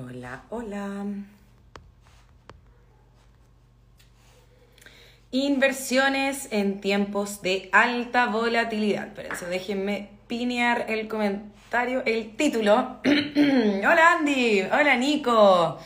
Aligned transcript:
Hola, 0.00 0.42
hola. 0.50 1.06
Inversiones 5.32 6.46
en 6.52 6.80
tiempos 6.80 7.42
de 7.42 7.68
alta 7.72 8.26
volatilidad. 8.26 9.08
Espérense, 9.08 9.46
déjenme 9.46 10.10
pinear 10.28 10.86
el 10.88 11.08
comentario, 11.08 12.04
el 12.06 12.36
título. 12.36 13.00
hola 13.04 14.12
Andy, 14.12 14.62
hola 14.70 14.94
Nico, 14.94 15.80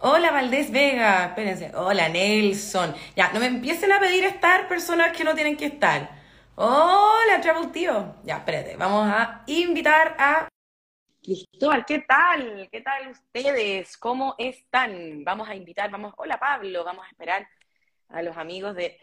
hola 0.00 0.32
Valdés 0.32 0.72
Vega, 0.72 1.26
espérense, 1.26 1.70
hola 1.76 2.08
Nelson. 2.08 2.92
Ya, 3.14 3.30
no 3.32 3.38
me 3.38 3.46
empiecen 3.46 3.92
a 3.92 4.00
pedir 4.00 4.24
estar 4.24 4.66
personas 4.66 5.16
que 5.16 5.22
no 5.22 5.36
tienen 5.36 5.56
que 5.56 5.66
estar. 5.66 6.10
Hola 6.56 7.40
Travel 7.40 7.70
Tío. 7.70 8.16
Ya, 8.24 8.38
espérate, 8.38 8.76
vamos 8.76 9.08
a 9.08 9.42
invitar 9.46 10.16
a 10.18 10.51
Cristóbal, 11.22 11.84
¿qué 11.86 12.00
tal? 12.00 12.68
¿Qué 12.72 12.80
tal 12.80 13.10
ustedes? 13.10 13.96
¿Cómo 13.96 14.34
están? 14.38 15.22
Vamos 15.22 15.48
a 15.48 15.54
invitar, 15.54 15.88
vamos, 15.88 16.12
hola 16.16 16.36
Pablo, 16.36 16.82
vamos 16.82 17.06
a 17.06 17.10
esperar 17.10 17.48
a 18.08 18.22
los 18.22 18.36
amigos 18.36 18.74
de 18.74 18.98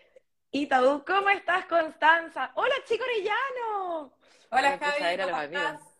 Itaú. 0.51 1.05
¿Cómo 1.07 1.29
estás, 1.29 1.65
Constanza? 1.67 2.51
Hola, 2.55 2.75
Chico 2.85 3.05
Orellano. 3.05 4.13
Hola, 4.51 4.77
Javi, 4.77 5.17
¿cómo 5.23 5.41
estás? 5.41 5.97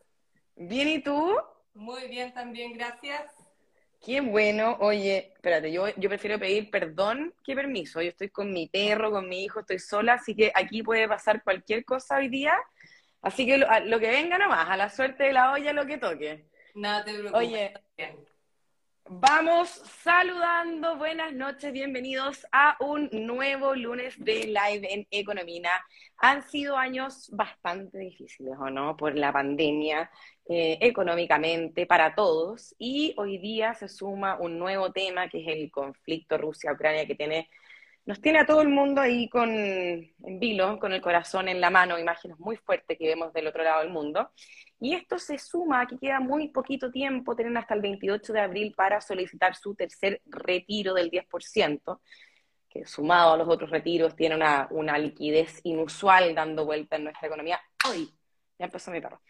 Bien, 0.58 0.90
¿y 0.90 1.00
tú? 1.02 1.38
Muy 1.74 2.10
bien 2.10 2.34
también, 2.34 2.74
gracias. 2.74 3.34
Qué 4.06 4.20
bueno. 4.20 4.76
Oye, 4.82 5.32
espérate, 5.34 5.72
yo, 5.72 5.88
yo 5.96 6.10
prefiero 6.10 6.38
pedir 6.38 6.70
perdón 6.70 7.34
que 7.46 7.56
permiso. 7.56 8.02
Yo 8.02 8.10
estoy 8.10 8.28
con 8.28 8.52
mi 8.52 8.68
perro, 8.68 9.10
con 9.10 9.30
mi 9.30 9.46
hijo, 9.46 9.62
estoy 9.62 9.80
sola, 9.80 10.16
así 10.16 10.36
que 10.36 10.52
aquí 10.54 10.84
puede 10.84 11.08
pasar 11.08 11.46
cualquier 11.46 11.86
cosa 11.86 12.18
hoy 12.18 12.28
día 12.28 12.54
Así 13.22 13.46
que 13.46 13.58
lo, 13.58 14.00
que 14.00 14.10
venga 14.10 14.38
nomás, 14.38 14.70
a 14.70 14.78
la 14.78 14.90
suerte 14.90 15.26
de 15.26 15.34
la 15.34 15.52
olla 15.52 15.74
lo 15.74 15.86
que 15.86 15.98
toque. 15.98 16.46
No 16.76 17.04
te 17.04 17.12
preocupes. 17.14 17.34
Oye, 17.34 17.74
vamos 19.10 19.70
saludando, 19.70 20.96
buenas 20.96 21.34
noches, 21.34 21.74
bienvenidos 21.74 22.48
a 22.54 22.78
un 22.80 23.10
nuevo 23.12 23.76
lunes 23.76 24.16
de 24.24 24.46
live 24.46 24.94
en 24.94 25.08
Economina. 25.12 25.70
Han 26.18 26.44
sido 26.44 26.78
años 26.78 27.30
bastante 27.34 27.98
difíciles, 27.98 28.54
¿o 28.58 28.70
no? 28.70 28.96
Por 28.96 29.18
la 29.18 29.34
pandemia, 29.34 30.10
eh, 30.48 30.78
económicamente, 30.80 31.86
para 31.86 32.16
todos. 32.16 32.74
Y 32.78 33.14
hoy 33.18 33.38
día 33.38 33.74
se 33.74 33.90
suma 33.90 34.38
un 34.40 34.58
nuevo 34.58 34.94
tema 34.94 35.28
que 35.28 35.42
es 35.42 35.48
el 35.50 35.70
conflicto 35.72 36.38
Rusia-Ucrania 36.38 37.06
que 37.06 37.16
tiene 37.16 37.50
nos 38.06 38.22
tiene 38.22 38.40
a 38.40 38.46
todo 38.46 38.62
el 38.62 38.70
mundo 38.70 39.02
ahí 39.02 39.30
con, 39.30 39.50
en 39.50 40.40
vilo, 40.40 40.80
con 40.80 40.94
el 40.94 41.02
corazón 41.02 41.48
en 41.48 41.62
la 41.62 41.70
mano, 41.70 42.00
imágenes 42.00 42.40
muy 42.40 42.58
fuertes 42.58 42.98
que 42.98 43.08
vemos 43.08 43.32
del 43.34 43.48
otro 43.48 43.64
lado 43.64 43.82
del 43.82 43.92
mundo. 43.92 44.32
Y 44.80 44.96
esto 44.96 45.20
se 45.20 45.38
suma, 45.38 45.86
que 45.86 45.98
queda 45.98 46.20
muy 46.20 46.48
poquito 46.48 46.90
tiempo, 46.90 47.36
tienen 47.36 47.58
hasta 47.58 47.74
el 47.74 47.82
28 47.82 48.34
de 48.34 48.40
abril 48.40 48.74
para 48.76 49.02
solicitar 49.02 49.56
su 49.56 49.76
tercer 49.76 50.22
retiro 50.26 50.94
del 50.94 51.12
10%, 51.12 52.00
que 52.70 52.86
sumado 52.86 53.34
a 53.34 53.38
los 53.38 53.48
otros 53.48 53.70
retiros 53.70 54.16
tiene 54.16 54.36
una, 54.36 54.68
una 54.72 54.98
liquidez 54.98 55.60
inusual 55.64 56.34
dando 56.34 56.66
vuelta 56.66 56.96
en 56.96 57.04
nuestra 57.04 57.28
economía. 57.28 57.60
¡Ay! 57.86 58.10
Ya 58.58 58.66
empezó 58.66 58.92
mi 58.92 59.02
perro. 59.02 59.22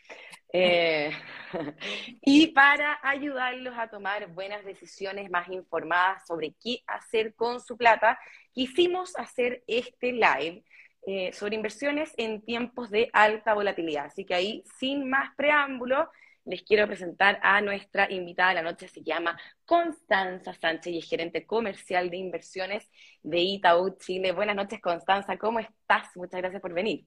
Eh, 0.52 1.11
y 2.22 2.47
para 2.47 3.00
ayudarlos 3.03 3.78
a 3.78 3.88
tomar 3.88 4.28
buenas 4.33 4.66
decisiones 4.66 5.30
más 5.30 5.47
informadas 5.50 6.25
sobre 6.25 6.53
qué 6.61 6.83
hacer 6.88 7.36
con 7.36 7.59
su 7.59 7.78
plata, 7.78 8.19
quisimos 8.52 9.16
hacer 9.17 9.64
este 9.67 10.11
live 10.11 10.64
eh, 11.06 11.31
sobre 11.33 11.56
inversiones 11.56 12.14
en 12.17 12.41
tiempos 12.41 12.89
de 12.89 13.09
alta 13.14 13.53
volatilidad. 13.53 14.06
Así 14.06 14.25
que 14.25 14.36
ahí, 14.36 14.64
sin 14.80 15.09
más 15.09 15.33
preámbulo, 15.36 16.09
les 16.46 16.63
quiero 16.63 16.88
presentar 16.88 17.40
a 17.44 17.62
nuestra 17.62 18.12
invitada 18.12 18.50
de 18.50 18.56
la 18.56 18.62
noche. 18.63 18.88
Se 18.88 19.03
llama 19.03 19.40
Constanza 19.66 20.53
Sánchez 20.53 20.94
y 20.94 20.97
es 21.00 21.09
gerente 21.09 21.45
comercial 21.45 22.09
de 22.09 22.18
inversiones 22.18 22.90
de 23.22 23.40
Itaú 23.40 23.97
Chile. 24.00 24.31
Buenas 24.31 24.56
noches, 24.56 24.81
Constanza. 24.81 25.38
¿Cómo 25.38 25.59
estás? 25.59 26.07
Muchas 26.16 26.41
gracias 26.41 26.62
por 26.62 26.74
venir. 26.74 27.06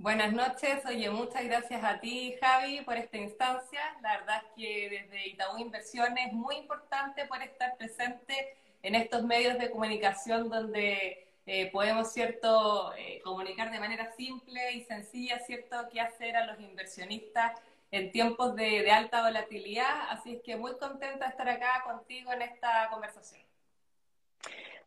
Buenas 0.00 0.32
noches, 0.32 0.86
oye, 0.86 1.10
muchas 1.10 1.42
gracias 1.42 1.82
a 1.82 1.98
ti, 1.98 2.36
Javi, 2.40 2.82
por 2.82 2.96
esta 2.96 3.16
instancia. 3.16 3.80
La 4.00 4.18
verdad 4.18 4.42
es 4.44 4.52
que 4.54 4.88
desde 4.90 5.26
Itaú 5.26 5.58
Inversiones 5.58 6.28
es 6.28 6.32
muy 6.32 6.54
importante 6.54 7.26
por 7.26 7.42
estar 7.42 7.76
presente 7.76 8.56
en 8.84 8.94
estos 8.94 9.24
medios 9.24 9.58
de 9.58 9.72
comunicación 9.72 10.50
donde 10.50 11.26
eh, 11.46 11.68
podemos, 11.72 12.12
¿cierto?, 12.12 12.94
eh, 12.96 13.20
comunicar 13.24 13.72
de 13.72 13.80
manera 13.80 14.12
simple 14.12 14.72
y 14.74 14.84
sencilla, 14.84 15.40
¿cierto?, 15.40 15.88
qué 15.92 16.00
hacer 16.00 16.36
a 16.36 16.46
los 16.46 16.60
inversionistas 16.60 17.60
en 17.90 18.12
tiempos 18.12 18.54
de, 18.54 18.82
de 18.82 18.92
alta 18.92 19.22
volatilidad. 19.22 20.10
Así 20.10 20.36
es 20.36 20.42
que 20.42 20.54
muy 20.54 20.78
contenta 20.78 21.24
de 21.24 21.30
estar 21.32 21.48
acá 21.48 21.82
contigo 21.84 22.32
en 22.32 22.42
esta 22.42 22.88
conversación 22.90 23.47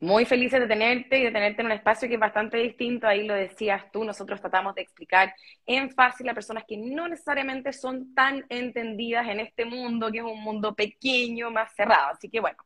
muy 0.01 0.25
felices 0.25 0.59
de 0.59 0.67
tenerte 0.67 1.19
y 1.19 1.23
de 1.23 1.31
tenerte 1.31 1.61
en 1.61 1.67
un 1.67 1.73
espacio 1.73 2.07
que 2.07 2.15
es 2.15 2.19
bastante 2.19 2.57
distinto, 2.57 3.07
ahí 3.07 3.27
lo 3.27 3.35
decías 3.35 3.91
tú, 3.91 4.03
nosotros 4.03 4.41
tratamos 4.41 4.73
de 4.73 4.81
explicar 4.81 5.33
en 5.67 5.91
fácil 5.91 6.27
a 6.27 6.33
personas 6.33 6.63
que 6.67 6.75
no 6.75 7.07
necesariamente 7.07 7.71
son 7.71 8.13
tan 8.15 8.43
entendidas 8.49 9.27
en 9.27 9.39
este 9.39 9.63
mundo, 9.63 10.11
que 10.11 10.17
es 10.17 10.23
un 10.23 10.41
mundo 10.41 10.73
pequeño, 10.73 11.51
más 11.51 11.71
cerrado. 11.75 12.13
Así 12.13 12.29
que 12.29 12.39
bueno, 12.39 12.57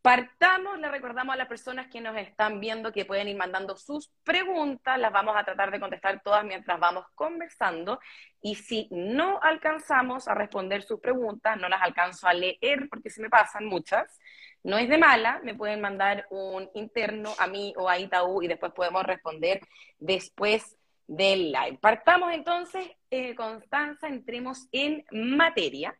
partamos, 0.00 0.78
le 0.80 0.90
recordamos 0.90 1.34
a 1.34 1.36
las 1.36 1.46
personas 1.46 1.88
que 1.88 2.00
nos 2.00 2.16
están 2.16 2.58
viendo 2.58 2.90
que 2.90 3.04
pueden 3.04 3.28
ir 3.28 3.36
mandando 3.36 3.76
sus 3.76 4.10
preguntas, 4.24 4.98
las 4.98 5.12
vamos 5.12 5.36
a 5.36 5.44
tratar 5.44 5.70
de 5.72 5.78
contestar 5.78 6.22
todas 6.22 6.42
mientras 6.42 6.80
vamos 6.80 7.04
conversando. 7.14 8.00
Y 8.40 8.54
si 8.54 8.88
no 8.90 9.38
alcanzamos 9.42 10.26
a 10.26 10.34
responder 10.34 10.82
sus 10.84 11.00
preguntas, 11.00 11.58
no 11.58 11.68
las 11.68 11.82
alcanzo 11.82 12.26
a 12.26 12.32
leer 12.32 12.88
porque 12.88 13.10
se 13.10 13.20
me 13.20 13.28
pasan 13.28 13.66
muchas 13.66 14.18
no 14.64 14.78
es 14.78 14.88
de 14.88 14.98
mala, 14.98 15.40
me 15.42 15.54
pueden 15.54 15.80
mandar 15.80 16.26
un 16.30 16.70
interno 16.74 17.34
a 17.38 17.46
mí 17.46 17.74
o 17.76 17.88
a 17.88 17.98
Itaú 17.98 18.42
y 18.42 18.48
después 18.48 18.72
podemos 18.72 19.02
responder 19.04 19.60
después 19.98 20.76
del 21.06 21.52
live. 21.52 21.78
Partamos 21.80 22.32
entonces, 22.32 22.88
eh, 23.10 23.34
Constanza, 23.34 24.08
entremos 24.08 24.68
en 24.70 25.04
materia. 25.10 25.96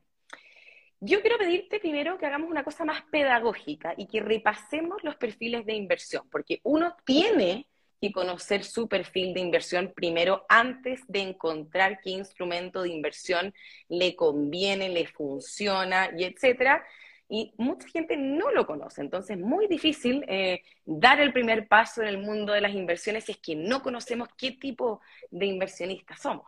Yo 1.00 1.20
quiero 1.20 1.36
pedirte 1.36 1.80
primero 1.80 2.16
que 2.16 2.26
hagamos 2.26 2.48
una 2.48 2.62
cosa 2.62 2.84
más 2.84 3.02
pedagógica 3.10 3.94
y 3.96 4.06
que 4.06 4.20
repasemos 4.20 5.02
los 5.02 5.16
perfiles 5.16 5.66
de 5.66 5.74
inversión, 5.74 6.28
porque 6.30 6.60
uno 6.62 6.94
tiene 7.04 7.66
que 8.00 8.12
conocer 8.12 8.64
su 8.64 8.88
perfil 8.88 9.34
de 9.34 9.40
inversión 9.40 9.92
primero 9.94 10.46
antes 10.48 11.00
de 11.08 11.20
encontrar 11.20 12.00
qué 12.00 12.10
instrumento 12.10 12.82
de 12.82 12.90
inversión 12.90 13.52
le 13.88 14.14
conviene, 14.14 14.88
le 14.88 15.06
funciona 15.06 16.10
y 16.16 16.24
etcétera 16.24 16.84
y 17.32 17.54
mucha 17.56 17.88
gente 17.88 18.14
no 18.14 18.50
lo 18.50 18.66
conoce. 18.66 19.00
Entonces, 19.00 19.38
es 19.38 19.42
muy 19.42 19.66
difícil 19.66 20.22
eh, 20.28 20.62
dar 20.84 21.18
el 21.18 21.32
primer 21.32 21.66
paso 21.66 22.02
en 22.02 22.08
el 22.08 22.18
mundo 22.18 22.52
de 22.52 22.60
las 22.60 22.74
inversiones 22.74 23.24
si 23.24 23.32
es 23.32 23.38
que 23.38 23.56
no 23.56 23.82
conocemos 23.82 24.28
qué 24.36 24.50
tipo 24.50 25.00
de 25.30 25.46
inversionistas 25.46 26.20
somos. 26.20 26.46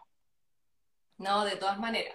No, 1.17 1.43
de 1.47 1.57
todas 1.57 1.79
maneras. 1.79 2.15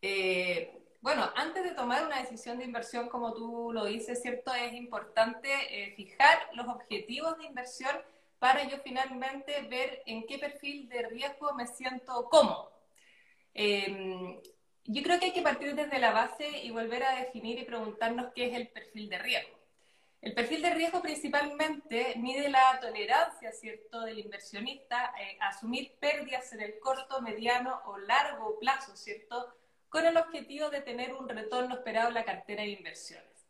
Eh, 0.00 0.84
bueno, 1.00 1.28
antes 1.34 1.64
de 1.64 1.72
tomar 1.72 2.06
una 2.06 2.20
decisión 2.20 2.58
de 2.58 2.64
inversión, 2.66 3.08
como 3.08 3.34
tú 3.34 3.72
lo 3.72 3.86
dices, 3.86 4.22
¿cierto? 4.22 4.54
Es 4.54 4.72
importante 4.74 5.48
eh, 5.68 5.92
fijar 5.96 6.48
los 6.52 6.68
objetivos 6.68 7.36
de 7.38 7.46
inversión 7.46 7.90
para 8.38 8.68
yo 8.68 8.76
finalmente 8.84 9.62
ver 9.62 10.04
en 10.06 10.24
qué 10.28 10.38
perfil 10.38 10.88
de 10.88 11.08
riesgo 11.08 11.54
me 11.54 11.66
siento 11.66 12.28
cómodo. 12.28 12.70
Yo 14.88 15.02
creo 15.02 15.18
que 15.18 15.26
hay 15.26 15.32
que 15.32 15.42
partir 15.42 15.74
desde 15.74 15.98
la 15.98 16.12
base 16.12 16.48
y 16.62 16.70
volver 16.70 17.02
a 17.02 17.16
definir 17.16 17.58
y 17.58 17.64
preguntarnos 17.64 18.32
qué 18.34 18.46
es 18.46 18.54
el 18.54 18.68
perfil 18.68 19.08
de 19.08 19.18
riesgo. 19.18 19.56
El 20.20 20.32
perfil 20.32 20.62
de 20.62 20.74
riesgo 20.74 21.02
principalmente 21.02 22.14
mide 22.16 22.48
la 22.48 22.78
tolerancia, 22.80 23.52
¿cierto?, 23.52 24.00
del 24.02 24.18
inversionista 24.18 25.12
eh, 25.20 25.38
a 25.40 25.48
asumir 25.48 25.92
pérdidas 25.98 26.52
en 26.52 26.60
el 26.60 26.78
corto, 26.78 27.20
mediano 27.20 27.80
o 27.86 27.98
largo 27.98 28.58
plazo, 28.60 28.96
¿cierto?, 28.96 29.54
con 29.88 30.06
el 30.06 30.16
objetivo 30.16 30.70
de 30.70 30.80
tener 30.82 31.14
un 31.14 31.28
retorno 31.28 31.74
esperado 31.74 32.08
en 32.08 32.14
la 32.14 32.24
cartera 32.24 32.62
de 32.62 32.70
inversiones. 32.70 33.46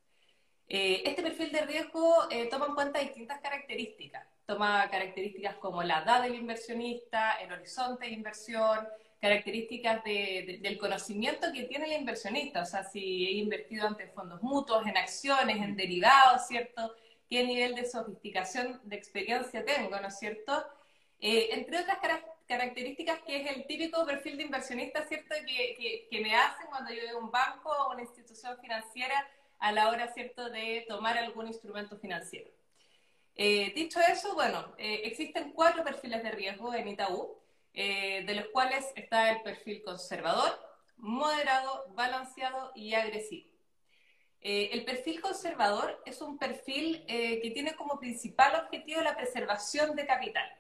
Eh, 0.69 1.03
este 1.05 1.23
perfil 1.23 1.53
de 1.53 1.63
riesgo 1.63 2.29
eh, 2.31 2.47
toma 2.49 2.67
en 2.67 2.75
cuenta 2.75 2.99
distintas 2.99 3.41
características. 3.41 4.27
Toma 4.47 4.89
características 4.91 5.57
como 5.57 5.83
la 5.83 6.03
edad 6.03 6.23
del 6.23 6.35
inversionista, 6.35 7.35
el 7.35 7.53
horizonte 7.53 8.07
de 8.07 8.13
inversión, 8.13 8.87
características 9.21 10.05
del 10.05 10.79
conocimiento 10.79 11.53
que 11.53 11.65
tiene 11.65 11.87
el 11.87 12.01
inversionista, 12.01 12.63
o 12.63 12.67
sea, 12.67 12.85
si 12.85 13.27
he 13.27 13.33
invertido 13.33 13.87
ante 13.87 14.09
fondos 14.09 14.43
mutuos, 14.43 14.87
en 14.87 14.97
acciones, 14.97 15.57
en 15.57 15.77
derivados, 15.77 16.47
¿cierto? 16.47 16.95
¿Qué 17.29 17.45
nivel 17.45 17.75
de 17.75 17.89
sofisticación, 17.89 18.81
de 18.85 18.97
experiencia 18.97 19.65
tengo, 19.65 19.99
¿no 19.99 20.09
es 20.09 20.19
cierto? 20.19 20.65
Eh, 21.21 21.49
entre 21.53 21.81
otras 21.81 21.99
características 22.47 23.21
que 23.27 23.43
es 23.43 23.57
el 23.57 23.67
típico 23.67 24.05
perfil 24.05 24.37
de 24.37 24.45
inversionista, 24.45 25.05
¿cierto? 25.07 25.35
Que, 25.47 26.07
que, 26.11 26.21
me 26.21 26.35
hacen 26.37 26.67
cuando 26.69 26.93
yo 26.93 27.03
veo 27.03 27.19
un 27.19 27.31
banco 27.31 27.71
o 27.71 27.93
una 27.93 28.03
institución 28.03 28.57
financiera 28.61 29.27
a 29.59 29.73
la 29.73 29.89
hora, 29.89 30.13
¿cierto?, 30.13 30.51
de 30.51 30.85
tomar 30.87 31.17
algún 31.17 31.47
instrumento 31.47 31.97
financiero. 31.99 32.51
Eh, 33.35 33.73
dicho 33.75 33.99
eso, 34.01 34.35
bueno, 34.35 34.75
eh, 34.79 35.03
existen 35.05 35.53
cuatro 35.53 35.83
perfiles 35.85 36.23
de 36.23 36.31
riesgo 36.31 36.75
en 36.75 36.89
Itaú. 36.89 37.37
Eh, 37.79 38.25
de 38.25 38.35
los 38.35 38.47
cuales 38.47 38.87
está 38.95 39.31
el 39.31 39.43
perfil 39.43 39.83
conservador, 39.83 40.59
moderado, 40.97 41.85
balanceado 41.91 42.73
y 42.75 42.95
agresivo. 42.95 43.51
Eh, 44.41 44.71
el 44.73 44.87
perfil 44.87 45.21
conservador 45.21 46.03
es 46.07 46.23
un 46.23 46.39
perfil 46.39 47.05
eh, 47.07 47.39
que 47.43 47.51
tiene 47.51 47.77
como 47.77 48.01
principal 48.01 48.65
objetivo 48.65 49.03
la 49.03 49.15
preservación 49.15 49.95
de 49.95 50.07
capital. 50.07 50.51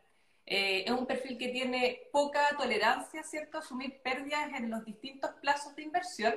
Es 0.44 0.90
un 0.90 1.06
perfil 1.06 1.38
que 1.38 1.48
tiene 1.48 2.02
poca 2.12 2.54
tolerancia, 2.56 3.24
¿cierto?, 3.24 3.58
asumir 3.58 4.00
pérdidas 4.02 4.52
en 4.52 4.70
los 4.70 4.84
distintos 4.84 5.30
plazos 5.40 5.74
de 5.74 5.82
inversión 5.82 6.34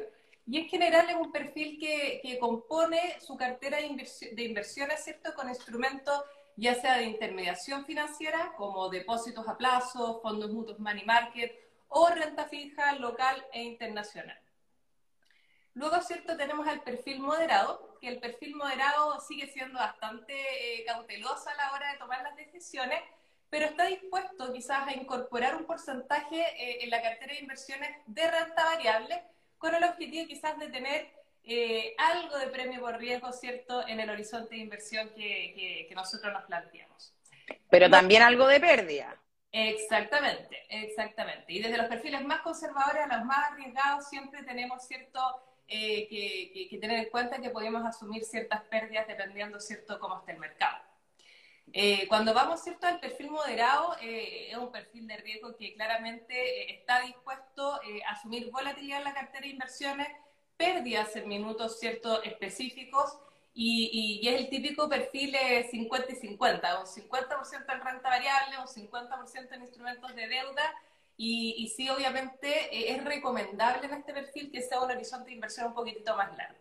y 0.47 0.57
en 0.59 0.69
general 0.69 1.09
es 1.09 1.15
un 1.15 1.31
perfil 1.31 1.77
que, 1.77 2.19
que 2.23 2.39
compone 2.39 3.19
su 3.19 3.37
cartera 3.37 3.77
de, 3.77 4.09
de, 4.31 4.43
inversiones, 4.43 5.03
¿cierto?, 5.03 5.33
con 5.35 5.49
instrumentos 5.49 6.23
ya 6.59 6.75
sea 6.75 6.97
de 6.97 7.06
intermediación 7.06 7.85
financiera, 7.85 8.53
como 8.57 8.89
depósitos 8.89 9.47
a 9.47 9.57
plazo, 9.57 10.19
fondos 10.21 10.51
mutuos 10.51 10.79
money 10.79 11.06
market 11.06 11.51
o 11.88 12.09
renta 12.09 12.45
fija 12.45 12.94
local 12.95 13.45
e 13.53 13.63
internacional. 13.63 14.38
Luego, 15.73 16.01
¿cierto? 16.01 16.35
Tenemos 16.35 16.67
el 16.67 16.81
perfil 16.81 17.21
moderado, 17.21 17.97
que 18.01 18.09
el 18.09 18.19
perfil 18.19 18.56
moderado 18.56 19.19
sigue 19.21 19.47
siendo 19.47 19.79
bastante 19.79 20.33
eh, 20.33 20.83
cauteloso 20.85 21.50
a 21.50 21.56
la 21.56 21.71
hora 21.71 21.94
de 21.94 21.97
tomar 21.97 22.21
las 22.23 22.35
decisiones, 22.35 23.01
pero 23.50 23.65
está 23.65 23.85
dispuesto 23.85 24.51
quizás 24.51 24.88
a 24.88 24.94
incorporar 24.94 25.56
un 25.56 25.65
porcentaje 25.65 26.41
eh, 26.41 26.83
en 26.83 26.89
la 26.89 27.01
cartera 27.01 27.33
de 27.33 27.39
inversiones 27.39 27.89
de 28.06 28.29
renta 28.29 28.65
variable, 28.65 29.23
con 29.57 29.73
el 29.73 29.83
objetivo 29.83 30.27
quizás 30.27 30.59
de 30.59 30.67
tener 30.67 31.19
eh, 31.44 31.95
algo 31.97 32.38
de 32.38 32.47
premio 32.47 32.81
por 32.81 32.97
riesgo, 32.97 33.31
¿cierto?, 33.31 33.88
en 33.88 34.00
el 34.00 34.09
horizonte 34.09 34.56
de 34.56 34.62
inversión 34.62 35.09
que, 35.15 35.86
que, 35.88 35.95
nosotros 35.95 36.31
nos 36.31 36.44
planteamos. 36.44 37.13
Pero 37.69 37.89
también 37.89 38.21
algo 38.21 38.47
de 38.47 38.59
pérdida. 38.59 39.15
Exactamente, 39.51 40.57
exactamente. 40.69 41.51
Y 41.51 41.62
desde 41.62 41.77
los 41.77 41.88
perfiles 41.88 42.24
más 42.24 42.41
conservadores 42.41 43.03
a 43.03 43.18
los 43.18 43.25
más 43.25 43.51
arriesgados 43.51 44.07
siempre 44.07 44.44
tenemos 44.44 44.86
cierto 44.86 45.19
eh, 45.68 46.07
que, 46.07 46.68
que, 46.69 46.77
tener 46.77 47.00
en 47.00 47.09
cuenta 47.09 47.42
que 47.42 47.50
podemos 47.50 47.83
asumir 47.83 48.24
ciertas 48.24 48.62
pérdidas 48.65 49.07
dependiendo 49.07 49.59
cierto 49.59 50.00
cómo 50.00 50.19
está 50.19 50.31
el 50.33 50.39
mercado. 50.39 50.83
Eh, 51.74 52.07
cuando 52.07 52.33
vamos 52.33 52.63
cierto 52.63 52.85
al 52.85 53.00
perfil 53.00 53.31
moderado, 53.31 53.95
es 54.01 54.56
un 54.56 54.71
perfil 54.71 55.07
de 55.07 55.18
riesgo 55.18 55.56
que 55.56 55.74
claramente 55.74 56.71
está 56.74 57.01
dispuesto 57.01 57.80
a 58.07 58.12
asumir 58.12 58.51
volatilidad 58.51 59.00
en 59.00 59.03
la 59.03 59.13
cartera 59.13 59.42
de 59.42 59.50
inversiones, 59.50 60.07
pérdidas 60.59 61.15
en 61.15 61.29
minutos 61.29 61.79
ciertos 61.79 62.19
específicos 62.25 63.17
y, 63.53 64.27
es 64.27 64.41
el 64.41 64.50
típico 64.50 64.89
perfil 64.89 65.35
50 65.71 66.11
y 66.11 66.15
50, 66.15 66.79
un 66.79 66.85
50% 66.85 67.73
en 67.73 67.81
renta 67.81 68.09
variable, 68.09 68.59
un 68.59 68.67
50% 68.67 69.53
en 69.53 69.61
instrumentos 69.61 70.13
de 70.15 70.27
deuda 70.27 70.75
y, 71.15 71.56
y, 71.57 71.69
sí, 71.69 71.89
obviamente 71.89 72.50
eh, 72.75 72.94
es 72.94 73.03
recomendable 73.06 73.88
en 73.88 73.94
este 73.94 74.13
perfil 74.13 74.51
que 74.51 74.61
sea 74.61 74.81
un 74.81 74.91
horizonte 74.91 75.29
de 75.29 75.35
inversión 75.35 75.67
un 75.67 75.73
poquitito 75.73 76.15
más 76.15 76.35
largo. 76.38 76.59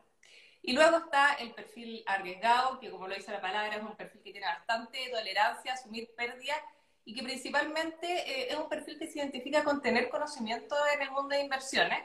Y 0.62 0.73
luego 0.73 0.99
está 0.99 1.35
el 1.35 1.53
perfil 1.53 2.05
arriesgado, 2.06 2.79
que 2.79 2.91
como 2.91 3.09
lo 3.09 3.15
dice 3.15 3.33
la 3.33 3.41
palabra, 3.41 3.77
es 3.77 3.83
un 3.83 3.97
perfil 3.97 4.23
que 4.23 4.33
tiene 4.33 4.47
bastante 4.47 5.09
tolerancia 5.11 5.73
a 5.73 5.75
asumir 5.75 6.11
pérdidas 6.17 6.59
y 7.05 7.15
que 7.15 7.23
principalmente 7.23 8.06
eh, 8.06 8.49
es 8.50 8.56
un 8.56 8.69
perfil 8.69 8.99
que 8.99 9.09
se 9.09 9.19
identifica 9.19 9.65
con 9.65 9.83
tener 9.83 10.09
conocimiento 10.09 10.77
en 10.95 11.03
el 11.03 11.11
mundo 11.11 11.31
de 11.31 11.43
inversiones 11.43 12.00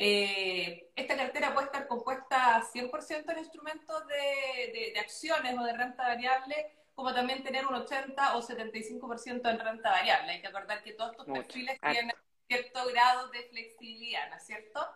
eh, 0.00 0.92
esta 0.94 1.16
cartera 1.16 1.52
puede 1.52 1.66
estar 1.66 1.88
compuesta 1.88 2.62
100% 2.72 3.32
en 3.32 3.38
instrumentos 3.38 4.06
de, 4.06 4.92
de, 4.94 5.00
acciones 5.00 5.58
o 5.58 5.64
de 5.64 5.72
renta 5.72 6.04
variable, 6.04 6.54
como 6.94 7.12
también 7.12 7.42
tener 7.42 7.66
un 7.66 7.74
80 7.74 8.36
o 8.36 8.42
75% 8.42 9.50
en 9.50 9.58
renta 9.58 9.90
variable. 9.90 10.32
Hay 10.32 10.40
que 10.40 10.46
acordar 10.46 10.84
que 10.84 10.92
todos 10.92 11.10
estos 11.10 11.26
perfiles 11.26 11.80
tienen 11.80 12.14
cierto 12.46 12.86
grado 12.86 13.28
de 13.30 13.42
flexibilidad, 13.50 14.30
¿no 14.30 14.36
es 14.36 14.46
cierto? 14.46 14.88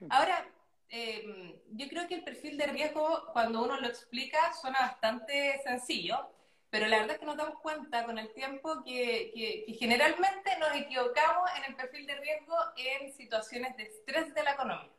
Mm. 0.00 0.06
Ahora, 0.10 0.46
eh, 0.90 1.58
yo 1.70 1.88
creo 1.88 2.06
que 2.06 2.16
el 2.16 2.24
perfil 2.24 2.58
de 2.58 2.66
riesgo, 2.66 3.26
cuando 3.32 3.62
uno 3.62 3.80
lo 3.80 3.86
explica, 3.86 4.52
suena 4.52 4.80
bastante 4.80 5.62
sencillo, 5.64 6.30
pero 6.70 6.86
la 6.86 6.98
verdad 6.98 7.14
es 7.14 7.18
que 7.18 7.26
nos 7.26 7.36
damos 7.36 7.58
cuenta 7.60 8.04
con 8.04 8.16
el 8.18 8.32
tiempo 8.32 8.82
que, 8.84 9.32
que, 9.66 9.74
generalmente 9.74 10.56
nos 10.58 10.74
equivocamos 10.76 11.50
en 11.58 11.64
el 11.64 11.76
perfil 11.76 12.06
de 12.06 12.14
riesgo 12.14 12.54
en 12.76 13.12
situaciones 13.12 13.76
de 13.76 13.84
estrés 13.84 14.32
de 14.34 14.42
la 14.44 14.52
economía. 14.52 14.90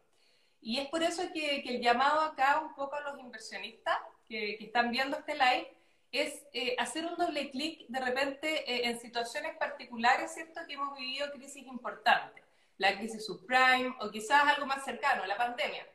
Y 0.60 0.80
es 0.80 0.90
por 0.90 1.02
eso 1.02 1.24
que, 1.34 1.64
que 1.64 1.76
el 1.76 1.82
llamado 1.82 2.22
acá 2.22 2.60
un 2.60 2.76
poco 2.76 2.96
a 2.96 3.02
los 3.02 3.20
inversionistas 3.20 3.98
que, 4.28 4.64
están 4.64 4.92
viendo 4.92 5.18
este 5.18 5.34
live 5.34 5.78
es 6.12 6.44
eh, 6.54 6.76
hacer 6.78 7.06
un 7.06 7.16
doble 7.16 7.50
clic 7.52 7.88
de 7.88 8.00
repente 8.00 8.70
eh, 8.70 8.90
en 8.90 9.00
situaciones 9.00 9.56
particulares, 9.58 10.34
¿cierto? 10.34 10.62
Que 10.68 10.74
hemos 10.74 10.98
vivido 10.98 11.32
crisis 11.32 11.66
importantes, 11.66 12.44
la 12.78 12.98
crisis 12.98 13.26
subprime 13.26 13.96
o 14.02 14.12
quizás 14.12 14.44
algo 14.44 14.66
más 14.66 14.84
cercano, 14.84 15.26
la 15.26 15.38
pandemia. 15.38 15.88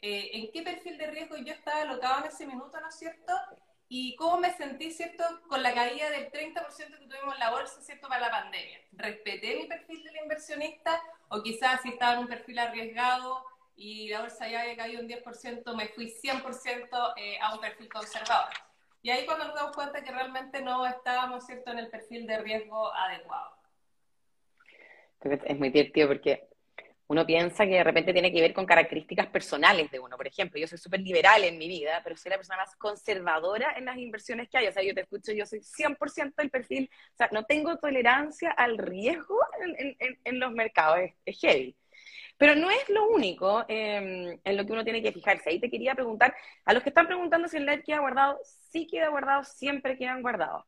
Eh, 0.00 0.30
¿En 0.32 0.52
qué 0.52 0.62
perfil 0.62 0.96
de 0.96 1.08
riesgo 1.08 1.36
yo 1.36 1.52
estaba 1.52 1.82
alocado 1.82 2.20
en 2.20 2.30
ese 2.30 2.46
minuto, 2.46 2.80
no 2.80 2.88
es 2.88 2.98
cierto? 2.98 3.32
Y 3.88 4.14
cómo 4.16 4.38
me 4.38 4.54
sentí, 4.56 4.90
¿cierto?, 4.90 5.24
con 5.48 5.62
la 5.62 5.72
caída 5.72 6.10
del 6.10 6.30
30% 6.30 6.98
que 6.98 7.06
tuvimos 7.06 7.34
en 7.34 7.40
la 7.40 7.50
bolsa, 7.50 7.80
¿cierto?, 7.80 8.08
para 8.08 8.20
la 8.20 8.30
pandemia. 8.30 8.80
¿Respeté 8.92 9.56
mi 9.56 9.66
perfil 9.66 10.04
del 10.04 10.16
inversionista 10.16 11.00
o 11.28 11.42
quizás 11.42 11.80
si 11.82 11.90
estaba 11.90 12.14
en 12.14 12.18
un 12.20 12.28
perfil 12.28 12.58
arriesgado 12.58 13.44
y 13.76 14.08
la 14.08 14.20
bolsa 14.20 14.48
ya 14.48 14.62
había 14.62 14.76
caído 14.76 15.00
un 15.00 15.08
10%, 15.08 15.74
me 15.74 15.88
fui 15.88 16.06
100% 16.10 17.14
eh, 17.16 17.38
a 17.40 17.54
un 17.54 17.60
perfil 17.60 17.88
conservador? 17.88 18.52
Y 19.00 19.10
ahí 19.10 19.24
cuando 19.24 19.46
nos 19.46 19.54
damos 19.54 19.74
cuenta 19.74 20.02
que 20.02 20.10
realmente 20.10 20.60
no 20.60 20.84
estábamos, 20.86 21.46
¿cierto?, 21.46 21.70
en 21.70 21.78
el 21.78 21.88
perfil 21.88 22.26
de 22.26 22.38
riesgo 22.38 22.92
adecuado. 22.92 23.56
Es 25.20 25.58
muy 25.58 25.70
divertido 25.70 26.08
porque 26.08 26.48
uno 27.08 27.24
piensa 27.24 27.64
que 27.64 27.72
de 27.72 27.84
repente 27.84 28.12
tiene 28.12 28.30
que 28.30 28.40
ver 28.40 28.52
con 28.52 28.66
características 28.66 29.28
personales 29.28 29.90
de 29.90 29.98
uno. 29.98 30.16
Por 30.16 30.26
ejemplo, 30.26 30.60
yo 30.60 30.68
soy 30.68 30.76
súper 30.76 31.00
liberal 31.00 31.42
en 31.42 31.58
mi 31.58 31.66
vida, 31.66 32.02
pero 32.04 32.16
soy 32.16 32.30
la 32.30 32.36
persona 32.36 32.58
más 32.58 32.76
conservadora 32.76 33.74
en 33.76 33.86
las 33.86 33.96
inversiones 33.96 34.48
que 34.50 34.58
hay. 34.58 34.66
O 34.66 34.72
sea, 34.72 34.82
yo 34.82 34.94
te 34.94 35.00
escucho, 35.00 35.32
yo 35.32 35.46
soy 35.46 35.60
100% 35.60 36.34
del 36.36 36.50
perfil, 36.50 36.90
o 37.14 37.16
sea, 37.16 37.30
no 37.32 37.44
tengo 37.44 37.78
tolerancia 37.78 38.50
al 38.50 38.76
riesgo 38.76 39.38
en, 40.24 40.38
los 40.38 40.52
mercados, 40.52 40.98
es, 41.24 41.40
heavy. 41.40 41.74
Pero 42.36 42.54
no 42.54 42.70
es 42.70 42.88
lo 42.90 43.08
único 43.08 43.64
em, 43.68 44.38
en 44.44 44.56
lo 44.56 44.66
que 44.66 44.72
uno 44.72 44.84
tiene 44.84 45.02
que 45.02 45.12
fijarse. 45.12 45.48
Ahí 45.50 45.60
te 45.60 45.70
quería 45.70 45.94
preguntar, 45.94 46.36
a 46.66 46.74
los 46.74 46.82
que 46.82 46.90
están 46.90 47.06
preguntando 47.06 47.48
si 47.48 47.56
el 47.56 47.64
live 47.64 47.82
queda 47.82 48.00
guardado, 48.00 48.38
sí 48.70 48.86
queda 48.86 49.08
guardado, 49.08 49.44
siempre 49.44 49.96
quedan 49.96 50.20
guardados. 50.20 50.64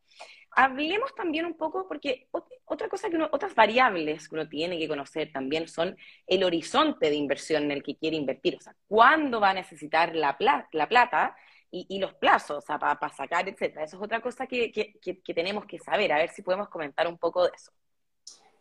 Hablemos 0.52 1.14
también 1.14 1.47
un 1.47 1.54
poco, 1.54 1.87
porque 1.87 2.28
otra 2.64 2.88
cosa 2.88 3.09
que 3.09 3.19
otras 3.30 3.54
variables 3.54 4.28
que 4.28 4.35
uno 4.35 4.49
tiene 4.49 4.78
que 4.78 4.88
conocer 4.88 5.33
también 5.33 5.69
son 5.69 5.97
el 6.26 6.45
horizonte 6.45 7.09
de 7.09 7.14
inversión 7.14 7.64
en 7.64 7.71
el 7.71 7.83
que 7.83 7.97
quiere 7.97 8.16
invertir, 8.16 8.57
o 8.57 8.61
sea, 8.61 8.75
cuándo 8.88 9.40
va 9.40 9.50
a 9.50 9.54
necesitar 9.54 10.14
la, 10.14 10.37
la 10.73 10.88
plata 10.88 11.37
y, 11.71 11.99
los 11.99 12.14
plazos, 12.14 12.59
o 12.59 12.61
sea, 12.61 12.78
para 12.78 13.14
sacar, 13.14 13.49
etcétera. 13.49 13.85
Eso 13.85 13.97
es 13.97 14.02
otra 14.02 14.21
cosa 14.21 14.47
que, 14.47 14.73
que, 14.73 15.35
tenemos 15.35 15.66
que 15.66 15.78
saber, 15.78 16.12
a 16.12 16.19
ver 16.19 16.30
si 16.30 16.42
podemos 16.42 16.69
comentar 16.69 17.07
un 17.07 17.19
poco 17.19 17.45
de 17.45 17.52
eso. 17.54 17.73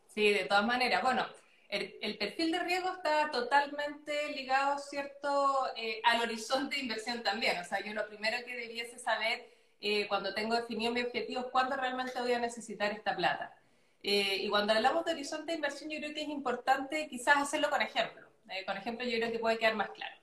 Sí, 0.07 0.31
de 0.31 0.45
todas 0.45 0.65
maneras. 0.65 1.01
Bueno, 1.01 1.25
el, 1.69 2.17
perfil 2.17 2.51
de 2.51 2.59
riesgo 2.59 2.89
está 2.89 3.31
totalmente 3.31 4.31
ligado, 4.35 4.77
¿cierto?, 4.77 5.67
eh, 5.75 6.01
al 6.03 6.21
horizonte 6.21 6.75
de 6.75 6.83
inversión 6.83 7.23
también. 7.23 7.57
O 7.57 7.63
sea, 7.63 7.83
yo 7.83 7.93
lo 7.93 8.07
primero 8.07 8.37
que 8.45 8.55
debiese 8.55 8.99
saber 8.99 9.58
eh, 9.81 10.07
cuando 10.07 10.33
tengo 10.33 10.55
definido 10.55 10.91
mi 10.91 11.01
objetivo, 11.01 11.49
cuándo 11.51 11.75
realmente 11.75 12.19
voy 12.19 12.33
a 12.33 12.39
necesitar 12.39 12.91
esta 12.91 13.15
plata. 13.15 13.55
Eh, 14.01 14.37
y 14.41 14.49
cuando 14.49 14.73
hablamos 14.73 15.05
de 15.05 15.11
horizonte 15.11 15.51
de 15.51 15.55
inversión, 15.55 15.89
yo 15.89 15.99
creo 15.99 16.13
que 16.13 16.21
es 16.21 16.29
importante 16.29 17.07
quizás 17.07 17.37
hacerlo 17.37 17.69
con 17.69 17.81
ejemplo. 17.81 18.27
Eh, 18.49 18.65
con 18.65 18.77
ejemplo, 18.77 19.05
yo 19.05 19.17
creo 19.17 19.31
que 19.31 19.39
puede 19.39 19.57
quedar 19.57 19.75
más 19.75 19.89
claro. 19.91 20.15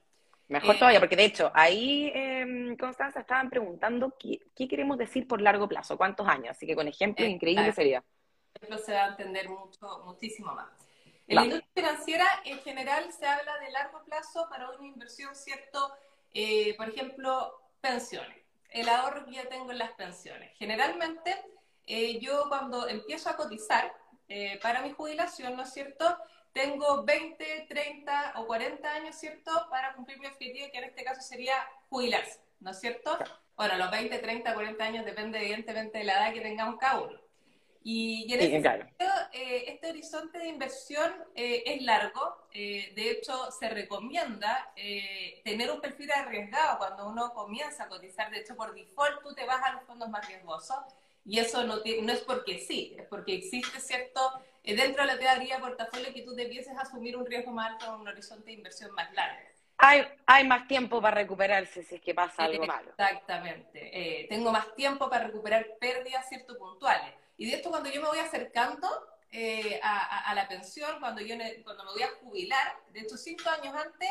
Mejor 0.48 0.78
todavía, 0.78 1.00
porque 1.00 1.16
de 1.16 1.24
hecho, 1.24 1.50
ahí, 1.54 2.10
eh, 2.14 2.76
Constanza, 2.78 3.20
estaban 3.20 3.50
preguntando 3.50 4.14
qué, 4.18 4.40
qué, 4.54 4.68
queremos 4.68 4.96
decir 4.96 5.26
por 5.26 5.40
largo 5.40 5.68
plazo, 5.68 5.96
cuántos 5.96 6.26
años. 6.28 6.50
Así 6.50 6.66
que 6.66 6.76
con 6.76 6.86
ejemplo, 6.86 7.26
increíble 7.26 7.72
sería. 7.72 8.04
Ejemplo 8.54 8.78
se 8.78 8.92
va 8.92 9.06
a 9.06 9.08
entender 9.08 9.48
mucho, 9.48 10.02
muchísimo 10.04 10.54
más. 10.54 10.68
En 11.26 11.34
la 11.34 11.44
industria 11.44 11.70
financiera, 11.74 12.26
en 12.44 12.58
general, 12.60 13.12
se 13.12 13.26
habla 13.26 13.58
de 13.58 13.72
largo 13.72 14.04
plazo 14.04 14.46
para 14.48 14.70
una 14.70 14.86
inversión, 14.86 15.34
¿cierto? 15.34 15.92
por 16.76 16.88
ejemplo, 16.88 17.60
pensiones 17.80 18.45
el 18.76 18.88
ahorro 18.90 19.24
que 19.24 19.32
ya 19.32 19.48
tengo 19.48 19.70
en 19.72 19.78
las 19.78 19.92
pensiones. 19.92 20.52
Generalmente, 20.58 21.34
eh, 21.86 22.18
yo 22.20 22.44
cuando 22.48 22.86
empiezo 22.88 23.30
a 23.30 23.36
cotizar 23.36 23.90
eh, 24.28 24.58
para 24.62 24.82
mi 24.82 24.92
jubilación, 24.92 25.56
¿no 25.56 25.62
es 25.62 25.72
cierto? 25.72 26.04
Tengo 26.52 27.04
20, 27.04 27.66
30 27.68 28.34
o 28.36 28.46
40 28.46 28.92
años, 28.92 29.16
¿cierto? 29.16 29.50
Para 29.70 29.94
cumplir 29.94 30.18
mi 30.18 30.26
objetivo, 30.26 30.68
que 30.70 30.78
en 30.78 30.84
este 30.84 31.04
caso 31.04 31.22
sería 31.22 31.54
jubilarse, 31.88 32.40
¿no 32.60 32.70
es 32.70 32.80
cierto? 32.80 33.16
Bueno, 33.56 33.76
los 33.76 33.90
20, 33.90 34.18
30, 34.18 34.52
40 34.52 34.84
años 34.84 35.04
depende 35.06 35.38
evidentemente 35.38 35.98
de 35.98 36.04
la 36.04 36.18
edad 36.18 36.34
que 36.34 36.40
tengamos 36.42 36.78
cada 36.78 37.00
uno. 37.00 37.18
Y, 37.88 38.34
en 38.34 38.40
este, 38.40 38.90
eh, 39.32 39.64
este 39.68 39.90
horizonte 39.90 40.38
de 40.38 40.48
inversión 40.48 41.08
eh, 41.36 41.62
es 41.66 41.82
largo. 41.82 42.48
Eh, 42.52 42.92
de 42.96 43.12
hecho, 43.12 43.52
se 43.52 43.68
recomienda 43.68 44.72
tener 45.44 45.70
un 45.70 45.80
perfil 45.80 46.10
arriesgado 46.10 46.78
cuando 46.78 47.06
uno 47.06 47.32
comienza 47.32 47.84
a 47.84 47.88
cotizar. 47.88 48.28
De 48.32 48.38
hecho, 48.38 48.56
por 48.56 48.74
default, 48.74 49.22
tú 49.22 49.32
te 49.36 49.44
vas 49.44 49.62
a 49.62 49.74
los 49.74 49.84
fondos 49.84 50.08
más 50.08 50.26
riesgosos. 50.26 50.78
Y 51.24 51.38
eso 51.38 51.62
no, 51.62 51.76
no 51.76 52.12
es 52.12 52.20
porque 52.22 52.58
sí, 52.58 52.96
es 52.98 53.06
porque 53.06 53.36
existe 53.36 53.78
cierto, 53.78 54.32
dentro 54.64 55.06
de 55.06 55.14
la 55.14 55.18
teoría 55.20 55.54
de 55.54 55.60
portafolio, 55.60 56.12
que 56.12 56.22
tú 56.22 56.34
debieses 56.34 56.76
asumir 56.76 57.16
un 57.16 57.24
riesgo 57.24 57.52
más 57.52 57.70
alto 57.70 57.98
un 58.00 58.08
horizonte 58.08 58.46
de 58.46 58.52
inversión 58.54 58.92
más 58.94 59.12
largo. 59.12 59.46
hay, 59.78 60.08
hay 60.26 60.44
más 60.44 60.66
tiempo 60.66 61.00
para 61.00 61.18
recuperarse 61.18 61.84
si 61.84 61.94
es 61.94 62.00
que 62.00 62.14
pasa 62.14 62.46
algo 62.46 62.66
malo. 62.66 62.90
Exactamente. 62.90 63.90
Eh, 63.92 64.26
tengo 64.28 64.50
más 64.50 64.74
tiempo 64.74 65.08
para 65.08 65.28
recuperar 65.28 65.64
pérdidas, 65.78 66.28
¿cierto? 66.28 66.58
Puntuales. 66.58 67.14
Y 67.36 67.50
de 67.50 67.56
esto 67.56 67.70
cuando 67.70 67.90
yo 67.90 68.00
me 68.00 68.08
voy 68.08 68.18
acercando 68.18 68.88
eh, 69.30 69.80
a, 69.82 70.32
la 70.34 70.48
pensión, 70.48 70.98
cuando, 71.00 71.20
yo 71.20 71.34
cuando 71.64 71.84
me 71.84 71.92
voy 71.92 72.02
a 72.02 72.10
jubilar, 72.22 72.76
de 72.92 73.00
estos 73.00 73.22
cinco 73.22 73.50
años 73.50 73.74
antes, 73.74 74.08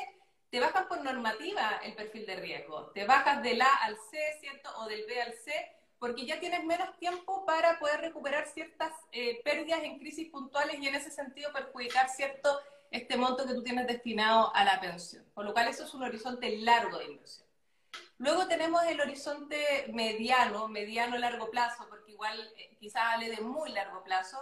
te 0.50 0.60
bajas 0.60 0.86
por 0.86 1.01
normativa 1.01 1.79
el 1.84 1.96
perfil 1.96 2.25
de 2.25 2.36
riesgo. 2.36 2.91
Te 2.94 3.05
bajas 3.05 3.41
del 3.41 3.62
A 3.62 3.74
al 3.84 3.98
C, 4.10 4.20
¿cierto? 4.39 4.70
O 4.77 4.88
del 4.88 5.05
B 5.05 5.22
al 5.22 5.34
C, 5.34 5.51
porque 6.00 6.25
ya 6.25 6.39
tienes 6.39 6.63
menos 6.63 6.98
tiempo 7.00 7.46
para 7.46 7.79
poder 7.79 8.01
recuperar 8.01 8.48
ciertas 8.48 8.94
eh, 9.12 9.41
pérdidas 9.44 9.84
en 9.84 9.98
crisis 9.98 10.29
puntuales 10.29 10.79
y 10.79 10.88
en 10.88 10.96
ese 10.96 11.12
sentido 11.12 11.51
perjudicar, 11.51 12.10
¿cierto? 12.10 12.60
Este 12.91 13.17
monto 13.17 13.48
que 13.48 13.53
tú 13.53 13.63
tienes 13.63 13.88
destinado 13.88 14.55
a 14.55 14.63
la 14.63 14.79
pensión. 14.79 15.25
Por 15.34 15.46
lo 15.46 15.53
cual 15.53 15.67
eso 15.67 15.84
es 15.84 15.94
un 15.94 16.03
horizonte 16.03 16.58
largo 16.58 17.00
de 17.00 17.05
inversión. 17.05 17.44
Luego 18.17 18.48
tenemos 18.48 18.84
el 18.86 19.01
horizonte 19.01 19.88
mediano, 19.93 20.67
mediano 20.67 21.17
largo 21.17 21.50
plazo, 21.51 21.86
porque 21.89 22.12
igual 22.12 22.39
eh, 22.57 22.75
quizás 22.79 23.13
hable 23.13 23.29
de 23.29 23.41
muy 23.41 23.72
largo 23.72 24.03
plazo, 24.03 24.39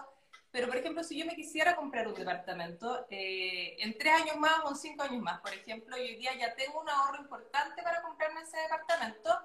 pero, 0.53 0.67
por 0.67 0.77
ejemplo, 0.77 1.03
si 1.03 1.17
yo 1.17 1.25
me 1.25 1.35
quisiera 1.35 1.75
comprar 1.75 2.07
un 2.07 2.13
departamento, 2.13 3.07
eh, 3.09 3.75
en 3.79 3.97
tres 3.97 4.13
años 4.21 4.37
más 4.37 4.59
o 4.63 4.69
en 4.69 4.75
cinco 4.75 5.01
años 5.01 5.19
más, 5.23 5.41
por 5.41 5.51
ejemplo, 5.51 5.97
y 5.97 6.01
hoy 6.01 6.15
día 6.17 6.35
ya 6.37 6.53
tengo 6.53 6.79
un 6.79 6.87
ahorro 6.87 7.19
importante 7.19 7.81
para 7.81 8.03
comprarme 8.03 8.41
ese 8.41 8.57
departamento, 8.57 9.35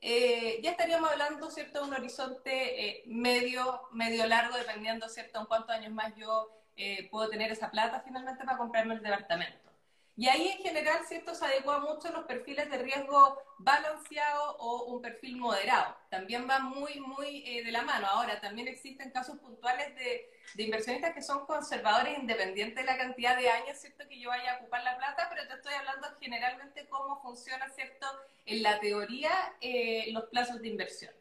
eh, 0.00 0.60
ya 0.62 0.70
estaríamos 0.70 1.10
hablando, 1.10 1.50
¿cierto?, 1.50 1.80
de 1.80 1.88
un 1.88 1.92
horizonte 1.92 2.88
eh, 2.88 3.02
medio, 3.04 3.82
medio 3.92 4.26
largo, 4.26 4.56
dependiendo, 4.56 5.06
¿cierto?, 5.10 5.38
en 5.40 5.46
cuántos 5.46 5.76
años 5.76 5.92
más 5.92 6.14
yo 6.16 6.50
puedo 7.10 7.28
tener 7.28 7.52
esa 7.52 7.70
plata 7.70 8.00
finalmente 8.04 8.42
para 8.42 8.56
comprarme 8.56 8.94
el 8.94 9.02
departamento. 9.02 9.63
Y 10.16 10.28
ahí 10.28 10.48
en 10.48 10.58
general, 10.58 11.04
¿cierto? 11.08 11.34
Se 11.34 11.44
adecua 11.44 11.80
mucho 11.80 12.08
los 12.12 12.24
perfiles 12.24 12.70
de 12.70 12.78
riesgo 12.78 13.36
balanceado 13.58 14.56
o 14.58 14.84
un 14.84 15.02
perfil 15.02 15.36
moderado. 15.38 15.96
También 16.08 16.48
va 16.48 16.60
muy, 16.60 17.00
muy 17.00 17.42
eh, 17.44 17.64
de 17.64 17.72
la 17.72 17.82
mano. 17.82 18.06
Ahora, 18.06 18.40
también 18.40 18.68
existen 18.68 19.10
casos 19.10 19.38
puntuales 19.38 19.92
de, 19.96 20.30
de, 20.54 20.62
inversionistas 20.62 21.14
que 21.14 21.22
son 21.22 21.46
conservadores 21.46 22.16
independientes 22.16 22.76
de 22.76 22.92
la 22.92 22.96
cantidad 22.96 23.36
de 23.36 23.50
años, 23.50 23.76
¿cierto? 23.76 24.06
Que 24.08 24.20
yo 24.20 24.28
vaya 24.28 24.54
a 24.54 24.58
ocupar 24.58 24.84
la 24.84 24.96
plata, 24.96 25.26
pero 25.30 25.48
te 25.48 25.54
estoy 25.54 25.74
hablando 25.74 26.06
generalmente 26.20 26.88
cómo 26.88 27.20
funciona, 27.20 27.68
¿cierto? 27.70 28.06
En 28.46 28.62
la 28.62 28.78
teoría, 28.78 29.32
eh, 29.60 30.12
los 30.12 30.24
plazos 30.26 30.62
de 30.62 30.68
inversión. 30.68 31.12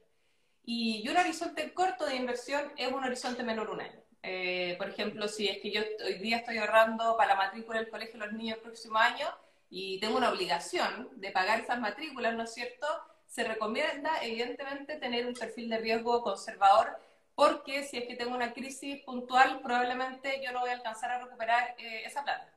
Y 0.65 1.07
un 1.09 1.17
horizonte 1.17 1.73
corto 1.73 2.05
de 2.05 2.15
inversión 2.15 2.71
es 2.77 2.91
un 2.91 3.03
horizonte 3.03 3.41
menor 3.43 3.71
un 3.71 3.81
año. 3.81 4.02
Eh, 4.25 4.75
por 4.77 4.87
ejemplo, 4.87 5.27
si 5.27 5.49
es 5.49 5.57
que 5.59 5.69
yo 5.69 5.81
hoy 6.05 6.13
día 6.13 6.37
estoy 6.37 6.57
ahorrando 6.57 7.17
para 7.17 7.35
la 7.35 7.35
matrícula 7.35 7.79
del 7.79 7.89
colegio 7.89 8.17
de 8.17 8.25
los 8.25 8.33
niños 8.33 8.57
el 8.57 8.63
próximo 8.63 8.97
año 8.97 9.27
y 9.69 9.99
tengo 9.99 10.17
una 10.17 10.31
obligación 10.31 11.09
de 11.15 11.29
pagar 11.31 11.59
esas 11.59 11.79
matrículas, 11.79 12.33
¿no 12.33 12.43
es 12.43 12.53
cierto? 12.53 12.87
Se 13.27 13.43
recomienda, 13.43 14.11
evidentemente, 14.21 14.95
tener 14.95 15.27
un 15.27 15.33
perfil 15.33 15.69
de 15.69 15.77
riesgo 15.77 16.21
conservador 16.23 16.97
porque 17.35 17.83
si 17.83 17.97
es 17.97 18.07
que 18.07 18.15
tengo 18.15 18.33
una 18.33 18.53
crisis 18.53 19.03
puntual, 19.03 19.59
probablemente 19.61 20.41
yo 20.41 20.53
no 20.53 20.61
voy 20.61 20.69
a 20.69 20.73
alcanzar 20.73 21.11
a 21.11 21.23
recuperar 21.23 21.75
eh, 21.77 22.03
esa 22.05 22.23
plata. 22.23 22.49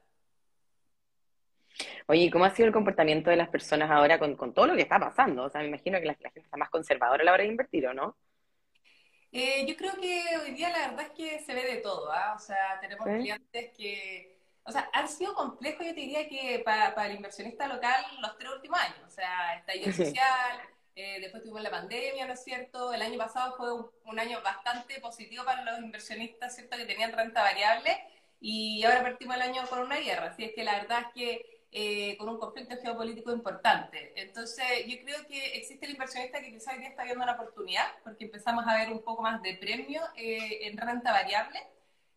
Oye, 2.07 2.31
¿cómo 2.31 2.45
ha 2.45 2.51
sido 2.51 2.69
el 2.69 2.73
comportamiento 2.73 3.31
de 3.31 3.37
las 3.37 3.49
personas 3.49 3.91
ahora 3.91 4.21
con, 4.21 4.37
con, 4.37 4.55
todo 4.55 4.69
lo 4.69 4.77
que 4.77 4.83
está 4.83 5.01
pasando? 5.01 5.45
O 5.45 5.51
sea, 5.51 5.63
me 5.63 5.67
imagino 5.69 5.99
que 5.99 6.07
la, 6.07 6.17
la 6.21 6.31
gente 6.31 6.47
está 6.47 6.57
más 6.57 6.71
conservadora 6.71 7.23
a 7.23 7.25
la 7.25 7.33
hora 7.33 7.43
de 7.43 7.49
invertir, 7.49 7.89
¿o 7.89 7.95
no? 7.95 8.17
Eh, 9.39 9.67
yo 9.69 9.77
creo 9.77 9.93
que 10.01 10.25
hoy 10.43 10.53
día 10.53 10.71
la 10.71 10.89
verdad 10.89 11.09
es 11.09 11.11
que 11.11 11.41
se 11.41 11.53
ve 11.53 11.67
de 11.67 11.77
todo, 11.83 12.11
¿ah? 12.11 12.33
O 12.35 12.39
sea, 12.39 12.81
tenemos 12.81 13.07
clientes 13.07 13.71
que, 13.77 14.41
o 14.65 14.73
sea, 14.73 14.89
han 14.95 15.07
sido 15.11 15.35
complejos, 15.35 15.85
yo 15.85 15.95
te 15.95 16.01
diría 16.01 16.27
que 16.27 16.63
para, 16.65 16.95
para 16.95 17.11
el 17.11 17.17
inversionista 17.17 17.67
local 17.69 18.03
los 18.23 18.39
tres 18.39 18.51
últimos 18.53 18.81
años, 18.81 18.99
o 19.07 19.11
sea, 19.11 19.57
estallido 19.57 19.93
social, 19.93 20.61
eh, 20.95 21.19
después 21.21 21.43
tuvimos 21.43 21.61
la 21.61 21.71
pandemia, 21.71 22.27
¿no 22.27 22.33
es 22.33 22.43
cierto? 22.45 22.95
El 22.95 23.03
año 23.03 23.19
pasado 23.19 23.55
fue 23.59 23.75
un, 24.11 24.19
año 24.19 24.41
bastante 24.41 24.99
positivo 25.03 25.45
para 25.45 25.63
los 25.65 25.81
inversionistas, 25.81 26.55
¿cierto? 26.55 26.79
Que 26.79 26.87
tenían 26.87 27.13
renta 27.13 27.43
variable 27.43 27.95
y 28.41 28.85
ahora 28.85 29.03
partimos 29.03 29.37
el 29.37 29.43
año 29.43 29.69
con 29.69 29.81
una 29.81 29.97
guerra, 29.97 30.29
así 30.29 30.45
es 30.45 30.55
que 30.55 30.65
la 30.65 30.79
verdad 30.79 31.01
es 31.01 31.13
que 31.13 31.56
eh, 31.79 32.17
con 32.17 32.31
un 32.31 32.39
conflicto 32.39 32.75
geopolítico 32.81 33.31
importante. 33.31 34.11
Entonces, 34.17 34.65
yo 34.87 34.97
creo 35.05 35.27
que 35.29 35.59
existe 35.59 35.85
el 35.85 35.93
inversionista 35.93 36.41
que 36.41 36.51
quizás 36.51 36.73
hoy 36.73 36.81
día 36.81 36.89
está 36.89 37.05
viendo 37.05 37.23
una 37.23 37.35
oportunidad, 37.35 37.85
porque 38.03 38.25
empezamos 38.25 38.67
a 38.67 38.79
ver 38.79 38.91
un 38.91 39.03
poco 39.03 39.21
más 39.21 39.43
de 39.43 39.59
premio 39.59 40.01
eh, 40.17 40.61
en 40.63 40.79
renta 40.79 41.13
variable. 41.13 41.63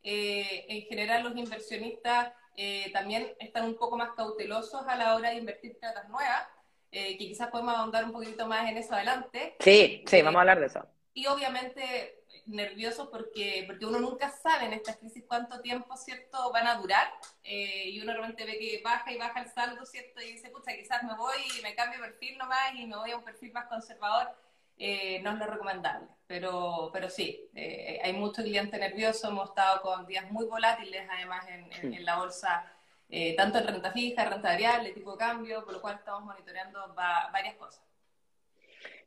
Eh, 0.02 0.66
en 0.70 0.84
general, 0.84 1.26
los 1.26 1.36
inversionistas 1.36 2.32
también 2.94 3.34
están 3.40 3.66
un 3.66 3.76
poco 3.76 3.98
más 3.98 4.12
cautelosos 4.16 4.88
a 4.88 4.96
la 4.96 5.16
hora 5.16 5.32
de 5.32 5.38
invertir 5.38 5.78
platas 5.78 6.08
nuevas, 6.08 6.48
que 6.90 7.18
quizás 7.18 7.50
podemos 7.50 7.76
ahondar 7.76 8.06
un 8.06 8.14
poquito 8.14 8.48
más 8.48 8.70
en 8.70 8.78
eso 8.78 8.96
adelante. 8.96 9.58
Sí, 9.60 10.04
sí, 10.06 10.22
vamos 10.22 10.38
a 10.38 10.42
hablar 10.42 10.60
de 10.62 10.68
eso. 10.68 10.86
Y 11.14 11.28
obviamente 11.28 12.19
nervioso 12.50 13.10
porque, 13.10 13.64
porque 13.68 13.86
uno 13.86 14.00
nunca 14.00 14.30
sabe 14.30 14.66
en 14.66 14.74
estas 14.74 14.98
crisis 14.98 15.24
cuánto 15.28 15.62
tiempo, 15.62 15.96
¿cierto?, 15.96 16.52
van 16.52 16.68
a 16.68 16.76
durar. 16.76 17.08
Eh, 17.44 17.90
y 17.90 18.02
uno 18.02 18.12
realmente 18.14 18.46
ve 18.46 18.58
que 18.58 18.82
baja 18.84 19.12
y 19.12 19.18
baja 19.18 19.42
el 19.42 19.50
saldo, 19.50 19.86
¿cierto? 19.86 20.22
Y 20.22 20.34
dice, 20.34 20.50
pucha, 20.50 20.76
quizás 20.76 21.04
me 21.04 21.16
voy 21.16 21.38
y 21.58 21.62
me 21.62 21.76
cambio 21.76 22.02
de 22.02 22.08
perfil 22.10 22.38
nomás 22.38 22.74
y 22.76 22.86
me 22.86 22.98
voy 22.98 23.12
a 23.12 23.18
un 23.18 23.24
perfil 23.24 23.52
más 23.54 23.68
conservador. 23.68 24.30
Eh, 24.78 25.20
no 25.22 25.32
es 25.32 25.40
lo 25.40 25.46
recomendable. 25.46 26.08
Pero, 26.28 26.90
pero 26.94 27.10
sí, 27.10 27.50
eh, 27.56 28.00
hay 28.04 28.14
mucho 28.14 28.44
cliente 28.44 28.78
nervioso. 28.78 29.30
Hemos 29.30 29.50
estado 29.50 29.82
con 29.82 30.06
días 30.06 30.30
muy 30.32 30.46
volátiles, 30.46 31.08
además, 31.10 31.46
en, 31.50 31.94
en, 31.94 32.06
la 32.06 32.18
bolsa, 32.18 32.72
tanto 33.36 33.58
en 33.58 33.68
renta 33.68 33.92
fija, 33.92 34.26
renta 34.26 34.50
variable, 34.50 34.92
tipo 34.92 35.14
de 35.14 35.18
cambio, 35.18 35.66
por 35.66 35.74
lo 35.74 35.82
cual 35.82 35.96
estamos 35.96 36.24
monitoreando 36.24 36.94
varias 36.96 37.56
cosas. 37.56 37.84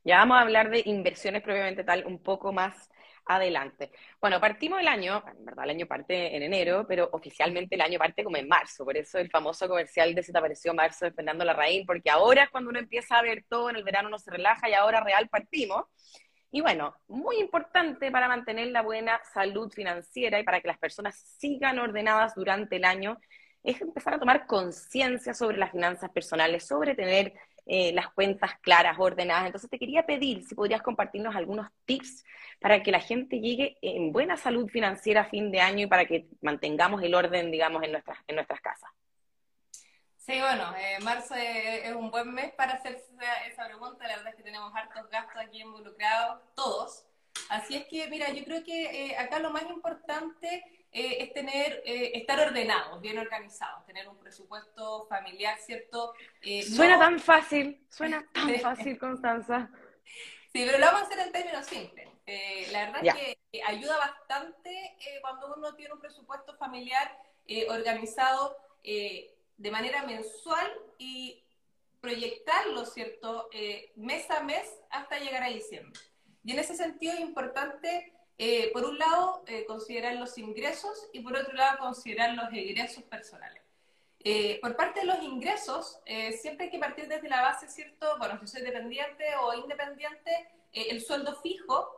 Ya 0.03 0.17
vamos 0.17 0.37
a 0.37 0.41
hablar 0.41 0.69
de 0.69 0.83
inversiones 0.85 1.41
propiamente 1.41 1.83
tal 1.85 2.05
un 2.05 2.19
poco 2.19 2.51
más 2.51 2.89
adelante. 3.25 3.91
Bueno, 4.19 4.39
partimos 4.39 4.79
el 4.79 4.87
año, 4.87 5.23
en 5.27 5.45
verdad 5.45 5.65
el 5.65 5.71
año 5.71 5.85
parte 5.87 6.35
en 6.35 6.43
enero, 6.43 6.85
pero 6.87 7.09
oficialmente 7.11 7.75
el 7.75 7.81
año 7.81 7.99
parte 7.99 8.23
como 8.23 8.37
en 8.37 8.47
marzo, 8.47 8.83
por 8.85 8.97
eso 8.97 9.17
el 9.17 9.29
famoso 9.29 9.67
comercial 9.67 10.13
desapareció 10.13 10.73
marzo 10.73 11.05
de 11.05 11.11
Fernando 11.11 11.45
Larraín, 11.45 11.85
porque 11.85 12.09
ahora 12.09 12.43
es 12.43 12.49
cuando 12.49 12.69
uno 12.69 12.79
empieza 12.79 13.17
a 13.17 13.21
ver 13.21 13.45
todo, 13.47 13.69
en 13.69 13.75
el 13.77 13.83
verano 13.83 14.09
uno 14.09 14.19
se 14.19 14.31
relaja 14.31 14.69
y 14.69 14.73
ahora 14.73 15.01
real 15.01 15.29
partimos. 15.29 15.85
Y 16.51 16.61
bueno, 16.61 16.95
muy 17.07 17.37
importante 17.37 18.11
para 18.11 18.27
mantener 18.27 18.67
la 18.67 18.83
buena 18.83 19.19
salud 19.33 19.71
financiera 19.71 20.39
y 20.39 20.43
para 20.43 20.61
que 20.61 20.67
las 20.67 20.77
personas 20.77 21.17
sigan 21.39 21.79
ordenadas 21.79 22.35
durante 22.35 22.75
el 22.75 22.85
año, 22.85 23.17
es 23.63 23.81
empezar 23.81 24.13
a 24.13 24.19
tomar 24.19 24.45
conciencia 24.45 25.33
sobre 25.33 25.57
las 25.57 25.71
finanzas 25.71 26.11
personales, 26.11 26.67
sobre 26.67 26.95
tener 26.95 27.33
eh, 27.65 27.93
las 27.93 28.11
cuentas 28.11 28.51
claras, 28.61 28.97
ordenadas. 28.99 29.45
Entonces 29.45 29.69
te 29.69 29.79
quería 29.79 30.05
pedir 30.05 30.43
si 30.43 30.55
podrías 30.55 30.81
compartirnos 30.81 31.35
algunos 31.35 31.67
tips 31.85 32.25
para 32.59 32.83
que 32.83 32.91
la 32.91 32.99
gente 32.99 33.39
llegue 33.39 33.77
en 33.81 34.11
buena 34.11 34.37
salud 34.37 34.69
financiera 34.69 35.21
a 35.21 35.25
fin 35.25 35.51
de 35.51 35.61
año 35.61 35.85
y 35.85 35.87
para 35.87 36.05
que 36.05 36.27
mantengamos 36.41 37.01
el 37.03 37.15
orden, 37.15 37.51
digamos, 37.51 37.83
en 37.83 37.91
nuestras, 37.91 38.17
en 38.27 38.35
nuestras 38.35 38.61
casas. 38.61 38.89
Sí, 40.25 40.39
bueno, 40.39 40.73
eh, 40.77 40.99
marzo 41.01 41.35
es, 41.35 41.93
un 41.93 42.09
buen 42.09 42.33
mes 42.33 42.53
para 42.53 42.75
hacer 42.75 43.03
esa, 43.51 43.65
pregunta. 43.65 44.07
La 44.07 44.15
verdad 44.15 44.29
es 44.29 44.35
que 44.35 44.43
tenemos 44.43 44.73
hartos 44.73 45.09
gastos 45.09 45.35
aquí 45.35 45.61
involucrados, 45.61 46.41
todos. 46.55 47.05
Así 47.49 47.75
es 47.75 47.85
que, 47.87 48.07
mira, 48.07 48.29
yo 48.31 48.45
creo 48.45 48.63
que 48.63 49.07
eh, 49.07 49.17
acá 49.17 49.39
lo 49.39 49.49
más 49.49 49.63
importante 49.63 50.82
eh, 50.95 51.23
es 51.23 51.33
tener, 51.33 51.81
eh, 51.85 52.11
estar 52.13 52.39
ordenados, 52.39 53.01
bien 53.01 53.17
organizados, 53.17 53.83
tener 53.87 54.07
un 54.07 54.15
presupuesto 54.15 55.07
familiar, 55.07 55.57
¿cierto? 55.57 56.13
Eh, 56.39 56.61
suena 56.61 56.99
tan 56.99 57.19
fácil, 57.19 57.83
suena 57.89 58.23
tan 58.33 58.53
fácil, 58.59 58.99
Constanza. 58.99 59.71
Sí, 60.53 60.63
pero 60.63 60.77
lo 60.77 60.85
vamos 60.85 61.01
a 61.01 61.05
hacer 61.05 61.19
en 61.19 61.31
términos 61.31 61.65
simples. 61.65 62.07
la 62.71 62.85
verdad 62.85 63.05
es 63.07 63.15
que 63.15 63.63
ayuda 63.63 63.97
bastante 63.97 64.95
cuando 65.21 65.55
uno 65.57 65.73
tiene 65.73 65.95
un 65.95 65.99
presupuesto 65.99 66.55
familiar 66.57 67.17
organizado 67.69 68.55
de 68.83 69.71
manera 69.71 70.03
mensual 70.03 70.71
y 70.99 71.43
proyectarlo, 72.01 72.85
¿cierto? 72.85 73.49
mes 73.95 74.29
a 74.29 74.43
mes 74.43 74.71
hasta 74.91 75.17
llegar 75.17 75.41
a 75.41 75.47
diciembre. 75.47 75.99
Y 76.43 76.51
en 76.51 76.59
ese 76.59 76.75
sentido 76.75 77.13
es 77.13 77.19
importante 77.21 78.12
eh, 78.37 78.71
por 78.73 78.85
un 78.85 78.97
lado, 78.97 79.43
eh, 79.47 79.65
considerar 79.65 80.15
los 80.15 80.37
ingresos 80.37 81.09
y 81.13 81.21
por 81.21 81.35
otro 81.35 81.53
lado, 81.53 81.79
considerar 81.79 82.33
los 82.33 82.51
egresos 82.51 83.03
personales. 83.03 83.61
Eh, 84.19 84.59
por 84.61 84.75
parte 84.75 85.01
de 85.01 85.05
los 85.05 85.21
ingresos, 85.21 85.99
siempre 86.39 86.65
hay 86.65 86.71
que 86.71 86.79
partir 86.79 87.09
desde 87.09 87.27
la 87.27 87.41
base, 87.41 87.67
¿cierto? 87.67 88.17
Bueno, 88.17 88.39
si 88.39 88.47
soy 88.47 88.61
dependiente 88.61 89.25
o 89.41 89.53
independiente, 89.53 90.31
el 90.71 91.01
sueldo 91.01 91.35
fijo, 91.41 91.89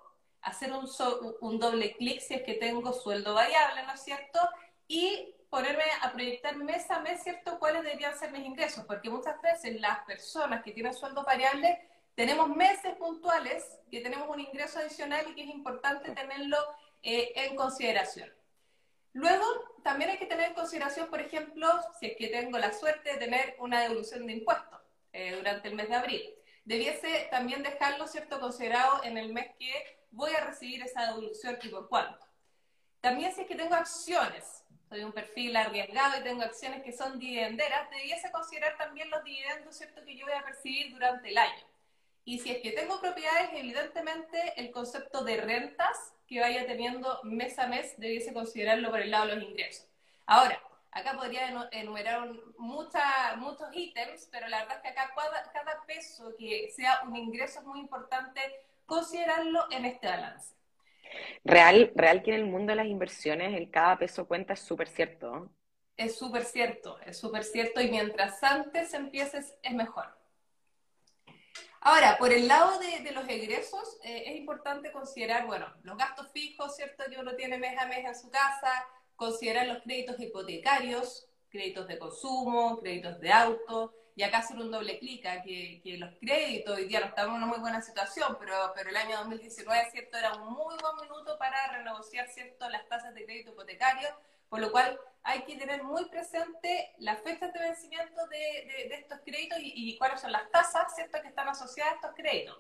hacer 0.41 0.71
un, 0.73 0.89
un 1.41 1.59
doble 1.59 1.93
clic 1.93 2.19
si 2.19 2.33
es 2.33 2.41
que 2.41 2.55
tengo 2.55 2.93
sueldo 2.93 3.35
variable, 3.35 3.83
¿no 3.83 3.93
es 3.93 4.03
cierto? 4.03 4.39
Y 4.87 5.35
ponerme 5.49 5.83
a 6.01 6.11
proyectar 6.11 6.55
mes 6.57 6.89
a 6.89 6.99
mes, 6.99 7.23
¿cierto? 7.23 7.59
¿Cuáles 7.59 7.83
deberían 7.83 8.17
ser 8.17 8.31
mis 8.31 8.45
ingresos? 8.45 8.85
Porque 8.85 9.09
muchas 9.09 9.39
veces 9.41 9.79
las 9.79 9.99
personas 10.05 10.63
que 10.63 10.71
tienen 10.71 10.93
sueldo 10.93 11.23
variable 11.23 11.79
tenemos 12.15 12.47
meses 12.49 12.95
puntuales 12.95 13.63
que 13.91 14.01
tenemos 14.01 14.29
un 14.29 14.39
ingreso 14.39 14.79
adicional 14.79 15.25
y 15.29 15.35
que 15.35 15.43
es 15.43 15.49
importante 15.49 16.11
tenerlo 16.11 16.57
eh, 17.03 17.33
en 17.35 17.55
consideración. 17.55 18.33
Luego, 19.11 19.45
también 19.83 20.09
hay 20.09 20.17
que 20.17 20.25
tener 20.25 20.49
en 20.49 20.55
consideración, 20.55 21.09
por 21.09 21.21
ejemplo, 21.21 21.67
si 21.99 22.07
es 22.07 22.17
que 22.17 22.27
tengo 22.27 22.57
la 22.57 22.73
suerte 22.73 23.13
de 23.13 23.17
tener 23.17 23.55
una 23.59 23.81
devolución 23.81 24.25
de 24.25 24.33
impuestos 24.33 24.79
eh, 25.13 25.35
durante 25.35 25.67
el 25.67 25.75
mes 25.75 25.89
de 25.89 25.95
abril. 25.95 26.35
Debiese 26.63 27.27
también 27.31 27.63
dejarlo, 27.63 28.07
¿cierto?, 28.07 28.39
considerado 28.39 29.03
en 29.03 29.17
el 29.17 29.31
mes 29.31 29.55
que 29.59 29.99
voy 30.11 30.33
a 30.33 30.45
recibir 30.45 30.81
esa 30.81 31.05
devolución 31.07 31.57
y 31.61 31.69
por 31.69 31.87
cuánto. 31.87 32.25
También 33.01 33.33
si 33.33 33.41
es 33.41 33.47
que 33.47 33.55
tengo 33.55 33.75
acciones, 33.75 34.63
soy 34.89 35.03
un 35.03 35.11
perfil 35.11 35.55
arriesgado 35.55 36.19
y 36.19 36.23
tengo 36.23 36.43
acciones 36.43 36.81
que 36.81 36.91
son 36.91 37.19
dividenderas, 37.19 37.89
debiese 37.91 38.31
considerar 38.31 38.77
también 38.77 39.09
los 39.09 39.23
dividendos, 39.23 39.75
¿cierto?, 39.75 40.03
que 40.03 40.17
yo 40.17 40.25
voy 40.25 40.35
a 40.35 40.43
percibir 40.43 40.91
durante 40.91 41.29
el 41.29 41.37
año. 41.37 41.74
Y 42.27 42.39
si 42.39 42.49
es 42.49 42.61
que 42.61 42.71
tengo 42.71 42.99
propiedades, 42.99 43.51
evidentemente 43.53 44.53
el 44.57 44.71
concepto 44.71 45.23
de 45.23 45.37
rentas 45.37 46.15
que 46.27 46.39
vaya 46.39 46.65
teniendo 46.65 47.19
mes 47.23 47.59
a 47.59 47.67
mes 47.67 47.93
debiese 47.97 48.33
considerarlo 48.33 48.89
por 48.89 48.99
el 48.99 49.11
lado 49.11 49.27
de 49.27 49.35
los 49.35 49.43
ingresos. 49.43 49.87
Ahora, 50.25 50.59
acá 50.89 51.13
podría 51.15 51.69
enumerar 51.71 52.27
muchos 52.57 53.67
ítems, 53.73 54.27
pero 54.31 54.47
la 54.47 54.61
verdad 54.61 54.77
es 54.77 54.81
que 54.81 54.87
acá 54.89 55.13
cada, 55.53 55.85
peso 55.85 56.33
que 56.39 56.71
sea 56.75 57.01
un 57.05 57.15
ingreso 57.15 57.59
es 57.59 57.65
muy 57.65 57.79
importante 57.79 58.41
considerarlo 58.87 59.67
en 59.69 59.85
este 59.85 60.07
balance. 60.07 60.55
Real, 61.43 61.91
real 61.93 62.23
que 62.23 62.31
en 62.31 62.37
el 62.37 62.45
mundo 62.47 62.71
de 62.71 62.77
las 62.77 62.87
inversiones 62.87 63.53
el 63.53 63.69
cada 63.69 63.99
peso 63.99 64.27
cuenta 64.27 64.53
es 64.53 64.61
súper 64.61 64.87
cierto. 64.87 65.51
Es 65.95 66.17
súper 66.17 66.43
cierto, 66.43 66.99
es 67.05 67.19
súper 67.19 67.43
cierto 67.43 67.81
y 67.81 67.89
mientras 67.91 68.43
antes 68.43 68.95
empieces 68.95 69.53
es 69.61 69.73
mejor. 69.73 70.07
Ahora, 71.87 72.17
por 72.17 72.33
el 72.33 72.47
lado 72.47 72.79
de, 72.79 73.11
los 73.11 73.29
egresos, 73.29 73.99
eh, 74.03 74.23
es 74.25 74.35
importante 74.37 74.91
considerar, 74.91 75.45
bueno, 75.45 75.71
los 75.83 75.95
gastos 75.95 76.31
fijos, 76.31 76.75
¿cierto? 76.75 77.03
Que 77.07 77.19
uno 77.19 77.35
tiene 77.35 77.59
mes 77.59 77.77
a 77.77 77.85
mes 77.85 78.03
en 78.03 78.15
su 78.15 78.31
casa, 78.31 78.87
considerar 79.15 79.67
los 79.67 79.83
créditos 79.83 80.19
hipotecarios, 80.19 81.27
créditos 81.47 81.87
de 81.87 81.99
consumo, 81.99 82.79
créditos 82.79 83.19
de 83.19 83.31
auto, 83.31 83.93
y 84.15 84.23
acá 84.23 84.39
hacer 84.39 84.57
un 84.57 84.71
doble 84.71 84.97
clic 84.97 85.27
que, 85.43 85.79
que, 85.83 85.97
los 85.99 86.11
créditos, 86.19 86.75
hoy 86.75 86.85
día 86.85 87.01
no 87.01 87.05
estamos 87.05 87.35
en 87.35 87.43
una 87.43 87.45
muy 87.45 87.59
buena 87.59 87.83
situación, 87.83 88.35
pero, 88.39 88.55
pero 88.73 88.89
el 88.89 88.97
año 88.97 89.17
2019, 89.17 89.91
¿cierto? 89.91 90.17
Era 90.17 90.33
un 90.33 90.53
muy 90.55 90.75
buen 90.81 90.95
minuto 91.03 91.37
para 91.37 91.71
renegociar, 91.71 92.27
¿cierto? 92.29 92.67
Las 92.67 92.89
tasas 92.89 93.13
de 93.13 93.25
crédito 93.25 93.51
hipotecario, 93.51 94.09
por 94.55 94.61
lo 94.61 94.71
cual 94.71 94.97
hay 95.23 95.41
que 95.41 95.57
tener 95.57 95.83
muy 95.83 96.05
presente 96.05 96.93
las 96.99 97.21
fechas 97.21 97.51
de 97.51 97.59
vencimiento 97.59 98.25
de, 98.27 98.87
estos 98.93 99.19
créditos 99.25 99.57
y, 99.61 99.97
cuáles 99.97 100.21
son 100.21 100.31
las 100.31 100.49
tasas, 100.49 100.95
¿cierto?, 100.95 101.21
que 101.21 101.27
están 101.27 101.49
asociadas 101.49 101.91
a 101.91 101.95
estos 101.95 102.15
créditos. 102.15 102.57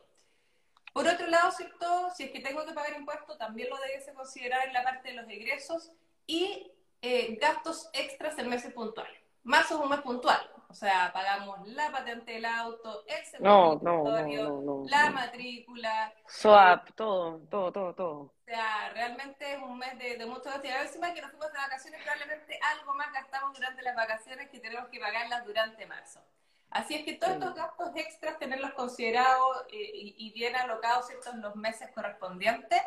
Por 0.91 1.07
otro 1.07 1.25
lado, 1.27 1.53
¿cierto?, 1.53 2.09
si 2.13 2.25
es 2.25 2.31
que 2.31 2.41
tengo 2.41 2.65
que 2.65 2.73
pagar 2.73 2.99
impuestos, 2.99 3.37
también 3.37 3.69
lo 3.69 3.77
debiese 3.77 4.13
considerar 4.13 4.67
en 4.67 4.73
la 4.73 4.83
parte 4.83 5.07
de 5.07 5.13
los 5.13 5.29
egresos 5.29 5.93
y 6.27 6.69
eh, 7.01 7.37
gastos 7.39 7.89
extras 7.93 8.37
en 8.39 8.49
meses 8.49 8.73
puntuales. 8.73 9.17
Marzo 9.45 9.75
es 9.75 9.81
un 9.81 9.89
mes 9.89 10.01
puntual, 10.01 10.51
o 10.67 10.73
sea, 10.73 11.11
pagamos 11.13 11.67
la 11.67 11.91
patente 11.91 12.33
del 12.33 12.45
auto, 12.45 13.05
el 13.05 13.25
seguro 13.25 13.79
no, 13.79 14.83
la 14.89 15.11
matrícula. 15.11 16.11
SOAP, 16.27 16.95
todo, 16.95 17.39
todo, 17.49 17.71
todo, 17.71 17.93
todo. 17.93 18.15
O 18.17 18.33
sea, 18.43 18.89
realmente 18.89 19.53
es 19.53 19.59
un 19.61 19.77
mes 19.77 19.97
de, 19.99 20.17
de 20.17 20.25
mucho 20.25 20.45
gasto. 20.45 20.65
Y 20.65 20.71
a 20.71 20.81
encima 20.81 21.13
que 21.13 21.21
nos 21.21 21.29
fuimos 21.29 21.51
de 21.53 21.59
vacaciones, 21.59 22.01
probablemente 22.01 22.59
algo 22.73 22.95
más 22.95 23.13
gastamos 23.13 23.53
durante 23.53 23.83
las 23.83 23.95
vacaciones 23.95 24.49
que 24.49 24.59
tenemos 24.59 24.89
que 24.89 24.99
pagarlas 24.99 25.45
durante 25.45 25.85
marzo. 25.85 26.21
Así 26.71 26.95
es 26.95 27.05
que 27.05 27.13
todos 27.13 27.33
estos 27.33 27.53
gastos 27.53 27.91
extras, 27.95 28.39
tenerlos 28.39 28.73
considerados 28.73 29.61
eh, 29.71 29.91
y, 29.93 30.33
bien 30.33 30.55
alocados 30.55 31.05
en 31.09 31.41
los 31.41 31.55
meses 31.55 31.89
correspondientes. 31.93 32.81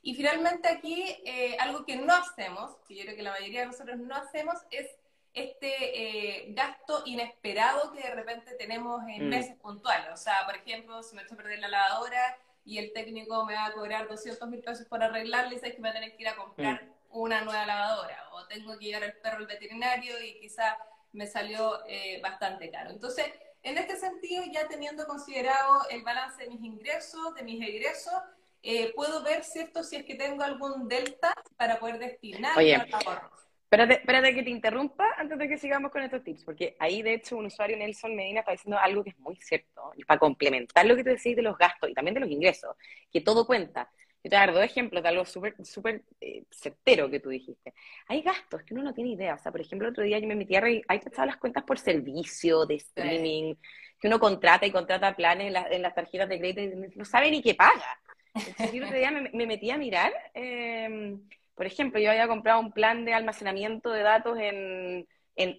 Y 0.00 0.14
finalmente 0.14 0.68
aquí, 0.68 1.04
eh, 1.24 1.56
algo 1.60 1.84
que 1.84 1.96
no 1.96 2.14
hacemos, 2.14 2.78
que 2.88 2.96
yo 2.96 3.04
creo 3.04 3.16
que 3.16 3.22
la 3.22 3.32
mayoría 3.32 3.60
de 3.60 3.66
nosotros 3.66 3.98
no 3.98 4.16
hacemos, 4.16 4.56
es 4.70 4.88
este 5.34 5.68
eh, 5.70 6.46
gasto 6.50 7.02
inesperado 7.06 7.92
que 7.92 8.00
de 8.00 8.14
repente 8.14 8.54
tenemos 8.54 9.02
en 9.08 9.26
mm. 9.26 9.30
meses 9.30 9.56
puntuales. 9.56 10.08
O 10.12 10.16
sea, 10.16 10.44
por 10.46 10.56
ejemplo, 10.56 11.02
si 11.02 11.14
me 11.14 11.22
echo 11.22 11.34
a 11.34 11.36
perder 11.36 11.60
la 11.60 11.68
lavadora 11.68 12.36
y 12.64 12.78
el 12.78 12.92
técnico 12.92 13.44
me 13.46 13.54
va 13.54 13.66
a 13.66 13.72
cobrar 13.72 14.08
200 14.08 14.48
mil 14.48 14.60
pesos 14.60 14.86
por 14.86 15.02
arreglarle, 15.02 15.56
y 15.56 15.60
que 15.60 15.78
me 15.78 15.88
va 15.88 15.90
a 15.90 15.94
tener 15.94 16.16
que 16.16 16.22
ir 16.22 16.28
a 16.28 16.36
comprar 16.36 16.84
mm. 16.84 16.88
una 17.10 17.40
nueva 17.42 17.66
lavadora. 17.66 18.28
O 18.32 18.46
tengo 18.46 18.78
que 18.78 18.86
llevar 18.86 19.04
el 19.04 19.16
perro 19.18 19.38
al 19.38 19.46
veterinario 19.46 20.22
y 20.22 20.38
quizá 20.40 20.76
me 21.12 21.26
salió 21.26 21.84
eh, 21.86 22.20
bastante 22.22 22.70
caro. 22.70 22.90
Entonces, 22.90 23.26
en 23.62 23.78
este 23.78 23.96
sentido, 23.96 24.44
ya 24.52 24.68
teniendo 24.68 25.06
considerado 25.06 25.88
el 25.90 26.02
balance 26.02 26.44
de 26.44 26.50
mis 26.50 26.62
ingresos, 26.62 27.34
de 27.34 27.42
mis 27.42 27.66
egresos, 27.66 28.14
eh, 28.62 28.92
puedo 28.94 29.22
ver, 29.22 29.44
¿cierto?, 29.44 29.82
si 29.82 29.96
es 29.96 30.04
que 30.04 30.14
tengo 30.14 30.42
algún 30.42 30.88
delta 30.88 31.34
para 31.56 31.78
poder 31.78 31.98
destinar 31.98 32.58
a 32.58 32.96
ahorros. 32.98 33.47
Espérate, 33.70 34.00
espérate 34.00 34.34
que 34.34 34.42
te 34.42 34.48
interrumpa 34.48 35.04
antes 35.18 35.36
de 35.36 35.46
que 35.46 35.58
sigamos 35.58 35.92
con 35.92 36.02
estos 36.02 36.24
tips, 36.24 36.42
porque 36.42 36.74
ahí 36.78 37.02
de 37.02 37.12
hecho 37.12 37.36
un 37.36 37.44
usuario, 37.44 37.76
Nelson 37.76 38.16
Medina, 38.16 38.40
está 38.40 38.52
diciendo 38.52 38.78
algo 38.78 39.04
que 39.04 39.10
es 39.10 39.18
muy 39.18 39.36
cierto, 39.36 39.92
y 39.94 40.04
para 40.04 40.18
complementar 40.18 40.86
lo 40.86 40.96
que 40.96 41.04
te 41.04 41.10
decís 41.10 41.36
de 41.36 41.42
los 41.42 41.58
gastos 41.58 41.90
y 41.90 41.92
también 41.92 42.14
de 42.14 42.20
los 42.20 42.30
ingresos, 42.30 42.74
que 43.12 43.20
todo 43.20 43.46
cuenta. 43.46 43.90
Yo 44.24 44.30
te 44.30 44.36
voy 44.36 44.36
a 44.36 44.46
dar 44.46 44.54
dos 44.54 44.64
ejemplos 44.64 45.02
de 45.02 45.08
algo 45.10 45.26
súper 45.26 45.54
súper 45.66 46.02
eh, 46.18 46.44
certero 46.50 47.10
que 47.10 47.20
tú 47.20 47.28
dijiste. 47.28 47.74
Hay 48.08 48.22
gastos 48.22 48.62
que 48.62 48.72
uno 48.72 48.82
no 48.82 48.94
tiene 48.94 49.10
idea. 49.10 49.34
O 49.34 49.38
sea, 49.38 49.52
por 49.52 49.60
ejemplo, 49.60 49.86
el 49.86 49.92
otro 49.92 50.02
día 50.02 50.18
yo 50.18 50.26
me 50.26 50.34
metí 50.34 50.56
a 50.56 50.64
hay 50.64 50.98
que 50.98 51.26
las 51.26 51.36
cuentas 51.36 51.62
por 51.64 51.78
servicio, 51.78 52.64
de 52.64 52.76
streaming, 52.76 53.54
que 54.00 54.08
uno 54.08 54.18
contrata 54.18 54.66
y 54.66 54.72
contrata 54.72 55.14
planes 55.14 55.54
en, 55.70 55.82
las 55.82 55.94
tarjetas 55.94 56.28
de 56.28 56.38
crédito 56.38 56.62
y 56.62 56.96
no 56.96 57.04
sabe 57.04 57.30
ni 57.30 57.42
qué 57.42 57.54
paga. 57.54 58.00
Entonces, 58.34 58.72
el 58.72 58.84
otro 58.84 58.96
día 58.96 59.10
me, 59.10 59.46
metí 59.46 59.70
a 59.70 59.76
mirar 59.76 60.12
eh, 60.34 61.18
por 61.58 61.66
ejemplo, 61.66 62.00
yo 62.00 62.10
había 62.10 62.28
comprado 62.28 62.60
un 62.60 62.70
plan 62.72 63.04
de 63.04 63.12
almacenamiento 63.12 63.90
de 63.90 64.02
datos 64.02 64.38
en, 64.40 65.06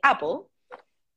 Apple 0.02 0.48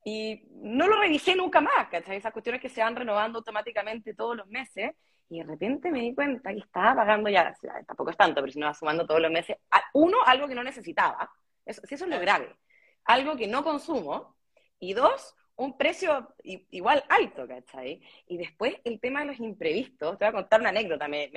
y 0.04 0.42
no 0.50 0.88
lo 0.88 1.00
revisé 1.00 1.36
nunca 1.36 1.60
más, 1.60 1.88
¿cachai? 1.88 2.16
Esas 2.16 2.32
cuestiones 2.32 2.60
que 2.60 2.68
se 2.68 2.82
van 2.82 2.96
renovando 2.96 3.38
automáticamente 3.38 4.12
todos 4.12 4.36
los 4.36 4.48
meses 4.48 4.90
y 5.28 5.38
de 5.38 5.44
repente 5.44 5.90
me 5.92 6.00
di 6.00 6.14
cuenta 6.16 6.52
que 6.52 6.58
estaba 6.58 6.96
pagando 6.96 7.30
ya, 7.30 7.54
tampoco 7.86 8.10
es 8.10 8.16
tanto, 8.16 8.40
pero 8.40 8.52
si 8.52 8.58
no 8.58 8.66
va 8.66 8.74
sumando 8.74 9.06
todos 9.06 9.20
los 9.20 9.30
meses, 9.30 9.56
uno, 9.94 10.18
algo 10.26 10.48
que 10.48 10.54
no 10.56 10.64
necesitaba, 10.64 11.30
eso, 11.64 11.80
si 11.84 11.94
eso 11.94 12.04
es 12.04 12.10
lo 12.10 12.18
grave, 12.18 12.56
algo 13.04 13.36
que 13.36 13.46
no 13.46 13.62
consumo, 13.62 14.36
y 14.80 14.94
dos, 14.94 15.36
un 15.56 15.76
precio 15.76 16.34
igual 16.42 17.04
alto, 17.08 17.46
¿cachai? 17.46 18.00
Y 18.26 18.36
después 18.36 18.74
el 18.84 19.00
tema 19.00 19.20
de 19.20 19.26
los 19.26 19.40
imprevistos, 19.40 20.18
te 20.18 20.24
voy 20.24 20.30
a 20.30 20.32
contar 20.32 20.60
una 20.60 20.70
anécdota, 20.70 21.08
me, 21.08 21.30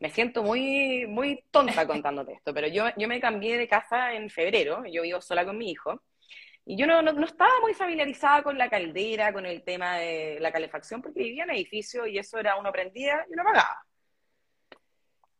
me, 0.00 0.10
siento 0.10 0.42
muy, 0.42 1.06
muy 1.06 1.44
tonta 1.50 1.86
contándote 1.86 2.32
esto, 2.32 2.54
pero 2.54 2.68
yo, 2.68 2.86
yo 2.96 3.08
me 3.08 3.20
cambié 3.20 3.58
de 3.58 3.68
casa 3.68 4.14
en 4.14 4.30
febrero, 4.30 4.84
yo 4.86 5.02
vivo 5.02 5.20
sola 5.20 5.44
con 5.44 5.58
mi 5.58 5.70
hijo, 5.70 6.02
y 6.66 6.76
yo 6.76 6.86
no, 6.86 7.02
no, 7.02 7.24
estaba 7.24 7.52
muy 7.60 7.74
familiarizada 7.74 8.42
con 8.42 8.56
la 8.56 8.70
caldera, 8.70 9.32
con 9.32 9.44
el 9.44 9.62
tema 9.62 9.98
de 9.98 10.38
la 10.40 10.50
calefacción, 10.50 11.02
porque 11.02 11.22
vivía 11.22 11.44
en 11.44 11.50
edificio 11.50 12.06
y 12.06 12.18
eso 12.18 12.38
era 12.38 12.56
uno 12.56 12.72
prendía 12.72 13.24
y 13.28 13.34
uno 13.34 13.44
pagaba. 13.44 13.84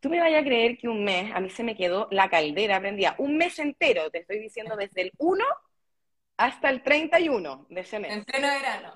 Tú 0.00 0.10
me 0.10 0.20
vayas 0.20 0.42
a 0.42 0.44
creer 0.44 0.76
que 0.76 0.86
un 0.86 1.02
mes 1.02 1.32
a 1.34 1.40
mí 1.40 1.48
se 1.48 1.64
me 1.64 1.74
quedó 1.74 2.08
la 2.10 2.28
caldera 2.28 2.78
prendida, 2.78 3.14
un 3.16 3.38
mes 3.38 3.58
entero, 3.58 4.10
te 4.10 4.18
estoy 4.18 4.38
diciendo 4.38 4.76
desde 4.76 5.00
el 5.00 5.12
1 5.16 5.42
hasta 6.36 6.70
el 6.70 6.82
31 6.82 7.66
de 7.68 7.80
ese 7.80 7.98
mes. 7.98 8.12
En 8.12 8.24
pleno 8.24 8.46
verano. 8.48 8.94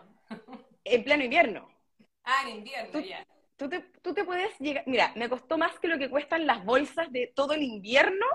En 0.85 1.05
pleno 1.05 1.24
invierno. 1.24 1.68
Ah, 2.24 2.42
en 2.44 2.57
invierno, 2.57 3.01
ya. 3.01 3.27
Tú 3.57 3.68
te, 3.68 3.81
tú 4.03 4.14
te 4.14 4.24
puedes 4.24 4.57
llegar, 4.61 4.85
mira, 4.87 5.12
me 5.16 5.29
costó 5.29 5.59
más 5.59 5.79
que 5.81 5.88
lo 5.88 5.98
que 5.98 6.09
cuestan 6.09 6.46
las 6.46 6.64
bolsas 6.64 7.11
de 7.11 7.33
todo 7.35 7.55
el 7.55 7.62
invierno 7.62 8.27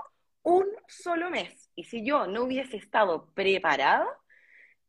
un 0.42 0.66
solo 0.86 1.30
mes. 1.30 1.70
Y 1.74 1.84
si 1.84 2.04
yo 2.04 2.26
no 2.26 2.44
hubiese 2.44 2.76
estado 2.76 3.32
preparada, 3.32 4.06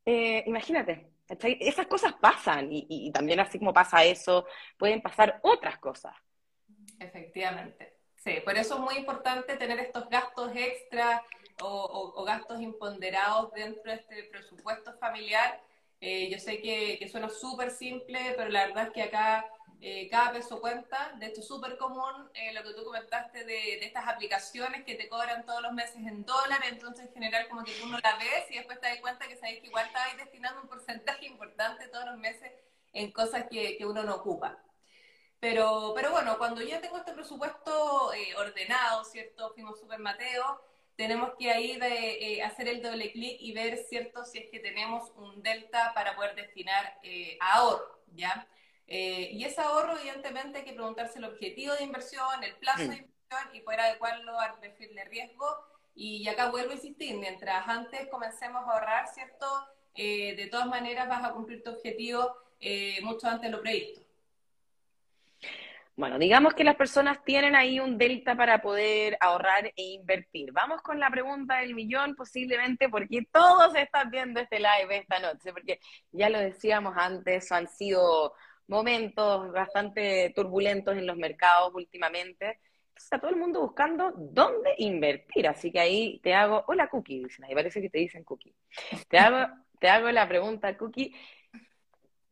eh, 0.05 0.43
imagínate, 0.45 1.11
esas 1.27 1.87
cosas 1.87 2.13
pasan 2.13 2.71
y, 2.71 2.85
y, 2.89 3.11
también 3.11 3.39
así 3.39 3.57
como 3.57 3.73
pasa 3.73 4.03
eso, 4.03 4.45
pueden 4.77 5.01
pasar 5.01 5.39
otras 5.41 5.79
cosas. 5.79 6.13
Efectivamente. 6.99 7.95
Sí, 8.17 8.41
por 8.43 8.55
eso 8.57 8.75
es 8.75 8.79
muy 8.81 8.95
importante 8.97 9.55
tener 9.55 9.79
estos 9.79 10.09
gastos 10.09 10.51
extras 10.55 11.21
o, 11.61 12.23
gastos 12.25 12.59
imponderados 12.61 13.51
dentro 13.53 13.91
de 13.91 13.97
este 13.97 14.23
presupuesto 14.23 14.93
familiar. 14.93 15.61
Eh, 16.01 16.29
yo 16.29 16.39
sé 16.39 16.61
que, 16.61 16.97
que 16.99 17.07
suena 17.07 17.29
súper 17.29 17.71
simple, 17.71 18.33
pero 18.35 18.49
la 18.49 18.67
verdad 18.67 18.87
es 18.87 18.93
que 18.93 19.03
acá 19.03 19.49
eh, 19.81 20.07
cada 20.09 20.33
peso 20.33 20.59
cuenta. 20.59 21.13
De 21.19 21.27
hecho, 21.27 21.41
súper 21.41 21.77
común 21.77 22.29
eh, 22.33 22.53
lo 22.53 22.63
que 22.63 22.73
tú 22.73 22.83
comentaste 22.83 23.39
de, 23.39 23.45
de, 23.45 23.85
estas 23.85 24.07
aplicaciones 24.07 24.83
que 24.83 24.95
te 24.95 25.07
cobran 25.07 25.45
todos 25.45 25.61
los 25.61 25.73
meses 25.73 25.97
en 25.97 26.25
dólares, 26.25 26.69
entonces 26.71 27.07
en 27.07 27.13
general 27.13 27.47
como 27.47 27.63
que 27.63 27.71
uno 27.83 27.97
la 28.03 28.17
ves 28.17 28.49
y 28.49 28.55
después 28.55 28.79
te 28.81 28.87
das 28.87 28.99
cuenta 28.99 29.27
que 29.27 29.37
sabes 29.37 29.61
que 29.61 29.67
igual 29.67 29.85
estabas 29.87 30.17
destinando 30.17 30.61
un 30.61 30.67
porcentaje 30.67 31.25
importante 31.27 31.87
todos 31.87 32.05
los 32.05 32.17
meses 32.17 32.51
en 32.93 33.11
cosas 33.11 33.45
que, 33.49 33.77
que 33.77 33.85
uno 33.85 34.03
no 34.03 34.15
ocupa. 34.15 34.57
Pero, 35.39 35.93
pero 35.95 36.11
bueno, 36.11 36.37
cuando 36.37 36.61
ya 36.61 36.81
tengo 36.81 36.97
este 36.97 37.13
presupuesto 37.13 38.11
ordenado, 38.37 39.03
¿cierto? 39.03 39.51
Fuimos 39.53 39.79
súper 39.79 39.99
Mateo 39.99 40.61
tenemos 40.95 41.31
que 41.37 41.51
ahí 41.51 41.77
de, 41.77 42.35
eh, 42.37 42.43
hacer 42.43 42.67
el 42.67 42.81
doble 42.81 43.11
clic 43.11 43.37
y 43.39 43.53
ver, 43.53 43.77
¿cierto?, 43.77 44.23
si 44.25 44.39
es 44.39 44.49
que 44.49 44.59
tenemos 44.59 45.11
un 45.17 45.41
delta 45.43 45.93
para 45.93 46.15
poder 46.15 46.35
destinar 46.35 46.97
eh, 47.03 47.37
ahorro, 47.41 47.99
¿ya? 48.13 48.47
Eh, 48.87 49.29
y 49.33 49.43
ese 49.43 49.61
ahorro, 49.61 49.97
evidentemente, 49.97 50.59
hay 50.59 50.65
que 50.65 50.73
preguntarse 50.73 51.19
el 51.19 51.25
objetivo 51.25 51.73
de 51.75 51.83
inversión, 51.83 52.43
el 52.43 52.55
plazo 52.55 52.79
de 52.87 52.97
inversión 52.97 53.55
y 53.55 53.61
poder 53.61 53.81
adecuarlo 53.81 54.39
al 54.39 54.59
perfil 54.59 54.93
de 54.95 55.03
riesgo 55.05 55.47
Y 55.95 56.27
acá 56.27 56.51
vuelvo 56.51 56.71
a 56.71 56.75
insistir, 56.75 57.15
mientras 57.17 57.67
antes 57.67 58.07
comencemos 58.09 58.63
a 58.67 58.73
ahorrar, 58.73 59.07
¿cierto? 59.13 59.47
De 59.95 60.47
todas 60.51 60.67
maneras 60.67 61.07
vas 61.07 61.23
a 61.23 61.31
cumplir 61.31 61.63
tu 61.63 61.71
objetivo 61.71 62.35
mucho 63.01 63.27
antes 63.27 63.43
de 63.43 63.49
lo 63.49 63.61
previsto. 63.61 64.04
Bueno, 65.97 66.19
digamos 66.19 66.53
que 66.53 66.65
las 66.65 66.75
personas 66.75 67.23
tienen 67.23 67.55
ahí 67.55 67.79
un 67.79 67.97
delta 67.97 68.35
para 68.35 68.61
poder 68.61 69.17
ahorrar 69.21 69.67
e 69.67 69.81
invertir. 69.93 70.51
Vamos 70.51 70.81
con 70.81 70.99
la 70.99 71.09
pregunta 71.09 71.59
del 71.59 71.73
millón, 71.73 72.15
posiblemente 72.15 72.89
porque 72.89 73.25
todos 73.31 73.73
están 73.75 74.11
viendo 74.11 74.41
este 74.41 74.59
live 74.59 74.97
esta 74.97 75.19
noche, 75.19 75.53
porque 75.53 75.79
ya 76.11 76.29
lo 76.29 76.39
decíamos 76.39 76.95
antes, 76.97 77.49
han 77.53 77.69
sido 77.69 78.33
momentos 78.67 79.51
bastante 79.53 80.33
turbulentos 80.35 80.97
en 80.97 81.07
los 81.07 81.15
mercados 81.15 81.71
últimamente. 81.73 82.59
Está 82.93 83.17
todo 83.17 83.31
el 83.31 83.37
mundo 83.37 83.61
buscando 83.61 84.11
dónde 84.17 84.71
invertir, 84.79 85.47
así 85.47 85.71
que 85.71 85.79
ahí 85.79 86.19
te 86.21 86.33
hago, 86.33 86.65
hola 86.67 86.89
Cookie, 86.89 87.23
dicen, 87.23 87.45
ahí 87.45 87.55
parece 87.55 87.81
que 87.81 87.89
te 87.89 87.99
dicen 87.99 88.25
Cookie. 88.25 88.53
Te 89.07 89.17
hago, 89.17 89.49
te 89.79 89.87
hago 89.87 90.11
la 90.11 90.27
pregunta, 90.27 90.77
Cookie, 90.77 91.15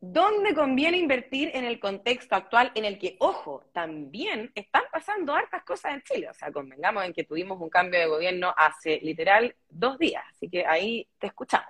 ¿Dónde 0.05 0.53
conviene 0.53 0.97
invertir 0.97 1.49
en 1.53 1.63
el 1.63 1.79
contexto 1.79 2.35
actual 2.35 2.73
en 2.75 2.83
el 2.83 2.99
que, 2.99 3.15
ojo, 3.21 3.63
también 3.71 4.51
están 4.53 4.83
pasando 4.91 5.33
hartas 5.33 5.63
cosas 5.63 5.93
en 5.93 6.01
Chile? 6.01 6.29
O 6.29 6.33
sea, 6.33 6.51
convengamos 6.51 7.05
en 7.05 7.13
que 7.13 7.23
tuvimos 7.23 7.57
un 7.61 7.69
cambio 7.69 8.01
de 8.01 8.07
gobierno 8.07 8.53
hace 8.57 8.99
literal 9.01 9.55
dos 9.69 9.97
días, 9.97 10.21
así 10.29 10.49
que 10.49 10.65
ahí 10.65 11.07
te 11.17 11.27
escuchamos. 11.27 11.69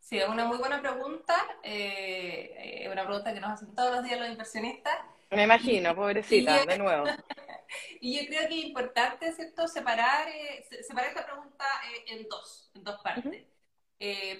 Sí, 0.00 0.16
es 0.16 0.26
una 0.26 0.46
muy 0.46 0.56
buena 0.56 0.80
pregunta, 0.80 1.34
eh, 1.62 2.80
es 2.80 2.90
una 2.90 3.04
pregunta 3.04 3.34
que 3.34 3.40
nos 3.40 3.50
hacen 3.50 3.74
todos 3.74 3.96
los 3.96 4.04
días 4.04 4.18
los 4.18 4.30
inversionistas. 4.30 4.98
Me 5.28 5.42
imagino, 5.42 5.94
pobrecita, 5.94 6.64
de 6.64 6.78
nuevo. 6.78 7.04
y 8.00 8.18
yo 8.18 8.26
creo 8.26 8.48
que 8.48 8.58
es 8.58 8.64
importante, 8.64 9.32
¿cierto?, 9.32 9.68
separar, 9.68 10.30
eh, 10.30 10.64
separar 10.80 11.10
esta 11.10 11.26
pregunta 11.26 11.66
eh, 11.92 12.04
en 12.06 12.26
dos, 12.26 12.70
en 12.74 12.84
dos 12.84 13.02
partes. 13.02 13.44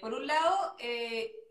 por 0.00 0.14
un 0.14 0.26
lado, 0.26 0.74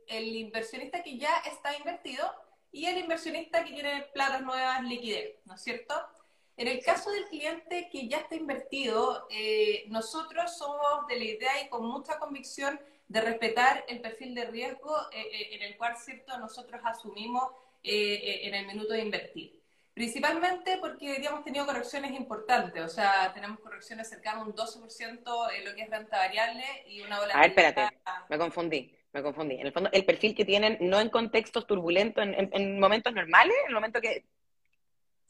el 0.07 0.35
inversionista 0.35 1.03
que 1.03 1.17
ya 1.17 1.35
está 1.45 1.75
invertido 1.77 2.31
y 2.71 2.85
el 2.85 2.97
inversionista 2.97 3.63
que 3.63 3.73
quiere 3.73 4.09
platas 4.13 4.41
nuevas, 4.41 4.83
liquidez, 4.83 5.35
¿no 5.45 5.55
es 5.55 5.61
cierto? 5.61 5.93
En 6.57 6.67
el 6.67 6.83
caso 6.83 7.11
del 7.11 7.25
cliente 7.25 7.89
que 7.91 8.07
ya 8.07 8.17
está 8.17 8.35
invertido, 8.35 9.27
eh, 9.29 9.85
nosotros 9.87 10.57
somos 10.57 11.07
de 11.07 11.17
la 11.17 11.23
idea 11.23 11.61
y 11.63 11.69
con 11.69 11.85
mucha 11.85 12.19
convicción 12.19 12.79
de 13.07 13.21
respetar 13.21 13.83
el 13.87 13.99
perfil 13.99 14.35
de 14.35 14.45
riesgo 14.45 14.95
eh, 15.11 15.21
eh, 15.21 15.55
en 15.55 15.63
el 15.63 15.77
cual, 15.77 15.97
¿cierto?, 15.97 16.37
nosotros 16.37 16.79
asumimos 16.83 17.51
en 17.83 18.53
el 18.53 18.67
minuto 18.67 18.93
de 18.93 19.01
invertir. 19.01 19.59
Principalmente 19.91 20.77
porque 20.77 21.15
hemos 21.15 21.43
tenido 21.43 21.65
correcciones 21.65 22.11
importantes, 22.11 22.81
o 22.83 22.87
sea, 22.87 23.33
tenemos 23.33 23.59
correcciones 23.59 24.07
cercanas 24.07 24.43
a 24.43 24.45
un 24.45 24.53
12% 24.53 25.53
en 25.57 25.65
lo 25.65 25.73
que 25.73 25.81
es 25.81 25.89
renta 25.89 26.17
variable 26.17 26.63
y 26.87 27.01
una 27.01 27.19
volatilidad... 27.19 27.37
A 27.37 27.41
ver, 27.41 27.49
espérate, 27.49 27.97
me 28.29 28.37
confundí 28.37 29.00
me 29.13 29.23
confundí. 29.23 29.55
En 29.55 29.67
el 29.67 29.73
fondo, 29.73 29.89
el 29.91 30.05
perfil 30.05 30.35
que 30.35 30.45
tienen, 30.45 30.77
no 30.79 30.99
en 30.99 31.09
contextos 31.09 31.67
turbulentos, 31.67 32.23
en, 32.25 32.79
momentos 32.79 33.13
normales, 33.13 33.55
en 33.63 33.67
el 33.67 33.73
momento 33.73 34.01
que. 34.01 34.25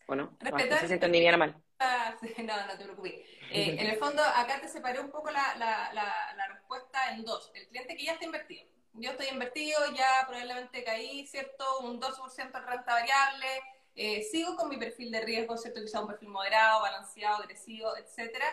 Bueno, 0.08 0.38
no, 0.42 0.60
se 0.80 0.88
sienten 0.88 1.12
ni 1.12 1.20
bien 1.20 1.40
mal. 1.40 1.56
no, 2.44 2.68
no 2.68 2.78
te 2.78 2.84
preocupes. 2.84 3.14
Eh, 3.52 3.76
en 3.80 3.88
el 3.88 3.98
fondo, 3.98 4.22
acá 4.22 4.60
te 4.62 4.68
separé 4.68 5.00
un 5.00 5.10
poco 5.10 5.32
la, 5.32 5.56
la, 5.58 5.92
la, 5.94 6.48
respuesta 6.48 7.14
en 7.14 7.24
dos. 7.24 7.52
El 7.54 7.68
cliente 7.68 7.96
que 7.96 8.06
ya 8.06 8.14
está 8.14 8.26
invertido. 8.26 8.66
Yo 8.94 9.12
estoy 9.12 9.28
invertido, 9.28 9.80
ya 9.94 10.26
probablemente 10.28 10.84
caí, 10.84 11.26
¿cierto? 11.26 11.80
Un 11.80 12.00
2% 12.00 12.58
en 12.58 12.68
renta 12.68 12.94
variable. 12.94 13.48
Eh, 13.96 14.22
sigo 14.24 14.56
con 14.56 14.70
mi 14.70 14.78
perfil 14.78 15.12
de 15.12 15.22
riesgo, 15.22 15.58
¿cierto? 15.58 15.82
Quizá 15.82 16.02
un 16.02 16.08
perfil 16.08 16.30
moderado, 16.30 16.82
balanceado, 16.82 17.38
agresivo, 17.38 17.96
etcétera. 17.98 18.46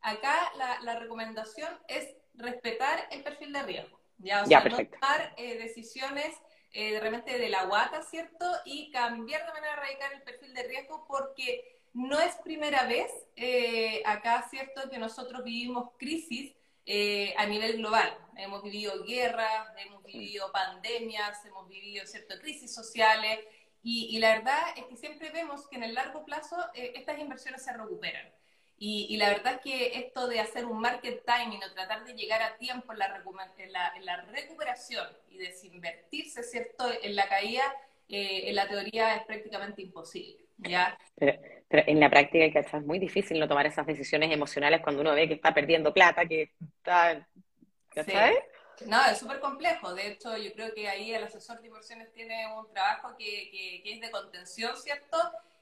Acá 0.00 0.52
la, 0.56 0.80
la 0.80 0.98
recomendación 0.98 1.78
es 1.88 2.14
respetar 2.34 3.06
el 3.10 3.22
perfil 3.22 3.52
de 3.52 3.62
riesgo. 3.62 4.01
Ya, 4.18 4.42
o 4.42 4.46
sea, 4.46 4.64
no 4.64 4.76
tomar 4.76 5.34
eh, 5.36 5.58
decisiones 5.58 6.34
eh, 6.74 6.98
realmente 7.00 7.38
de 7.38 7.50
la 7.50 7.66
guata, 7.66 8.02
¿cierto? 8.02 8.46
Y 8.64 8.90
cambiar 8.90 9.44
de 9.46 9.52
manera 9.52 9.76
radical 9.76 10.10
el 10.14 10.22
perfil 10.22 10.54
de 10.54 10.62
riesgo 10.62 11.04
porque 11.06 11.82
no 11.92 12.18
es 12.18 12.34
primera 12.36 12.86
vez 12.86 13.10
eh, 13.36 14.02
acá, 14.06 14.46
¿cierto?, 14.48 14.88
que 14.88 14.96
nosotros 14.96 15.44
vivimos 15.44 15.90
crisis 15.98 16.54
eh, 16.86 17.34
a 17.36 17.44
nivel 17.44 17.76
global. 17.76 18.16
Hemos 18.38 18.62
vivido 18.62 19.04
guerras, 19.04 19.68
hemos 19.76 20.02
vivido 20.02 20.50
pandemias, 20.50 21.44
hemos 21.44 21.68
vivido, 21.68 22.06
¿cierto?, 22.06 22.36
crisis 22.40 22.74
sociales. 22.74 23.40
Y, 23.82 24.16
y, 24.16 24.18
la 24.18 24.38
verdad 24.38 24.62
es 24.76 24.84
que 24.86 24.96
siempre 24.96 25.28
vemos 25.28 25.68
que 25.68 25.76
en 25.76 25.82
el 25.82 25.92
largo 25.92 26.24
plazo 26.24 26.56
estas 26.72 27.18
inversiones 27.18 27.62
se 27.62 27.72
recuperan. 27.74 28.32
Y, 28.84 29.16
la 29.16 29.28
verdad 29.28 29.54
es 29.54 29.60
que 29.60 29.96
esto 29.96 30.26
de 30.26 30.40
hacer 30.40 30.66
un 30.66 30.80
market 30.80 31.24
timing 31.24 31.62
o 31.62 31.72
tratar 31.72 32.04
de 32.04 32.14
llegar 32.14 32.42
a 32.42 32.56
tiempo 32.56 32.92
en 32.92 32.98
la, 32.98 33.92
en 33.94 34.04
la, 34.04 34.16
recuperación 34.32 35.06
y 35.30 35.38
desinvertirse, 35.38 36.42
¿cierto?, 36.42 36.86
en 37.00 37.14
la 37.14 37.28
caída, 37.28 37.62
eh, 38.08 38.48
en 38.48 38.56
la 38.56 38.66
teoría 38.66 39.14
es 39.14 39.22
prácticamente 39.22 39.82
imposible. 39.82 40.46
¿ya? 40.58 40.98
Pero, 41.14 41.38
en 41.70 42.00
la 42.00 42.10
práctica 42.10 42.58
es 42.58 42.72
muy 42.84 42.98
difícil 42.98 43.38
no 43.38 43.46
tomar 43.46 43.66
esas 43.66 43.86
decisiones 43.86 44.32
emocionales 44.32 44.80
cuando 44.82 45.02
uno 45.02 45.14
ve 45.14 45.28
que 45.28 45.34
está 45.34 45.54
perdiendo 45.54 45.94
plata, 45.94 46.26
que 46.26 46.50
está... 46.76 47.24
¿Sabes? 47.94 48.38
No, 48.86 48.98
es 49.06 49.16
súper 49.16 49.38
complejo. 49.38 49.94
De 49.94 50.08
hecho, 50.08 50.36
yo 50.36 50.52
creo 50.54 50.74
que 50.74 50.88
ahí 50.88 51.14
el 51.14 51.22
asesor 51.22 51.60
de 51.60 51.68
inversiones 51.68 52.12
tiene 52.12 52.52
un 52.52 52.68
trabajo 52.72 53.16
que, 53.16 53.48
que, 53.52 53.80
que 53.84 53.92
es 53.92 54.00
de 54.00 54.10
contención, 54.10 54.76
¿cierto? 54.76 55.18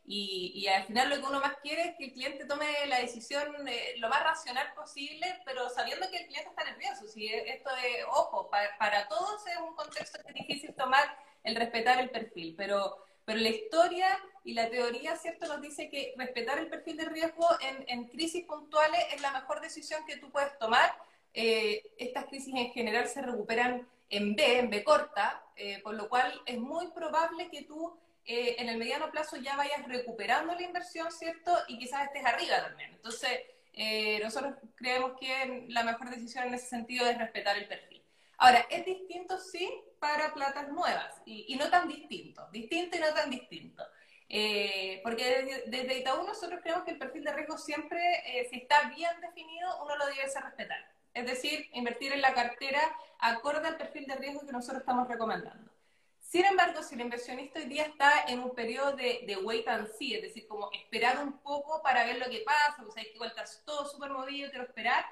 Y, 0.07 0.67
al 0.67 0.85
final 0.85 1.09
lo 1.09 1.17
que 1.17 1.27
uno 1.27 1.41
más 1.41 1.57
quiere 1.63 1.83
es 1.83 1.97
que 1.97 2.07
el 2.07 2.13
cliente 2.13 2.45
tome 2.45 2.67
la 2.89 2.99
decisión 2.99 3.69
eh, 3.69 3.95
lo 3.99 4.09
más 4.09 4.23
racional 4.25 4.73
posible, 4.75 5.41
pero 5.45 5.69
sabiendo 5.71 6.11
que 6.11 6.19
el 6.19 6.27
cliente 6.27 6.49
está 6.49 6.65
nervioso. 6.65 7.07
Si 7.07 7.29
esto 7.29 7.71
es, 7.77 8.05
ojo, 8.09 8.51
para, 8.51 9.09
todos 9.09 9.47
es 9.47 9.57
un 9.59 9.75
contexto 9.75 10.19
que 10.23 10.31
es 10.31 10.35
difícil 10.35 10.75
tomar 10.75 11.17
el 11.45 11.55
respetar 11.55 12.01
el 12.01 12.11
perfil, 12.11 12.55
pero, 12.57 13.05
pero 13.25 13.39
la 13.39 13.49
historia 13.49 14.19
y 14.43 14.55
la 14.55 14.69
teoría, 14.69 15.17
¿cierto?, 15.17 15.47
nos 15.47 15.61
dice 15.61 15.89
que 15.89 16.15
respetar 16.17 16.59
el 16.59 16.69
perfil 16.69 16.97
de 16.97 17.05
riesgo 17.05 17.47
en, 17.61 18.09
crisis 18.09 18.45
puntuales 18.47 19.01
es 19.15 19.21
la 19.21 19.33
mejor 19.33 19.61
decisión 19.61 20.05
que 20.07 20.17
tú 20.17 20.31
puedes 20.31 20.59
tomar. 20.59 20.93
Eh, 21.35 21.95
estas 21.99 22.25
crisis 22.25 22.53
en 22.57 22.73
general 22.73 23.07
se 23.07 23.23
recuperan 23.23 23.87
en 24.09 24.35
B, 24.35 24.59
en 24.59 24.71
B 24.71 24.83
corta, 24.83 25.45
eh, 25.55 25.81
por 25.83 25.95
lo 25.95 26.09
cual 26.09 26.43
es 26.47 26.59
muy 26.59 26.89
probable 26.89 27.49
que 27.49 27.63
tú 27.63 27.97
eh, 28.33 28.55
en 28.61 28.69
el 28.69 28.77
mediano 28.77 29.11
plazo 29.11 29.38
ya 29.38 29.57
vayas 29.57 29.85
recuperando 29.88 30.55
la 30.55 30.62
inversión, 30.62 31.11
¿cierto? 31.11 31.53
Y 31.66 31.81
quizás 31.81 32.07
estés 32.07 32.25
arriba 32.25 32.62
también. 32.62 32.93
Entonces, 32.93 33.40
eh, 33.73 34.21
nosotros 34.23 34.55
creemos 34.77 35.19
que 35.19 35.66
la 35.69 35.83
mejor 35.83 36.11
decisión 36.11 36.47
en 36.47 36.55
ese 36.55 36.69
sentido 36.69 37.09
es 37.09 37.19
respetar 37.19 37.59
el 37.59 37.66
perfil. 37.66 38.01
Ahora, 38.38 38.64
es 38.71 38.87
distinto, 38.87 39.37
sí, 39.37 39.69
para 39.99 40.33
platas 40.33 40.69
nuevas, 40.69 41.12
y, 41.27 41.57
no 41.57 41.69
tan 41.71 41.88
distinto, 41.88 42.47
distinto 42.53 42.99
y 42.99 43.01
no 43.01 43.12
tan 43.12 43.31
distinto. 43.31 43.83
Eh, 44.29 45.01
porque 45.03 45.64
desde, 45.66 45.99
Itaú 45.99 46.25
nosotros 46.25 46.61
creemos 46.62 46.85
que 46.85 46.93
el 46.93 46.99
perfil 46.99 47.25
de 47.25 47.33
riesgo 47.33 47.59
siempre, 47.59 48.01
si 48.49 48.59
está 48.59 48.90
bien 48.90 49.21
definido, 49.21 49.83
uno 49.83 49.97
lo 49.97 50.07
debe 50.07 50.23
respetar. 50.23 50.88
Es 51.14 51.27
decir, 51.27 51.69
invertir 51.73 52.12
en 52.12 52.21
la 52.21 52.33
cartera 52.33 52.81
acorde 53.19 53.66
al 53.66 53.77
perfil 53.77 54.07
de 54.07 54.14
riesgo 54.14 54.47
que 54.47 54.53
nosotros 54.53 54.83
estamos 54.83 55.09
recomendando. 55.09 55.70
Sin 56.31 56.45
embargo, 56.45 56.81
si 56.85 56.95
el 56.95 57.01
inversionista 57.01 57.59
hoy 57.59 57.64
día 57.64 57.87
está 57.87 58.23
en 58.29 58.38
un 58.38 58.55
periodo 58.55 58.93
de, 58.95 59.37
wait 59.43 59.66
and 59.66 59.88
see, 59.99 60.14
es 60.14 60.23
decir, 60.23 60.47
como 60.47 60.71
esperar 60.73 61.19
un 61.19 61.38
poco 61.38 61.83
para 61.83 62.05
ver 62.05 62.19
lo 62.19 62.31
que 62.31 62.45
pasa, 62.47 62.77
pues 62.85 62.97
hay 62.97 63.07
que 63.07 63.14
igual 63.14 63.31
está 63.31 63.43
todo 63.64 63.85
súper 63.85 64.11
movido, 64.11 64.49
quiero 64.49 64.64
esperar, 64.64 65.05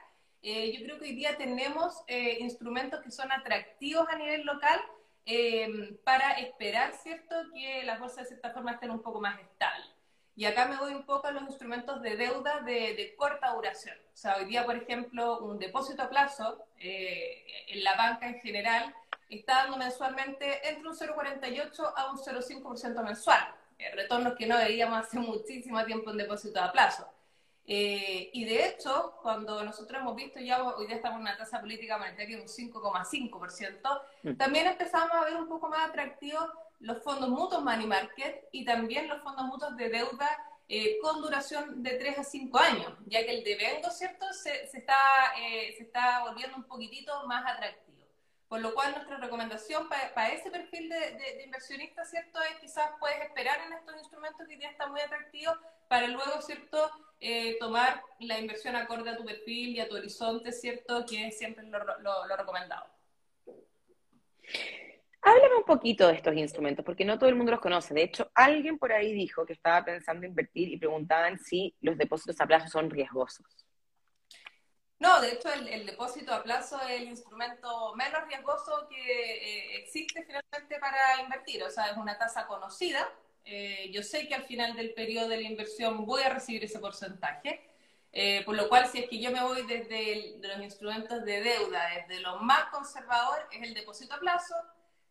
eh, 0.43 0.71
yo 0.73 0.85
creo 0.85 0.97
que 0.97 1.07
hoy 1.07 1.17
día 1.17 1.37
tenemos 1.37 2.05
eh, 2.07 2.37
instrumentos 2.39 3.01
que 3.01 3.11
son 3.11 3.33
atractivos 3.33 4.07
a 4.09 4.15
nivel 4.15 4.45
local 4.47 4.81
eh, 5.27 5.99
para 6.05 6.35
esperar, 6.35 6.95
¿cierto?, 6.95 7.35
que 7.53 7.83
las 7.83 7.99
bolsas 7.99 8.19
de 8.19 8.27
cierta 8.27 8.53
forma 8.53 8.71
estén 8.71 8.93
un 8.93 9.03
poco 9.03 9.21
más 9.21 9.41
estables. 9.41 9.89
Y 10.37 10.45
acá 10.45 10.67
me 10.67 10.77
voy 10.77 10.95
un 10.95 11.05
poco 11.05 11.27
a 11.27 11.33
los 11.33 11.43
instrumentos 11.43 12.01
de 12.01 12.15
deuda 12.17 12.61
de, 12.61 12.95
de 12.95 13.17
corta 13.17 13.53
duración. 13.55 13.97
O 14.15 14.17
sea, 14.17 14.37
hoy 14.37 14.45
día, 14.45 14.65
por 14.65 14.77
ejemplo, 14.77 15.41
un 15.41 15.59
depósito 15.59 16.05
a 16.05 16.09
plazo 16.09 16.65
en 16.79 17.83
la 17.83 17.97
banca 17.97 18.29
en 18.29 18.39
general 18.39 18.95
está 19.29 19.63
dando 19.65 19.77
mensualmente 19.77 20.69
entre 20.69 20.89
un 20.89 20.95
0,48 20.95 21.93
a 21.95 22.11
un 22.11 22.19
0,5% 22.19 23.03
mensual. 23.03 23.55
Eh, 23.79 23.93
retornos 23.95 24.35
que 24.35 24.47
no 24.47 24.57
veíamos 24.57 24.99
hace 24.99 25.19
muchísimo 25.19 25.85
tiempo 25.85 26.11
en 26.11 26.19
depósito 26.19 26.61
a 26.61 26.73
plazo. 26.73 27.09
Eh, 27.71 28.31
y 28.33 28.45
de 28.47 28.67
hecho, 28.67 29.19
cuando 29.23 29.63
nosotros 29.63 30.01
hemos 30.01 30.17
visto 30.17 30.41
ya, 30.41 30.63
hoy 30.65 30.87
día 30.87 30.97
estamos 30.97 31.17
en 31.17 31.23
una 31.23 31.37
tasa 31.37 31.61
política 31.61 31.99
monetaria 31.99 32.37
de 32.37 32.43
un 32.43 32.49
5,5%, 32.49 34.03
mm. 34.23 34.37
también 34.37 34.67
empezamos 34.67 35.13
a 35.13 35.25
ver 35.25 35.37
un 35.37 35.49
poco 35.49 35.69
más 35.69 35.89
atractivos 35.89 36.49
los 36.81 37.03
fondos 37.03 37.29
mutuos 37.29 37.63
money 37.63 37.87
market 37.87 38.49
y 38.53 38.65
también 38.65 39.09
los 39.09 39.21
fondos 39.23 39.45
mutuos 39.47 39.77
de 39.77 39.91
deuda 39.91 40.31
eh, 40.69 40.97
con 41.03 41.21
duración 41.21 41.83
de 41.83 41.99
3 41.99 42.21
a 42.21 42.25
5 42.25 42.59
años, 42.59 42.93
ya 43.07 43.25
que 43.25 43.33
el 43.39 43.45
devengo, 43.45 43.91
¿cierto?, 43.91 44.33
se, 44.33 44.67
se 44.69 44.79
está, 44.79 44.97
se 45.37 45.83
está 45.83 46.25
volviendo 46.25 46.57
un 46.57 46.65
poquitito 46.65 47.27
más 47.27 47.45
atractivo. 47.45 47.98
Por 48.49 48.61
lo 48.61 48.73
cual 48.75 48.93
nuestra 48.93 49.19
recomendación 49.19 49.89
para 49.89 50.29
ese 50.33 50.51
perfil 50.51 50.89
de, 50.89 51.43
inversionista, 51.45 52.05
¿cierto? 52.05 52.41
Es 52.43 52.59
quizás 52.61 52.91
puedes 52.99 53.21
esperar 53.21 53.59
en 53.67 53.75
estos 53.75 53.97
instrumentos 53.99 54.47
que 54.49 54.59
ya 54.59 54.71
están 54.71 54.91
muy 54.91 55.01
atractivos 55.01 55.59
para 55.89 56.07
luego, 56.07 56.41
¿cierto?, 56.41 56.91
eh, 57.21 57.59
tomar 57.59 58.03
la 58.21 58.39
inversión 58.39 58.77
acorde 58.77 59.11
a 59.11 59.17
tu 59.17 59.25
perfil 59.25 59.77
y 59.77 59.81
a 59.81 59.89
tu 59.89 59.97
horizonte, 59.97 60.53
¿cierto?, 60.53 61.05
que 61.05 61.29
es 61.29 61.39
siempre 61.39 61.65
lo, 61.67 61.79
lo 62.01 62.37
recomendado. 62.37 62.87
Háblame 65.21 65.57
un 65.57 65.65
poquito 65.65 66.09
de 66.09 66.15
estos 66.15 66.35
instrumentos, 66.35 66.85
porque 66.85 67.05
no 67.05 67.19
todo 67.19 67.29
el 67.29 67.35
mundo 67.35 67.53
los 67.53 67.61
conoce. 67.61 67.93
De 67.93 68.03
hecho, 68.03 68.31
alguien 68.35 68.79
por 68.79 68.93
ahí 68.93 69.13
dijo 69.13 69.45
que 69.45 69.53
estaba 69.53 69.85
pensando 69.85 70.27
invertir 70.27 70.69
y 70.69 70.79
preguntaban 70.79 71.39
si 71.39 71.77
los 71.81 71.99
depósitos 71.99 72.41
a 72.41 72.47
plazo 72.47 72.69
son 72.69 72.89
riesgosos. 72.89 73.68
No, 75.01 75.21
de 75.21 75.33
hecho 75.33 75.53
el, 75.53 75.87
depósito 75.87 76.35
a 76.35 76.43
plazo 76.43 76.81
es 76.83 77.01
el 77.01 77.09
instrumento 77.09 77.95
menos 77.95 78.27
riesgoso 78.27 78.89
que 78.89 78.97
eh, 78.97 79.77
existe 79.77 80.25
finalmente 80.25 80.79
para 80.81 81.23
invertir. 81.23 81.63
O 81.63 81.71
sea, 81.71 81.91
es 81.91 81.97
una 81.97 82.19
tasa 82.19 82.47
conocida. 82.47 83.09
Eh, 83.45 83.91
yo 83.93 84.03
sé 84.03 84.27
que 84.29 84.35
al 84.35 84.45
final 84.45 84.75
del 84.75 84.93
periodo 84.95 85.29
de 85.29 85.37
la 85.37 85.49
inversión 85.49 86.05
voy 86.05 86.23
a 86.23 86.31
recibir 86.31 86.65
ese 86.65 86.81
porcentaje. 86.81 87.65
Eh, 88.13 88.43
por 88.45 88.57
lo 88.57 88.69
cual, 88.69 88.87
si 88.89 88.99
es 88.99 89.09
que 89.09 89.21
yo 89.21 89.31
me 89.31 89.43
voy 89.43 89.63
desde 89.67 90.39
los 90.41 90.61
instrumentos 90.61 91.25
de 91.25 91.43
deuda, 91.43 91.89
desde 91.95 92.21
lo 92.21 92.39
más 92.41 92.65
conservador, 92.71 93.39
es 93.53 93.63
el 93.63 93.75
depósito 93.75 94.15
a 94.15 94.19
plazo, 94.19 94.55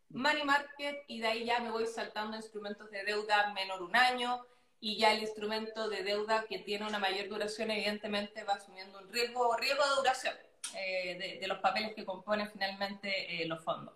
money 0.10 0.43
market, 0.43 1.04
y 1.08 1.21
de 1.21 1.28
ahí 1.28 1.45
ya 1.45 1.60
me 1.60 1.71
voy 1.71 1.86
saltando 1.86 2.36
instrumentos 2.36 2.89
de 2.91 3.04
deuda 3.04 3.54
menor 3.54 3.84
un 3.84 3.95
año, 3.95 4.45
y 4.80 4.98
ya 4.98 5.13
el 5.13 5.22
instrumento 5.22 5.90
de 5.90 6.04
deuda 6.04 6.46
que 6.48 6.60
tiene 6.60 6.86
una 6.86 7.00
mayor 7.00 7.28
duración 7.30 7.72
evidentemente 7.72 8.44
va 8.44 8.54
asumiendo 8.54 9.00
un 9.00 9.12
riesgo, 9.12 9.56
riesgo 9.58 9.84
de 9.84 9.96
duración 9.96 10.34
eh, 10.78 11.40
de, 11.40 11.48
los 11.48 11.60
papeles 11.60 11.94
que 11.96 12.06
componen 12.06 12.50
finalmente 12.52 13.10
eh, 13.10 13.48
los 13.48 13.63
fondos. 13.63 13.96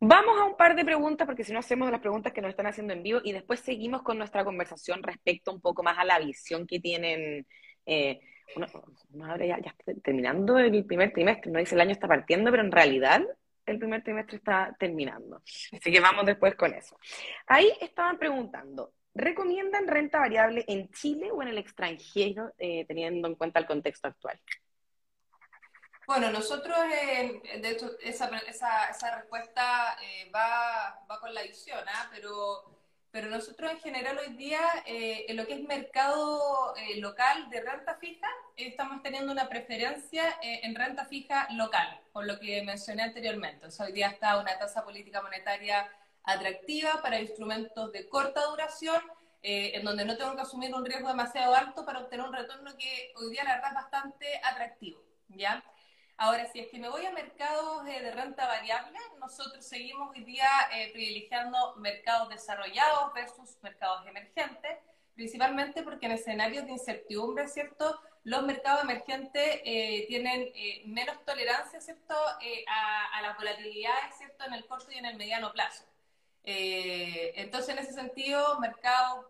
Vamos 0.00 0.38
a 0.38 0.44
un 0.44 0.56
par 0.56 0.74
de 0.74 0.84
preguntas, 0.84 1.26
porque 1.26 1.44
si 1.44 1.52
no 1.52 1.60
hacemos 1.60 1.90
las 1.90 2.00
preguntas 2.00 2.32
que 2.32 2.42
nos 2.42 2.50
están 2.50 2.66
haciendo 2.66 2.92
en 2.92 3.02
vivo 3.02 3.20
y 3.24 3.32
después 3.32 3.60
seguimos 3.60 4.02
con 4.02 4.18
nuestra 4.18 4.44
conversación 4.44 5.02
respecto 5.02 5.52
un 5.52 5.60
poco 5.60 5.82
más 5.82 5.96
a 5.98 6.04
la 6.04 6.18
visión 6.18 6.66
que 6.66 6.80
tienen. 6.80 7.46
Eh, 7.86 8.20
ya, 8.56 9.58
ya 9.58 9.74
está 9.78 9.92
terminando 10.02 10.58
el 10.58 10.84
primer 10.84 11.12
trimestre, 11.12 11.50
no 11.50 11.58
dice 11.58 11.74
el 11.74 11.80
año 11.80 11.92
está 11.92 12.06
partiendo, 12.06 12.50
pero 12.50 12.62
en 12.62 12.72
realidad 12.72 13.22
el 13.66 13.78
primer 13.78 14.02
trimestre 14.02 14.36
está 14.36 14.74
terminando. 14.78 15.42
Así 15.72 15.92
que 15.92 16.00
vamos 16.00 16.26
después 16.26 16.54
con 16.54 16.72
eso. 16.74 16.98
Ahí 17.46 17.72
estaban 17.80 18.18
preguntando, 18.18 18.92
¿recomiendan 19.14 19.88
renta 19.88 20.18
variable 20.18 20.64
en 20.68 20.90
Chile 20.90 21.30
o 21.32 21.42
en 21.42 21.48
el 21.48 21.58
extranjero, 21.58 22.52
eh, 22.58 22.84
teniendo 22.86 23.28
en 23.28 23.34
cuenta 23.34 23.60
el 23.60 23.66
contexto 23.66 24.08
actual? 24.08 24.40
Bueno, 26.06 26.30
nosotros, 26.30 26.76
eh, 26.92 27.58
de 27.60 27.70
hecho, 27.70 27.90
esa, 28.00 28.28
respuesta 28.28 29.96
eh, 30.02 30.30
va, 30.34 31.00
con 31.18 31.32
la 31.32 31.42
visión, 31.42 31.82
¿ah? 31.88 32.10
pero 32.12 32.83
pero 33.14 33.30
nosotros 33.30 33.70
en 33.70 33.78
general 33.78 34.18
hoy 34.18 34.34
día, 34.34 34.58
eh, 34.86 35.26
en 35.28 35.36
lo 35.36 35.46
que 35.46 35.54
es 35.54 35.62
mercado 35.62 36.74
eh, 36.76 36.98
local 36.98 37.48
de 37.48 37.60
renta 37.60 37.94
fija, 37.94 38.26
estamos 38.56 39.04
teniendo 39.04 39.30
una 39.30 39.48
preferencia 39.48 40.30
eh, 40.42 40.62
en 40.64 40.74
renta 40.74 41.04
fija 41.04 41.46
local, 41.52 42.00
por 42.12 42.26
lo 42.26 42.40
que 42.40 42.60
mencioné 42.64 43.04
anteriormente. 43.04 43.68
hoy 43.78 43.92
día 43.92 44.08
está 44.08 44.40
una 44.40 44.58
tasa 44.58 44.82
política 44.82 45.22
monetaria 45.22 45.88
atractiva 46.24 47.00
para 47.02 47.20
instrumentos 47.20 47.92
de 47.92 48.08
corta 48.08 48.46
duración, 48.46 49.00
en 49.42 49.84
donde 49.84 50.06
no 50.06 50.16
tengo 50.16 50.34
que 50.34 50.40
asumir 50.40 50.74
un 50.74 50.84
riesgo 50.84 51.06
demasiado 51.06 51.54
alto 51.54 51.84
para 51.84 52.00
obtener 52.00 52.26
un 52.26 52.32
retorno 52.32 52.76
que 52.76 53.12
hoy 53.14 53.30
día 53.30 53.44
la 53.44 53.54
verdad 53.54 53.68
es 53.68 53.74
bastante 53.74 54.40
atractivo. 54.42 55.00
¿ya? 55.28 55.62
Ahora, 56.24 56.50
si 56.50 56.58
es 56.58 56.68
que 56.68 56.78
me 56.78 56.88
voy 56.88 57.04
a 57.04 57.10
mercados 57.10 57.86
eh, 57.86 58.00
de 58.00 58.10
renta 58.10 58.46
variable, 58.46 58.98
nosotros 59.20 59.62
seguimos 59.62 60.08
hoy 60.08 60.24
día 60.24 60.48
eh, 60.72 60.90
privilegiando 60.90 61.76
mercados 61.76 62.30
desarrollados 62.30 63.12
versus 63.12 63.58
mercados 63.60 64.06
emergentes, 64.06 64.78
principalmente 65.14 65.82
porque 65.82 66.06
en 66.06 66.12
escenarios 66.12 66.64
de 66.64 66.72
incertidumbre, 66.72 67.46
¿cierto? 67.46 68.00
Los 68.22 68.42
mercados 68.42 68.84
emergentes 68.84 69.60
eh, 69.66 70.06
tienen 70.08 70.50
menos 70.86 71.22
tolerancia, 71.26 71.78
¿cierto?, 71.82 72.14
a, 72.16 73.18
a, 73.18 73.20
las 73.20 73.36
volatilidades, 73.36 74.16
¿cierto?, 74.16 74.46
en 74.46 74.54
el 74.54 74.64
corto 74.64 74.92
y 74.92 74.96
en 74.96 75.04
el 75.04 75.16
mediano 75.18 75.52
plazo. 75.52 75.84
entonces, 76.42 77.68
en 77.68 77.80
ese 77.80 77.92
sentido, 77.92 78.58
mercados 78.60 79.26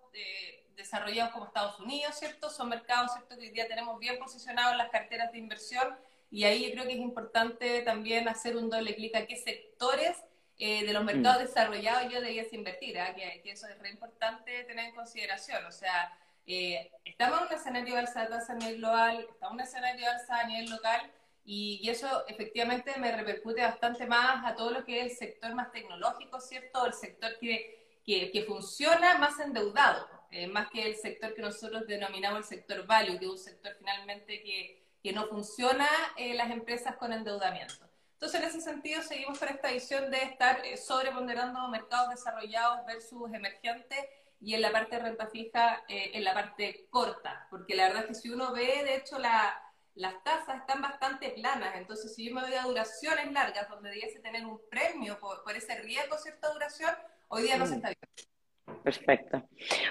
desarrollados 0.76 1.33
como 1.33 1.46
Estados 1.46 1.80
Unidos, 1.80 2.14
¿cierto?, 2.16 2.50
son 2.50 2.68
mercados, 2.68 3.14
¿cierto?, 3.14 3.35
que 3.35 3.46
hoy 3.46 3.50
día 3.50 3.66
tenemos 3.66 3.98
bien 3.98 4.16
posicionados 4.20 4.70
en 4.70 4.78
las 4.78 4.90
carteras 4.90 5.33
de 5.33 5.38
inversión 5.38 5.98
y 6.34 6.42
ahí 6.42 6.64
yo 6.66 6.72
creo 6.72 6.84
que 6.84 6.94
es 6.94 6.98
importante 6.98 7.82
también 7.82 8.28
hacer 8.28 8.56
un 8.56 8.68
doble 8.68 8.96
clic 8.96 9.14
a 9.14 9.24
qué 9.24 9.36
sectores 9.36 10.20
eh, 10.58 10.84
de 10.84 10.92
los 10.92 11.04
mercados 11.04 11.44
mm. 11.44 11.46
desarrollados 11.46 12.12
yo 12.12 12.20
debías 12.20 12.52
invertir, 12.52 12.98
¿ah? 12.98 13.14
que, 13.14 13.40
eso 13.44 13.68
es 13.68 13.78
re 13.78 13.90
importante 13.90 14.64
tener 14.64 14.86
en 14.86 14.96
consideración. 14.96 15.64
O 15.64 15.70
sea, 15.70 16.12
eh, 16.44 16.90
estamos 17.04 17.40
en 17.40 17.46
un 17.46 17.52
escenario 17.52 17.94
de 17.94 18.00
alza 18.00 18.22
de 18.22 18.26
tasa 18.30 18.52
a 18.52 18.56
nivel 18.56 18.78
global, 18.78 19.28
estamos 19.30 19.52
en 19.52 19.54
un 19.54 19.60
escenario 19.60 20.00
de 20.00 20.06
alza 20.08 20.40
a 20.40 20.46
nivel 20.48 20.70
local, 20.70 21.08
y, 21.44 21.88
eso 21.88 22.26
efectivamente 22.26 22.98
me 22.98 23.16
repercute 23.16 23.62
bastante 23.62 24.04
más 24.04 24.44
a 24.44 24.56
todo 24.56 24.72
lo 24.72 24.84
que 24.84 25.02
es 25.02 25.12
el 25.12 25.16
sector 25.16 25.54
más 25.54 25.70
tecnológico, 25.70 26.40
¿cierto? 26.40 26.84
El 26.84 26.94
sector 26.94 27.38
que, 27.38 28.00
que, 28.04 28.32
que 28.32 28.42
funciona 28.42 29.18
más 29.18 29.38
endeudado, 29.38 30.08
eh, 30.32 30.48
más 30.48 30.68
que 30.68 30.84
el 30.84 30.96
sector 30.96 31.32
que 31.32 31.42
nosotros 31.42 31.86
denominamos 31.86 32.40
el 32.40 32.44
sector 32.44 32.84
value, 32.88 33.20
que 33.20 33.24
es 33.24 33.30
un 33.30 33.38
sector 33.38 33.76
finalmente 33.78 34.42
que 34.42 34.83
que 35.04 35.12
no 35.12 35.26
funciona 35.26 35.86
eh, 36.16 36.32
las 36.32 36.50
empresas 36.50 36.96
con 36.96 37.12
endeudamiento. 37.12 37.86
Entonces, 38.14 38.40
en 38.40 38.48
ese 38.48 38.60
sentido, 38.62 39.02
seguimos 39.02 39.38
con 39.38 39.48
esta 39.50 39.70
visión 39.70 40.10
de 40.10 40.22
estar 40.22 40.64
eh, 40.64 40.78
sobreponderando 40.78 41.68
mercados 41.68 42.08
desarrollados 42.08 42.86
versus 42.86 43.30
emergentes 43.34 43.98
y 44.40 44.54
en 44.54 44.62
la 44.62 44.72
parte 44.72 44.96
de 44.96 45.02
renta 45.02 45.26
fija, 45.26 45.84
eh, 45.88 46.12
en 46.14 46.24
la 46.24 46.32
parte 46.32 46.86
corta, 46.88 47.46
porque 47.50 47.74
la 47.74 47.88
verdad 47.88 48.04
es 48.04 48.08
que 48.08 48.14
si 48.14 48.30
uno 48.30 48.54
ve, 48.54 48.82
de 48.82 48.96
hecho, 48.96 49.18
la, 49.18 49.62
las 49.94 50.24
tasas 50.24 50.60
están 50.60 50.80
bastante 50.80 51.28
planas, 51.32 51.76
entonces 51.76 52.14
si 52.14 52.26
yo 52.26 52.34
me 52.34 52.40
voy 52.40 52.54
a 52.54 52.62
duraciones 52.62 53.30
largas, 53.30 53.68
donde 53.68 53.90
debiese 53.90 54.20
tener 54.20 54.46
un 54.46 54.58
premio 54.70 55.18
por, 55.18 55.44
por 55.44 55.54
ese 55.54 55.76
riesgo, 55.82 56.16
cierta 56.16 56.50
duración, 56.50 56.94
hoy 57.28 57.42
día 57.42 57.58
no 57.58 57.66
se 57.66 57.74
está 57.74 57.88
viendo. 57.88 58.82
Perfecto. 58.82 59.46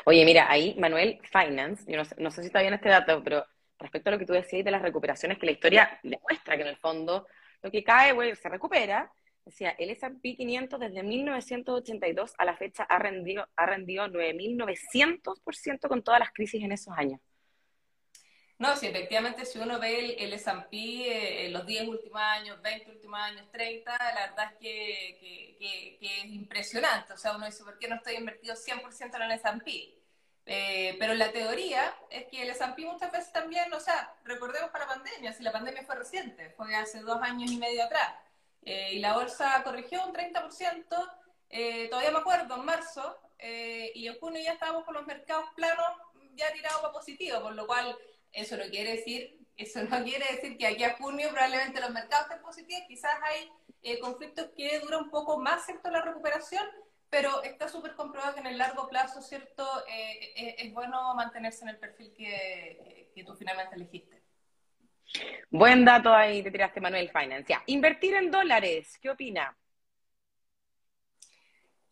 Oye, 0.05 0.25
mira, 0.25 0.49
ahí 0.49 0.75
Manuel 0.79 1.21
Finance, 1.31 1.83
yo 1.87 1.97
no 1.97 2.05
sé, 2.05 2.15
no 2.17 2.31
sé 2.31 2.41
si 2.41 2.47
está 2.47 2.61
bien 2.61 2.73
este 2.73 2.89
dato, 2.89 3.21
pero 3.23 3.45
respecto 3.83 4.09
a 4.09 4.13
lo 4.13 4.19
que 4.19 4.25
tú 4.25 4.33
decías 4.33 4.65
de 4.65 4.71
las 4.71 4.81
recuperaciones, 4.81 5.37
que 5.37 5.45
la 5.45 5.51
historia 5.51 5.99
demuestra 6.03 6.55
que 6.55 6.63
en 6.63 6.69
el 6.69 6.77
fondo 6.77 7.27
lo 7.61 7.71
que 7.71 7.83
cae, 7.83 8.35
se 8.35 8.49
recupera. 8.49 9.11
Decía, 9.45 9.71
el 9.71 9.89
S&P 9.89 10.35
500 10.37 10.79
desde 10.79 11.03
1982 11.03 12.33
a 12.37 12.45
la 12.45 12.55
fecha 12.55 12.83
ha 12.83 12.97
rendido, 12.97 13.47
ha 13.55 13.65
rendido 13.65 14.07
9.900% 14.07 15.87
con 15.87 16.01
todas 16.01 16.21
las 16.21 16.31
crisis 16.31 16.63
en 16.63 16.71
esos 16.71 16.93
años. 16.97 17.19
No, 18.59 18.75
sí, 18.77 18.87
efectivamente, 18.87 19.45
si 19.45 19.59
uno 19.59 19.79
ve 19.79 20.15
el, 20.23 20.31
S&P 20.31 20.77
eh, 20.77 21.49
los 21.49 21.65
10 21.65 21.87
últimos 21.89 22.21
años, 22.21 22.61
20 22.61 22.91
últimos 22.91 23.19
años, 23.19 23.51
30, 23.51 23.91
la 23.91 24.27
verdad 24.27 24.53
es 24.53 24.59
que, 24.59 25.17
que, 25.59 25.97
que, 25.99 26.19
es 26.21 26.25
impresionante. 26.25 27.11
O 27.11 27.17
sea, 27.17 27.35
uno 27.35 27.45
dice, 27.45 27.63
¿por 27.65 27.77
qué 27.77 27.89
no 27.89 27.95
estoy 27.95 28.15
invertido 28.15 28.55
100% 28.55 29.15
en 29.15 29.21
el 29.23 29.31
S&P? 29.31 30.02
Eh, 30.45 30.97
pero 30.99 31.13
la 31.13 31.31
teoría 31.31 31.95
es 32.09 32.25
que 32.25 32.41
el 32.41 32.49
S&P 32.49 32.85
muchas 32.85 33.11
veces 33.11 33.31
también, 33.31 33.71
o 33.73 33.79
sea, 33.79 34.13
recordemos 34.25 34.71
para 34.71 34.85
la 34.85 34.95
pandemia, 34.95 35.31
si 35.31 35.41
la 35.41 35.53
pandemia 35.53 35.83
fue 35.83 35.95
reciente, 35.95 36.49
fue 36.51 36.75
hace 36.75 36.99
dos 36.99 37.21
años 37.21 37.49
y 37.49 37.57
medio 37.57 37.83
atrás, 37.85 38.13
eh, 38.63 38.93
y 38.93 38.99
la 38.99 39.13
bolsa 39.13 39.61
corrigió 39.63 40.05
un 40.05 40.13
30%, 40.13 41.11
eh, 41.49 41.87
todavía 41.89 42.11
me 42.11 42.19
acuerdo, 42.19 42.55
en 42.55 42.65
marzo, 42.65 43.19
y 43.93 44.07
en 44.07 44.17
junio 44.19 44.41
ya 44.41 44.53
estábamos 44.53 44.85
con 44.85 44.93
los 44.93 45.05
mercados 45.05 45.49
planos 45.53 45.85
ya 46.33 46.53
tirados 46.53 46.79
para 46.79 46.93
positivo, 46.93 47.41
por 47.41 47.53
lo 47.53 47.67
cual 47.67 47.97
eso 48.31 48.55
no 48.55 48.63
quiere 48.69 48.91
decir, 48.91 49.37
eso 49.57 49.83
no 49.83 50.01
quiere 50.01 50.25
decir 50.33 50.57
que 50.57 50.65
aquí 50.65 50.85
a 50.85 50.95
junio 50.95 51.27
probablemente 51.29 51.81
los 51.81 51.89
mercados 51.89 52.27
estén 52.27 52.41
positivos, 52.41 52.85
quizás 52.87 53.13
hay 53.21 53.99
conflictos 53.99 54.47
que 54.55 54.79
duran 54.79 55.03
un 55.03 55.09
poco 55.09 55.37
más, 55.39 55.65
¿cierto?, 55.65 55.91
la 55.91 56.01
recuperación, 56.01 56.65
pero 57.13 57.43
está 57.43 57.67
súper 57.67 57.93
comprobado 57.93 58.33
que 58.33 58.39
en 58.39 58.47
el 58.47 58.57
largo 58.57 58.89
plazo, 58.89 59.21
¿cierto? 59.21 59.63
Eh, 59.87 60.33
eh, 60.35 60.55
es 60.57 60.73
bueno 60.73 61.13
mantenerse 61.13 61.63
en 61.63 61.69
el 61.69 61.77
perfil 61.77 62.11
que, 62.11 63.11
que, 63.13 63.23
tú 63.23 63.35
finalmente 63.35 63.75
elegiste. 63.75 64.19
Buen 65.51 65.85
dato 65.85 66.11
ahí 66.11 66.41
te 66.41 66.49
tiraste, 66.49 66.81
Manuel 66.81 67.11
Finance. 67.11 67.55
invertir 67.67 68.15
en 68.15 68.31
dólares, 68.31 68.97
¿qué 68.99 69.11
opina? 69.11 69.55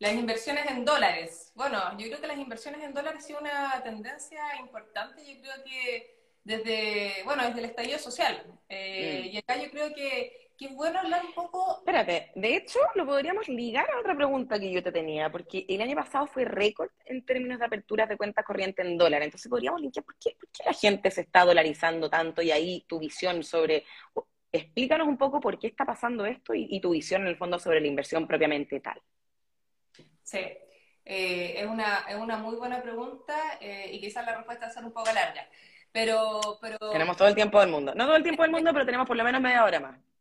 Las 0.00 0.14
inversiones 0.14 0.66
en 0.66 0.84
dólares. 0.84 1.52
Bueno, 1.54 1.78
yo 1.98 2.08
creo 2.08 2.20
que 2.20 2.26
las 2.26 2.38
inversiones 2.38 2.82
en 2.82 2.92
dólares 2.92 3.24
sido 3.24 3.38
una 3.38 3.80
tendencia 3.84 4.56
importante. 4.58 5.24
Yo 5.24 5.40
creo 5.40 5.62
que 5.62 6.18
desde, 6.42 7.22
bueno, 7.24 7.44
desde 7.44 7.60
el 7.60 7.66
estallido 7.66 8.00
social. 8.00 8.44
Eh, 8.68 9.26
mm. 9.26 9.34
Y 9.34 9.38
acá 9.38 9.56
yo 9.56 9.70
creo 9.70 9.94
que 9.94 10.41
Qué 10.62 10.68
bueno 10.68 11.00
hablar 11.00 11.24
un 11.26 11.32
poco. 11.32 11.78
Espérate, 11.78 12.30
de 12.36 12.54
hecho, 12.54 12.78
lo 12.94 13.04
podríamos 13.04 13.48
ligar 13.48 13.90
a 13.90 13.98
otra 13.98 14.14
pregunta 14.14 14.60
que 14.60 14.70
yo 14.70 14.80
te 14.80 14.92
tenía, 14.92 15.28
porque 15.28 15.66
el 15.68 15.82
año 15.82 15.96
pasado 15.96 16.28
fue 16.28 16.44
récord 16.44 16.88
en 17.04 17.24
términos 17.24 17.58
de 17.58 17.64
aperturas 17.64 18.08
de 18.08 18.16
cuentas 18.16 18.44
corrientes 18.44 18.86
en 18.86 18.96
dólar. 18.96 19.22
Entonces 19.24 19.50
podríamos 19.50 19.80
linkar, 19.80 20.04
¿por 20.04 20.14
qué, 20.20 20.36
la 20.64 20.72
gente 20.72 21.10
se 21.10 21.22
está 21.22 21.44
dolarizando 21.44 22.08
tanto? 22.08 22.42
Y 22.42 22.52
ahí 22.52 22.84
tu 22.86 23.00
visión 23.00 23.42
sobre. 23.42 23.84
Explícanos 24.52 25.08
un 25.08 25.18
poco 25.18 25.40
por 25.40 25.58
qué 25.58 25.66
está 25.66 25.84
pasando 25.84 26.24
esto 26.26 26.54
y, 26.54 26.80
tu 26.80 26.90
visión 26.90 27.22
en 27.22 27.28
el 27.28 27.36
fondo 27.36 27.58
sobre 27.58 27.80
la 27.80 27.88
inversión 27.88 28.28
propiamente 28.28 28.78
tal. 28.78 29.02
Sí. 30.22 30.46
es, 31.04 31.66
una, 31.66 32.04
es 32.08 32.14
una 32.14 32.36
muy 32.36 32.54
buena 32.54 32.80
pregunta 32.80 33.36
y 33.60 34.00
quizás 34.00 34.24
la 34.24 34.36
respuesta 34.36 34.70
sea 34.70 34.84
un 34.84 34.92
poco 34.92 35.12
larga. 35.12 35.44
Pero, 35.90 36.40
pero... 36.60 36.78
Tenemos 36.92 37.16
todo 37.16 37.26
el 37.26 37.34
tiempo 37.34 37.58
del 37.58 37.70
mundo. 37.70 37.94
No 37.96 38.04
todo 38.04 38.14
el 38.14 38.22
tiempo 38.22 38.42
del 38.42 38.52
mundo, 38.52 38.70
pero 38.72 38.86
tenemos 38.86 39.08
por 39.08 39.16
lo 39.16 39.24
menos 39.24 39.40
media 39.40 39.64
hora 39.64 39.80
más. 39.80 40.11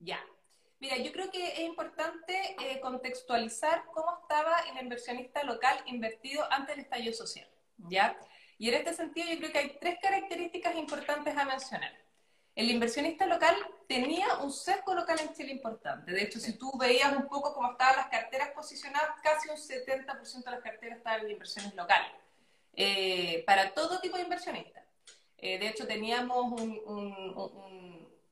Ya. 0.00 0.24
Mira, 0.80 0.96
yo 0.96 1.12
creo 1.12 1.30
que 1.30 1.54
es 1.54 1.60
importante 1.60 2.56
eh, 2.60 2.80
contextualizar 2.80 3.84
cómo 3.92 4.20
estaba 4.22 4.60
el 4.70 4.82
inversionista 4.84 5.42
local 5.42 5.76
invertido 5.86 6.44
antes 6.52 6.76
del 6.76 6.84
estallido 6.84 7.12
social, 7.12 7.48
¿ya? 7.78 8.16
Y 8.58 8.68
en 8.68 8.74
este 8.74 8.94
sentido 8.94 9.28
yo 9.28 9.38
creo 9.38 9.52
que 9.52 9.58
hay 9.58 9.78
tres 9.80 9.98
características 10.00 10.76
importantes 10.76 11.36
a 11.36 11.44
mencionar. 11.44 11.92
El 12.54 12.70
inversionista 12.70 13.24
local 13.26 13.54
tenía 13.86 14.38
un 14.38 14.52
sesgo 14.52 14.94
local 14.94 15.18
en 15.20 15.32
Chile 15.32 15.52
importante. 15.52 16.10
De 16.10 16.22
hecho, 16.22 16.40
si 16.40 16.58
tú 16.58 16.76
veías 16.76 17.16
un 17.16 17.28
poco 17.28 17.54
cómo 17.54 17.72
estaban 17.72 17.96
las 17.96 18.08
carteras 18.08 18.50
posicionadas, 18.50 19.10
casi 19.22 19.48
un 19.48 19.56
70% 19.56 20.44
de 20.44 20.50
las 20.50 20.60
carteras 20.60 20.98
estaban 20.98 21.20
en 21.20 21.30
inversiones 21.30 21.74
locales. 21.74 22.10
Eh, 22.74 23.44
para 23.46 23.72
todo 23.74 24.00
tipo 24.00 24.16
de 24.16 24.24
inversionistas. 24.24 24.84
Eh, 25.36 25.58
de 25.58 25.68
hecho, 25.68 25.86
teníamos 25.86 26.60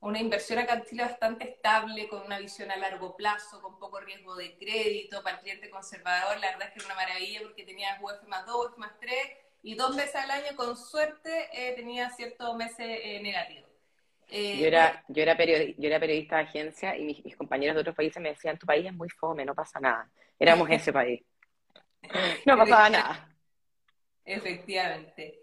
una 0.07 0.19
inversión 0.19 0.57
acá 0.57 0.75
en 0.75 0.85
Chile 0.85 1.03
bastante 1.03 1.43
estable, 1.49 2.07
con 2.07 2.21
una 2.21 2.39
visión 2.39 2.71
a 2.71 2.77
largo 2.77 3.17
plazo, 3.17 3.61
con 3.61 3.77
poco 3.77 3.99
riesgo 3.99 4.37
de 4.37 4.57
crédito 4.57 5.21
para 5.21 5.35
el 5.35 5.41
cliente 5.41 5.69
conservador. 5.69 6.39
La 6.39 6.51
verdad 6.51 6.69
es 6.69 6.73
que 6.73 6.79
era 6.79 6.85
una 6.85 6.95
maravilla 6.95 7.41
porque 7.43 7.63
tenía 7.65 7.99
UF 8.01 8.25
más 8.29 8.45
2, 8.45 8.71
UF 8.71 8.77
más 8.77 8.97
3 9.01 9.13
y 9.63 9.75
dos 9.75 9.93
meses 9.97 10.15
al 10.15 10.31
año, 10.31 10.55
con 10.55 10.77
suerte, 10.77 11.49
eh, 11.51 11.73
tenía 11.75 12.09
ciertos 12.11 12.55
meses 12.55 12.87
eh, 12.87 13.19
negativos. 13.21 13.69
yo, 14.29 14.65
era, 14.65 15.03
yo, 15.09 15.23
era 15.23 15.35
periodista, 15.35 15.81
yo 15.81 15.87
era 15.87 15.99
periodista 15.99 16.37
de 16.37 16.43
agencia 16.43 16.95
y 16.95 17.03
mis, 17.03 17.25
mis, 17.25 17.35
compañeros 17.35 17.75
de 17.75 17.81
otros 17.81 17.95
países 17.95 18.23
me 18.23 18.29
decían, 18.29 18.57
tu 18.57 18.65
país 18.65 18.85
es 18.85 18.93
muy 18.93 19.09
fome, 19.09 19.43
no 19.43 19.53
pasa 19.53 19.77
nada. 19.81 20.09
Éramos 20.39 20.69
ese 20.69 20.93
país. 20.93 21.21
No 22.45 22.55
pasaba 22.55 22.89
nada. 22.89 23.35
Efectivamente. 24.23 25.37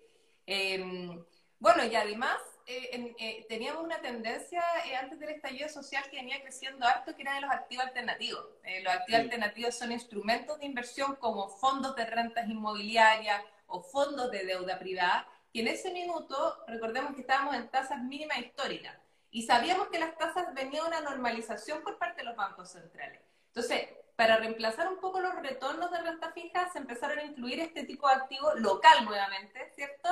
Em, 0.47 1.23
bueno, 1.59 1.85
y 1.85 1.95
además 1.95 2.39
eh, 2.67 3.15
eh, 3.19 3.47
teníamos 3.49 3.85
una 3.85 4.01
tendencia 4.01 4.63
eh, 4.87 4.97
antes 4.97 5.19
del 5.19 5.31
estallido 5.31 5.69
social 5.69 6.03
que 6.11 6.17
venía 6.17 6.41
creciendo 6.41 6.87
harto, 6.87 7.15
que 7.15 7.23
era 7.23 7.35
de 7.35 7.43
los 7.43 7.51
activos 7.51 7.85
alternativos. 7.87 8.45
los 8.83 8.95
activos 8.95 9.21
alternativos 9.21 9.75
son 9.75 9.93
instrumentos 9.93 10.59
de 10.59 10.67
inversión 10.67 11.17
como 11.17 11.49
fondos 11.49 11.95
de 11.97 12.07
rentas 12.07 12.49
inmobiliarias 12.49 13.43
o 13.67 13.83
fondos 13.83 14.31
de 14.31 14.45
deuda 14.45 14.79
privada, 14.79 15.29
que 15.53 15.61
en 15.61 15.69
ese 15.69 15.93
minuto, 15.93 16.65
recordemos 16.67 17.15
que 17.15 17.21
estábamos 17.21 17.55
en 17.55 17.69
tasas 17.69 18.03
mínimas 18.03 18.39
históricas 18.39 18.97
y 19.31 19.43
sabíamos 19.43 19.89
que 19.89 19.99
las 19.99 20.17
tasas 20.17 20.55
venía 20.55 20.85
una 20.85 21.01
normalización 21.01 21.83
por 21.83 21.99
parte 21.99 22.23
de 22.23 22.25
los 22.25 22.37
bancos 22.37 22.71
centrales. 22.71 23.21
Entonces, 23.49 23.89
para 24.17 24.37
reemplazar 24.37 24.89
un 24.89 25.01
poco 25.01 25.21
los 25.21 25.35
retornos 25.37 25.91
de 25.91 25.99
renta 25.99 26.33
fija, 26.33 26.71
se 26.73 26.79
empezaron 26.79 27.19
a 27.19 27.25
incluir 27.25 27.61
este 27.61 27.85
tipo 27.85 28.09
de 28.09 28.15
activo 28.15 28.55
local 28.55 29.05
nuevamente, 29.05 29.71
¿cierto? 29.75 30.09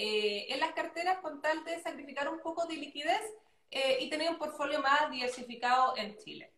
Eh, 0.00 0.46
en 0.54 0.60
las 0.60 0.70
carteras 0.74 1.18
con 1.18 1.42
tal 1.42 1.64
de 1.64 1.82
sacrificar 1.82 2.28
un 2.28 2.38
poco 2.38 2.66
de 2.66 2.76
liquidez 2.76 3.20
eh, 3.68 3.98
y 3.98 4.08
tener 4.08 4.30
un 4.30 4.38
portfolio 4.38 4.78
más 4.78 5.10
diversificado 5.10 5.96
en 5.96 6.16
Chile. 6.18 6.52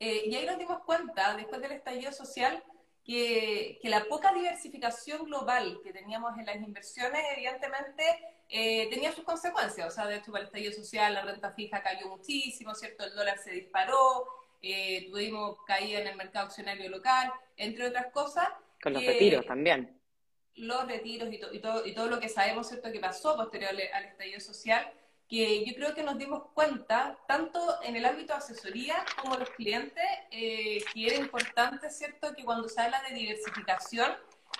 Eh, 0.00 0.24
y 0.26 0.34
ahí 0.34 0.44
nos 0.44 0.58
dimos 0.58 0.80
cuenta, 0.80 1.36
después 1.36 1.62
del 1.62 1.70
estallido 1.70 2.10
social, 2.10 2.60
que, 3.04 3.78
que, 3.80 3.88
la 3.88 4.06
poca 4.06 4.34
diversificación 4.34 5.26
global 5.26 5.78
que 5.84 5.92
teníamos 5.92 6.36
en 6.36 6.46
las 6.46 6.56
inversiones, 6.56 7.22
evidentemente, 7.36 8.02
tenía 8.48 9.12
sus 9.12 9.22
consecuencias. 9.22 9.86
O 9.86 9.90
sea, 9.92 10.08
de 10.08 10.16
hecho, 10.16 10.32
para 10.32 10.40
el 10.40 10.46
estallido 10.46 10.72
social 10.72 11.14
la 11.14 11.22
renta 11.22 11.52
fija 11.52 11.84
cayó 11.84 12.08
muchísimo, 12.08 12.74
¿cierto? 12.74 13.04
El 13.04 13.14
dólar 13.14 13.38
se 13.38 13.52
disparó, 13.52 14.26
tuvimos 14.60 15.58
caída 15.68 16.00
en 16.00 16.08
el 16.08 16.16
mercado 16.16 16.46
accionario 16.46 16.90
local, 16.90 17.32
entre 17.56 17.86
otras 17.86 18.06
cosas. 18.10 18.48
Con 18.82 18.94
los 18.94 19.06
retiros 19.06 19.46
también 19.46 20.00
los 20.56 20.86
retiros 20.86 21.28
y, 21.32 21.40
y, 21.52 21.58
todo, 21.60 21.86
y 21.86 21.94
todo 21.94 22.08
lo 22.08 22.20
que 22.20 22.28
sabemos, 22.28 22.68
¿cierto?, 22.68 22.92
que 22.92 23.00
pasó 23.00 23.36
posterior 23.36 23.70
al, 23.70 24.04
estallido 24.04 24.40
social, 24.40 24.90
que 25.28 25.64
yo 25.64 25.74
creo 25.74 25.94
que 25.94 26.02
nos 26.02 26.18
dimos 26.18 26.44
cuenta, 26.54 27.18
tanto 27.26 27.82
en 27.82 27.96
el 27.96 28.04
ámbito 28.04 28.34
de 28.34 28.38
asesoría 28.38 29.04
como 29.20 29.36
los 29.36 29.50
clientes, 29.50 30.04
eh, 30.30 30.84
que 30.92 31.06
era 31.06 31.16
importante, 31.16 31.90
¿cierto?, 31.90 32.34
que 32.34 32.44
cuando 32.44 32.68
se 32.68 32.80
habla 32.80 33.02
de 33.08 33.14
diversificación, 33.14 34.12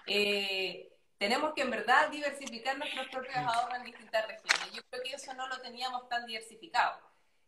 eh, 0.07 0.91
tenemos 1.19 1.55
que 1.55 1.63
en 1.63 1.71
verdad 1.71 2.11
diversificar 2.11 2.77
nuestros 2.77 3.07
propios 3.09 3.37
ahorros 3.37 3.79
en 3.79 3.85
distintas 3.85 4.27
regiones. 4.27 4.73
Yo 4.73 4.83
creo 4.91 5.03
que 5.03 5.13
eso 5.15 5.33
no 5.35 5.47
lo 5.49 5.61
teníamos 5.61 6.09
tan 6.09 6.27
diversificado. 6.27 6.99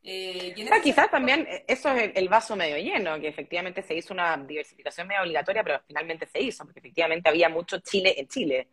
Eh, 0.09 0.55
quizás 0.85 1.11
también 1.11 1.45
eh, 1.51 1.65
eso 1.67 1.91
es 1.91 2.13
el 2.15 2.29
vaso 2.29 2.55
medio 2.55 2.77
lleno, 2.77 3.19
que 3.19 3.27
efectivamente 3.27 3.83
se 3.83 3.93
hizo 3.93 4.15
una 4.15 4.37
diversificación 4.37 5.09
medio 5.09 5.23
obligatoria, 5.23 5.65
pero 5.65 5.83
finalmente 5.85 6.27
se 6.27 6.41
hizo, 6.41 6.65
porque 6.65 6.79
efectivamente 6.79 7.29
había 7.29 7.49
mucho 7.49 7.81
Chile 7.81 8.15
en 8.17 8.29
Chile. 8.29 8.69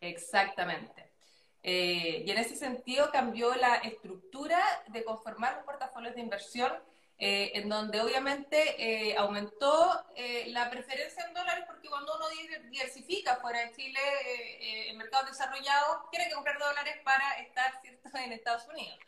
Exactamente. 0.00 1.10
Eh, 1.60 2.22
y 2.24 2.30
en 2.30 2.38
ese 2.38 2.54
sentido 2.54 3.10
cambió 3.10 3.52
la 3.56 3.76
estructura 3.76 4.60
de 4.86 5.02
conformar 5.02 5.56
los 5.56 5.64
portafolios 5.64 6.14
de 6.14 6.20
inversión, 6.20 6.72
en 7.18 7.66
donde 7.70 7.98
obviamente 8.02 9.16
aumentó 9.16 10.04
la 10.48 10.68
preferencia 10.68 11.24
en 11.24 11.32
dólares, 11.32 11.64
porque 11.66 11.88
cuando 11.88 12.14
uno 12.14 12.26
diversifica 12.70 13.36
fuera 13.36 13.60
de 13.60 13.72
Chile, 13.72 14.00
en 14.90 14.98
mercados 14.98 15.30
desarrollados, 15.30 16.10
tiene 16.10 16.28
que 16.28 16.34
comprar 16.34 16.58
dólares 16.58 16.98
para 17.02 17.38
estar 17.40 17.80
¿cierto? 17.80 18.10
en 18.18 18.32
Estados 18.32 18.68
Unidos. 18.68 18.98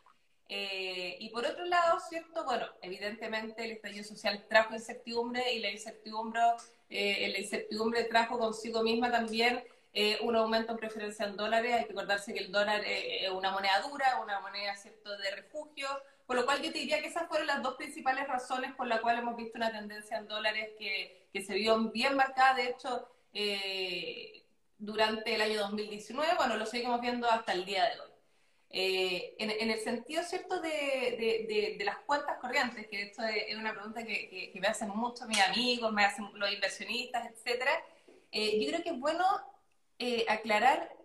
Eh, 0.51 1.15
y 1.19 1.29
por 1.29 1.45
otro 1.45 1.63
lado, 1.65 1.99
¿cierto? 1.99 2.43
Bueno, 2.43 2.65
evidentemente 2.81 3.63
el 3.63 3.71
estallido 3.71 4.03
social 4.03 4.47
trajo 4.49 4.73
incertidumbre 4.73 5.53
y 5.53 5.59
la 5.59 5.69
incertidumbre, 5.69 6.41
eh, 6.89 7.47
la 7.93 8.07
trajo 8.09 8.39
consigo 8.39 8.81
misma 8.81 9.11
también 9.11 9.63
eh, 9.93 10.17
un 10.21 10.35
aumento 10.35 10.71
en 10.71 10.79
preferencia 10.79 11.27
en 11.27 11.37
dólares. 11.37 11.75
Hay 11.75 11.85
que 11.85 11.91
acordarse 11.91 12.33
que 12.33 12.39
el 12.39 12.51
dólar 12.51 12.81
es 12.83 13.29
una 13.29 13.51
moneda 13.51 13.79
dura, 13.87 14.19
una 14.23 14.39
moneda, 14.39 14.75
¿cierto?, 14.75 15.15
de 15.17 15.35
refugio. 15.35 15.87
Por 16.25 16.35
lo 16.35 16.45
cual 16.45 16.63
yo 16.63 16.71
te 16.71 16.79
diría 16.79 16.99
que 16.99 17.07
esas 17.07 17.27
fueron 17.27 17.45
las 17.45 17.61
dos 17.61 17.75
principales 17.75 18.27
razones 18.27 18.73
por 18.73 18.87
las 18.87 19.01
cuales 19.01 19.21
hemos 19.21 19.37
visto 19.37 19.57
una 19.57 19.71
tendencia 19.71 20.17
en 20.17 20.27
dólares 20.27 20.71
que, 20.79 21.27
que 21.31 21.43
se 21.43 21.53
vio 21.53 21.77
bien 21.91 22.15
marcada. 22.15 22.55
De 22.55 22.69
hecho, 22.69 23.07
durante 24.79 25.35
el 25.35 25.41
año 25.41 25.59
2019, 25.59 26.33
bueno, 26.37 26.57
lo 26.57 26.65
seguimos 26.65 27.01
viendo 27.01 27.29
hasta 27.29 27.53
el 27.53 27.65
día 27.65 27.85
de 27.85 27.99
hoy. 27.99 28.08
Eh, 28.71 29.35
en, 29.39 29.71
el 29.71 29.79
sentido, 29.79 30.21
¿cierto?, 30.23 30.61
de, 30.61 31.81
las 31.83 31.97
cuentas 31.99 32.37
corrientes, 32.37 32.87
que 32.87 33.01
esto 33.01 33.23
es 33.23 33.57
una 33.57 33.73
pregunta 33.73 34.03
que, 34.03 34.51
me 34.61 34.67
hacen 34.67 34.89
mucho 34.89 35.25
mis 35.25 35.41
amigos, 35.41 35.91
me 35.91 36.05
hacen 36.05 36.29
los 36.35 36.51
inversionistas, 36.53 37.31
etcétera, 37.31 37.71
eh, 38.31 38.63
yo 38.63 38.69
creo 38.69 38.83
que 38.83 38.89
es 38.89 38.99
bueno 38.99 39.25
eh, 39.97 40.25
aclarar 40.29 40.95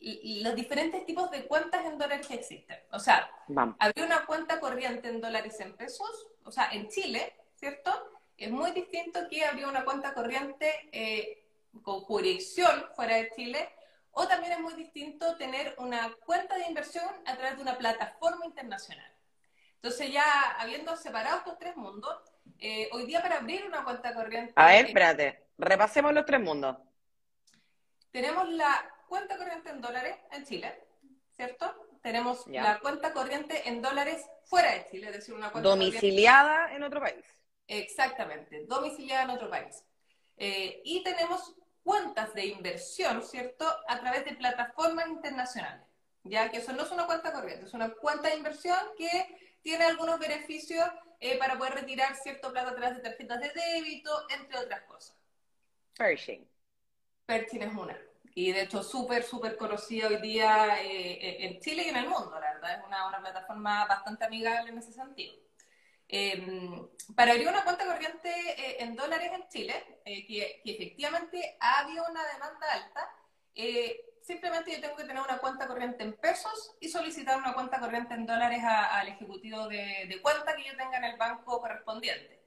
los 0.00 0.54
diferentes 0.54 1.04
tipos 1.06 1.30
de 1.30 1.46
cuentas 1.46 1.84
en 1.86 1.98
dólares 1.98 2.26
que 2.26 2.34
existen. 2.34 2.78
O 2.92 3.00
sea, 3.00 3.30
había 3.78 4.04
una 4.04 4.26
cuenta 4.26 4.60
corriente 4.60 5.08
en 5.08 5.20
dólares 5.20 5.58
en 5.60 5.74
pesos, 5.74 6.28
o 6.44 6.52
sea, 6.52 6.70
en 6.72 6.88
Chile, 6.88 7.32
¿cierto? 7.56 7.90
Es 8.36 8.50
muy 8.50 8.70
distinto 8.72 9.20
que 9.28 9.44
habría 9.44 9.66
una 9.66 9.84
cuenta 9.84 10.14
corriente 10.14 11.42
con 11.82 12.00
jurisdicción 12.02 12.86
fuera 12.94 13.16
de 13.16 13.30
Chile 13.34 13.68
o 14.12 14.26
también 14.26 14.52
es 14.52 14.60
muy 14.60 14.74
distinto 14.74 15.36
tener 15.36 15.74
una 15.78 16.12
cuenta 16.24 16.56
de 16.56 16.66
inversión 16.66 17.08
a 17.26 17.36
través 17.36 17.56
de 17.56 17.62
una 17.62 17.78
plataforma 17.78 18.44
internacional. 18.44 19.12
Entonces 19.76 20.12
ya 20.12 20.52
habiendo 20.58 20.96
separado 20.96 21.38
estos 21.38 21.58
tres 21.58 21.76
mundos, 21.76 22.14
eh, 22.58 22.88
hoy 22.92 23.06
día 23.06 23.22
para 23.22 23.38
abrir 23.38 23.64
una 23.64 23.84
cuenta 23.84 24.12
corriente... 24.14 24.52
A 24.56 24.66
ver, 24.66 24.86
espérate, 24.86 25.46
repasemos 25.56 26.12
los 26.12 26.26
tres 26.26 26.40
mundos. 26.40 26.76
Tenemos 28.10 28.48
la 28.50 28.92
cuenta 29.08 29.38
corriente 29.38 29.70
en 29.70 29.80
dólares 29.80 30.16
en 30.32 30.44
Chile, 30.44 30.84
¿cierto? 31.34 31.88
Tenemos 32.02 32.46
la 32.46 32.78
cuenta 32.80 33.12
corriente 33.12 33.68
en 33.68 33.80
dólares 33.82 34.26
fuera 34.44 34.72
de 34.72 34.86
Chile, 34.90 35.08
es 35.08 35.12
decir, 35.16 35.34
una 35.34 35.50
cuenta 35.50 35.68
domiciliada 35.68 36.74
en 36.74 36.82
otro 36.82 37.00
país. 37.00 37.24
Exactamente, 37.66 38.64
domiciliada 38.66 39.24
en 39.24 39.30
otro 39.30 39.48
país. 39.48 39.84
Eh, 40.36 40.80
y 40.84 41.02
tenemos 41.02 41.54
cuentas 41.82 42.34
de 42.34 42.46
inversión, 42.46 43.22
¿cierto?, 43.22 43.66
a 43.88 44.00
través 44.00 44.24
de 44.24 44.34
plataformas 44.34 45.08
internacionales, 45.08 45.86
ya 46.24 46.50
que 46.50 46.58
eso 46.58 46.72
no 46.72 46.82
es 46.82 46.90
una 46.90 47.06
cuenta 47.06 47.32
corriente, 47.32 47.66
es 47.66 47.74
una 47.74 47.90
cuenta 47.90 48.28
de 48.28 48.36
inversión 48.36 48.78
que 48.96 49.56
tiene 49.62 49.84
algunos 49.84 50.18
beneficios 50.18 50.86
eh, 51.20 51.38
para 51.38 51.58
poder 51.58 51.74
retirar 51.74 52.14
cierto 52.16 52.50
plata 52.50 52.70
a 52.70 52.74
través 52.74 52.96
de 52.96 53.02
tarjetas 53.02 53.40
de 53.40 53.52
débito, 53.52 54.10
entre 54.30 54.58
otras 54.58 54.82
cosas. 54.82 55.16
Pershing. 55.96 56.48
Pershing 57.26 57.62
es 57.62 57.74
una. 57.74 57.98
Y 58.34 58.52
de 58.52 58.62
hecho, 58.62 58.82
súper, 58.82 59.22
súper 59.22 59.56
conocida 59.56 60.08
hoy 60.08 60.16
día 60.22 60.80
eh, 60.82 61.12
eh, 61.12 61.46
en 61.46 61.60
Chile 61.60 61.82
y 61.84 61.88
en 61.88 61.96
el 61.96 62.08
mundo, 62.08 62.32
la 62.40 62.54
verdad. 62.54 62.78
Es 62.78 62.86
una, 62.86 63.08
una 63.08 63.20
plataforma 63.20 63.86
bastante 63.86 64.24
amigable 64.24 64.70
en 64.70 64.78
ese 64.78 64.92
sentido. 64.92 65.34
Em, 66.12 66.88
para 67.14 67.32
abrir 67.32 67.46
una 67.46 67.62
cuenta 67.62 67.86
corriente 67.86 68.28
eh, 68.28 68.76
en 68.80 68.96
dólares 68.96 69.30
en 69.32 69.48
Chile, 69.48 70.00
eh, 70.04 70.26
que, 70.26 70.60
efectivamente 70.64 71.56
ha 71.60 71.80
habido 71.80 72.04
una 72.10 72.26
demanda 72.32 72.72
alta, 72.72 73.08
eh, 73.54 74.18
simplemente 74.20 74.72
yo 74.72 74.80
tengo 74.80 74.96
que 74.96 75.04
tener 75.04 75.22
una 75.22 75.38
cuenta 75.38 75.68
corriente 75.68 76.02
en 76.02 76.14
pesos 76.14 76.76
y 76.80 76.88
solicitar 76.88 77.38
una 77.38 77.54
cuenta 77.54 77.78
corriente 77.78 78.14
en 78.14 78.26
dólares 78.26 78.60
al 78.64 79.06
ejecutivo 79.06 79.68
de, 79.68 80.18
cuenta 80.20 80.56
que 80.56 80.64
yo 80.64 80.76
tenga 80.76 80.98
en 80.98 81.04
el 81.04 81.16
banco 81.16 81.60
correspondiente. 81.60 82.40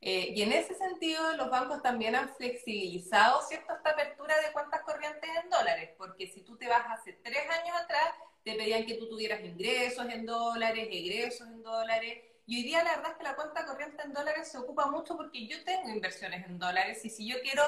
Eh, 0.00 0.32
y 0.34 0.40
en 0.40 0.52
ese 0.52 0.74
sentido, 0.74 1.34
los 1.36 1.50
bancos 1.50 1.82
también 1.82 2.16
han 2.16 2.34
flexibilizado 2.36 3.42
cierto 3.42 3.74
esta 3.74 3.90
apertura 3.90 4.34
de 4.40 4.52
cuentas 4.54 4.80
corrientes 4.82 5.28
en 5.42 5.50
dólares, 5.50 5.90
porque 5.98 6.26
si 6.26 6.40
tú 6.42 6.56
te 6.56 6.68
vas 6.68 6.86
hace 6.88 7.12
tres 7.22 7.44
años 7.50 7.76
atrás, 7.76 8.14
te 8.42 8.54
pedían 8.54 8.86
que 8.86 8.94
tú 8.94 9.10
tuvieras 9.10 9.42
ingresos 9.42 10.08
en 10.08 10.24
dólares, 10.24 10.88
egresos 10.90 11.46
en 11.48 11.62
dólares, 11.62 12.29
y 12.50 12.56
hoy 12.56 12.62
día 12.64 12.82
la 12.82 12.96
verdad 12.96 13.12
es 13.12 13.18
que 13.18 13.22
la 13.22 13.36
cuenta 13.36 13.64
corriente 13.64 14.02
en 14.02 14.12
dólares 14.12 14.48
se 14.48 14.58
ocupa 14.58 14.86
mucho 14.86 15.16
porque 15.16 15.46
yo 15.46 15.62
tengo 15.62 15.88
inversiones 15.88 16.44
en 16.46 16.58
dólares, 16.58 17.04
y 17.04 17.08
si 17.08 17.28
yo 17.28 17.40
quiero 17.42 17.62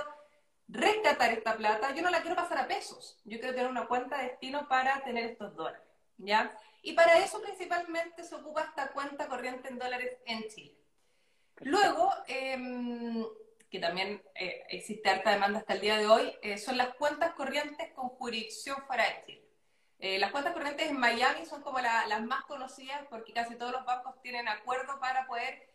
rescatar 0.66 1.30
esta 1.30 1.56
plata, 1.56 1.94
yo 1.94 2.02
no 2.02 2.10
la 2.10 2.20
quiero 2.20 2.34
pasar 2.34 2.58
a 2.58 2.66
pesos, 2.66 3.20
yo 3.22 3.38
quiero 3.38 3.54
tener 3.54 3.70
una 3.70 3.86
cuenta 3.86 4.18
de 4.18 4.30
destino 4.30 4.66
para 4.68 5.00
tener 5.04 5.24
estos 5.24 5.54
dólares, 5.54 5.86
¿ya? 6.18 6.58
Y 6.82 6.94
para 6.94 7.16
eso 7.18 7.40
principalmente 7.40 8.24
se 8.24 8.34
ocupa 8.34 8.62
esta 8.62 8.88
cuenta 8.88 9.28
corriente 9.28 9.68
en 9.68 9.78
dólares 9.78 10.18
en 10.26 10.48
Chile. 10.48 10.76
Luego, 11.60 12.10
em, 12.26 13.24
que 13.70 13.78
también 13.78 14.20
eh, 14.34 14.64
existe 14.68 15.08
harta 15.08 15.30
demanda 15.30 15.60
hasta 15.60 15.74
el 15.74 15.80
día 15.80 15.96
de 15.96 16.08
hoy, 16.08 16.34
eh, 16.42 16.58
son 16.58 16.76
las 16.76 16.92
cuentas 16.96 17.34
corrientes 17.34 17.92
con 17.92 18.08
jurisdicción 18.08 18.84
fuera 18.88 19.04
de 19.04 19.22
Chile. 19.26 19.51
Eh, 20.02 20.18
las 20.18 20.32
cuentas 20.32 20.52
corrientes 20.52 20.90
en 20.90 20.98
Miami 20.98 21.46
son 21.46 21.62
como 21.62 21.78
las 21.80 22.22
más 22.22 22.44
conocidas 22.44 23.00
porque 23.08 23.32
casi 23.32 23.54
todos 23.56 23.72
los 23.72 23.84
bancos 23.84 24.20
tienen 24.20 24.48
acuerdo 24.48 24.98
para 25.00 25.26
poder 25.26 25.70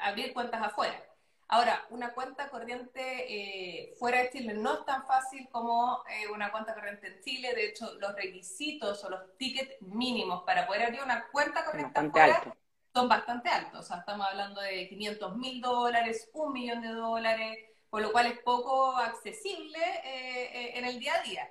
abrir 0.00 0.32
cuentas 0.32 0.62
afuera. 0.62 1.04
Ahora, 1.48 1.84
una 1.90 2.14
cuenta 2.14 2.48
corriente 2.48 3.92
fuera 3.98 4.22
de 4.22 4.30
Chile 4.30 4.54
no 4.54 4.74
es 4.74 4.84
tan 4.84 5.04
fácil 5.06 5.48
como 5.50 6.04
una 6.32 6.52
cuenta 6.52 6.74
corriente 6.74 7.08
en 7.08 7.20
Chile. 7.20 7.54
De 7.54 7.66
hecho, 7.66 7.92
los 7.98 8.14
requisitos 8.14 9.02
o 9.04 9.10
los 9.10 9.36
tickets 9.36 9.74
mínimos 9.80 10.44
para 10.44 10.66
poder 10.66 10.84
abrir 10.84 11.02
una 11.02 11.26
cuenta 11.32 11.64
corriente 11.64 11.98
afuera 11.98 12.54
son 12.94 13.08
bastante 13.08 13.48
altos. 13.48 13.80
O 13.80 13.82
sea, 13.82 13.98
estamos 13.98 14.26
hablando 14.26 14.60
de 14.60 14.88
500 14.88 15.36
mil 15.36 15.60
dólares, 15.60 16.28
un 16.32 16.52
millón 16.52 16.82
de 16.82 16.88
dólares, 16.88 17.58
por 17.88 18.02
lo 18.02 18.12
cual 18.12 18.26
es 18.26 18.38
poco 18.40 18.96
accesible 18.96 19.78
eh, 20.04 20.50
eh, 20.52 20.78
en 20.78 20.84
el 20.84 20.98
día 20.98 21.14
a 21.14 21.22
día. 21.22 21.50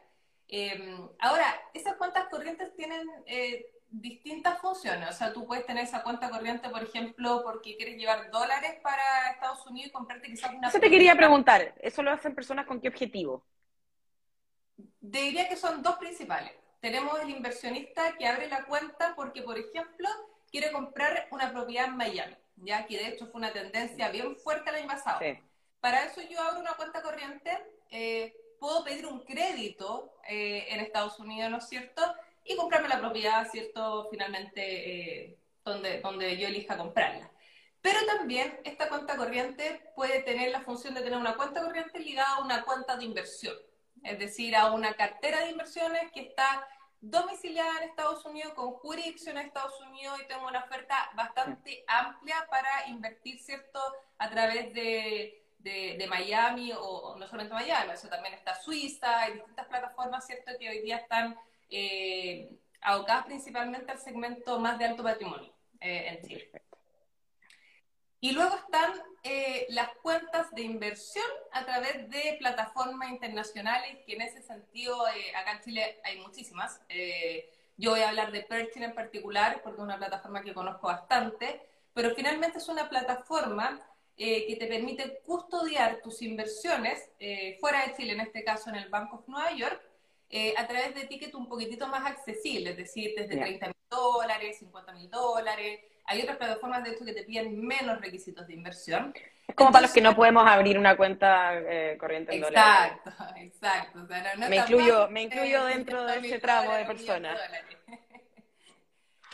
Em, 0.52 1.08
ahora, 1.20 1.46
esas 1.76 1.96
cuentas 1.96 2.28
corrientes 2.30 2.76
tienen 2.76 3.08
eh, 3.28 3.72
distintas 3.92 4.60
funciones. 4.60 5.08
O 5.10 5.14
sea, 5.14 5.32
tú 5.32 5.46
puedes 5.46 5.66
tener 5.66 5.84
esa 5.84 6.02
cuenta 6.02 6.30
corriente, 6.30 6.70
por 6.70 6.82
ejemplo, 6.82 7.42
porque 7.44 7.78
quieres 7.78 7.98
llevar 7.98 8.32
dólares 8.32 8.78
para 8.82 9.32
Estados 9.32 9.66
Unidos 9.68 9.90
y 9.90 9.92
comprarte 9.92 10.28
quizás 10.28 10.52
una... 10.54 10.70
Eso 10.70 10.80
te 10.80 10.90
quería 10.90 11.16
preguntar. 11.16 11.76
¿Eso 11.80 12.02
lo 12.02 12.12
hacen 12.12 12.34
personas 12.34 12.66
con 12.66 12.82
qué 12.82 12.88
objetivo? 12.88 13.46
Diría 15.00 15.48
que 15.48 15.56
son 15.56 15.84
dos 15.84 15.98
principales. 15.98 16.54
Tenemos 16.80 17.20
el 17.20 17.30
inversionista 17.30 18.18
que 18.18 18.28
abre 18.28 18.48
la 18.48 18.66
cuenta 18.66 19.14
porque, 19.16 19.44
por 19.44 19.58
ejemplo, 19.58 20.10
quiere 20.50 20.72
comprar 20.72 21.28
una 21.32 21.52
propiedad 21.52 21.90
en 21.90 21.98
Miami, 21.98 22.36
ya 22.56 22.88
que 22.88 22.98
de 22.98 23.10
hecho 23.10 23.28
fue 23.28 23.40
una 23.40 23.54
tendencia 23.54 24.10
bien 24.10 24.36
fuerte 24.38 24.72
el 24.72 24.78
año 24.78 24.88
pasado. 24.88 25.20
Para 25.80 26.06
eso 26.06 26.22
yo 26.22 26.42
abro 26.42 26.60
una 26.60 26.74
cuenta 26.74 27.02
corriente, 27.02 27.52
eh, 27.92 28.34
puedo 28.60 28.84
pedir 28.84 29.06
un 29.06 29.20
crédito 29.22 30.14
eh, 30.28 30.66
en 30.70 30.80
Estados 30.80 31.20
Unidos, 31.20 31.50
¿no 31.50 31.58
es 31.58 31.68
cierto? 31.68 32.02
Y 32.44 32.56
comprarme 32.56 32.90
la 32.90 33.00
propiedad, 33.00 33.50
¿cierto? 33.50 34.08
Finalmente, 34.10 35.24
eh, 35.24 35.38
donde, 35.64 36.02
donde 36.02 36.38
yo 36.38 36.48
elija 36.48 36.78
comprarla. 36.78 37.30
Pero 37.82 38.06
también 38.06 38.60
esta 38.64 38.90
cuenta 38.90 39.16
corriente 39.16 39.92
puede 39.96 40.22
tener 40.24 40.52
la 40.52 40.62
función 40.62 40.94
de 40.94 41.02
tener 41.02 41.18
una 41.18 41.36
cuenta 41.36 41.62
corriente 41.62 42.00
ligada 42.00 42.36
a 42.36 42.44
una 42.44 42.64
cuenta 42.64 42.98
de 42.98 43.06
inversión, 43.06 43.56
es 44.04 44.20
decir, 44.20 44.56
a 44.56 44.72
una 44.72 44.94
cartera 44.96 45.42
de 45.42 45.52
inversiones 45.52 46.12
que 46.12 46.22
está 46.22 46.68
domiciliada 47.02 47.78
en 47.78 47.90
Estados 47.90 48.26
Unidos, 48.26 48.54
con 48.54 48.74
jurisdicción 48.74 49.38
en 49.38 49.48
Estados 49.48 49.80
Unidos 49.82 50.20
y 50.22 50.28
tengo 50.28 50.46
una 50.48 50.60
oferta 50.60 51.10
bastante 51.16 51.86
amplia 51.88 52.46
para 52.50 52.88
invertir, 52.90 53.40
¿cierto?, 53.40 53.80
a 54.18 54.30
través 54.30 54.74
de, 54.74 55.42
de, 55.60 56.06
Miami 56.10 56.72
o, 56.76 57.16
no 57.18 57.28
solamente 57.28 57.54
Miami, 57.54 57.94
eso 57.94 58.08
también 58.08 58.34
está 58.34 58.56
Suiza, 58.56 59.22
hay 59.22 59.34
distintas 59.34 59.68
plataformas, 59.68 60.26
¿cierto?, 60.26 60.52
que 60.60 60.70
hoy 60.70 60.82
día 60.82 60.98
están 60.98 61.38
eh, 61.70 62.58
abocadas 62.82 63.26
principalmente 63.26 63.92
al 63.92 64.00
segmento 64.00 64.60
más 64.60 64.80
de 64.80 64.86
alto 64.86 65.04
patrimonio 65.04 65.54
eh, 65.80 66.08
en 66.08 66.28
Chile. 66.28 66.52
Y 68.22 68.32
luego 68.32 68.56
están 68.56 68.92
eh, 69.24 69.66
las 69.70 69.90
cuentas 70.02 70.52
de 70.52 70.62
inversión 70.62 71.26
a 71.54 71.66
través 71.66 72.10
de 72.10 72.36
plataformas 72.40 73.10
internacionales, 73.10 73.98
que 74.06 74.14
en 74.14 74.22
ese 74.22 74.42
sentido, 74.42 75.08
eh, 75.08 75.36
acá 75.36 75.54
en 75.54 75.62
Chile 75.62 76.02
hay 76.04 76.20
muchísimas. 76.20 76.82
Eh, 76.90 77.50
yo 77.78 77.92
voy 77.92 78.02
a 78.02 78.10
hablar 78.10 78.32
de 78.32 78.44
Perchin 78.44 78.84
en 78.84 78.94
particular, 78.94 79.62
porque 79.64 79.78
es 79.78 79.84
una 79.84 79.98
plataforma 79.98 80.42
que 80.42 80.54
conozco 80.54 80.88
bastante, 80.88 81.62
pero 81.94 82.14
finalmente 82.14 82.58
es 82.58 82.68
una 82.68 82.90
plataforma 82.90 83.80
que 84.20 84.58
te 84.60 84.68
permite 84.68 85.22
custodiar 85.26 86.02
tus 86.04 86.22
inversiones 86.22 87.10
fuera 87.60 87.88
de 87.88 87.96
Chile, 87.96 88.14
en 88.14 88.20
este 88.20 88.44
caso 88.44 88.70
en 88.70 88.76
el 88.76 88.90
Bank 88.90 89.14
of 89.14 89.28
Nueva 89.28 89.52
York, 89.54 89.82
a 90.58 90.68
través 90.68 90.94
de 90.94 91.06
tickets 91.06 91.34
un 91.34 91.48
poquitito 91.48 91.88
más 91.88 92.06
accesibles, 92.06 92.72
es 92.72 92.78
decir, 92.78 93.14
desde 93.18 93.38
30 93.38 93.68
mil 93.68 93.76
dólares, 93.90 94.60
50 94.60 94.94
mil 94.94 95.10
dólares, 95.10 95.80
hay 96.10 96.24
otras 96.24 96.38
plataformas, 96.38 96.84
de 96.84 96.90
hecho, 96.90 97.06
que 97.06 97.14
te 97.14 97.24
piden 97.24 97.62
menos 97.62 98.02
requisitos 98.02 98.48
de 98.48 98.54
inversión. 98.56 99.14
Es 99.48 99.54
como 99.54 99.72
para 99.72 99.84
los 99.84 99.92
que 99.92 100.02
no 100.02 100.16
podemos 100.16 100.48
abrir 100.48 100.80
una 100.80 100.98
cuenta 100.98 101.54
eh, 101.56 101.98
corriente 102.00 102.34
en 102.34 102.42
dólares. 102.42 102.94
Exacto, 103.06 103.36
exacto. 103.38 104.08
me, 104.50 104.56
incluyo, 104.56 105.08
me 105.10 105.22
incluyo 105.22 105.66
dentro 105.66 106.04
de 106.06 106.18
ese 106.18 106.40
tramo 106.40 106.74
de 106.74 106.86
personas. 106.86 107.40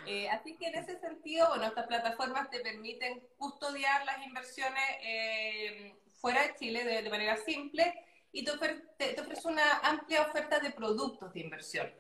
Eh, 0.06 0.30
así 0.30 0.56
que 0.58 0.68
en 0.68 0.76
ese 0.76 1.00
sentido, 1.00 1.48
bueno, 1.50 1.66
estas 1.66 1.88
plataformas 1.88 2.50
te 2.50 2.60
permiten 2.60 3.22
custodiar 3.38 4.06
las 4.06 4.26
inversiones 4.26 4.84
eh, 5.02 5.96
fuera 6.14 6.44
de 6.44 6.56
Chile 6.56 6.84
de, 6.84 7.10
manera 7.10 7.38
simple 7.38 7.94
y 8.32 8.44
te, 8.44 8.52
ofrece 8.52 9.48
una 9.48 9.80
amplia 9.80 10.24
oferta 10.24 10.60
de 10.60 10.72
productos 10.72 11.34
de 11.34 11.40
inversión. 11.40 11.92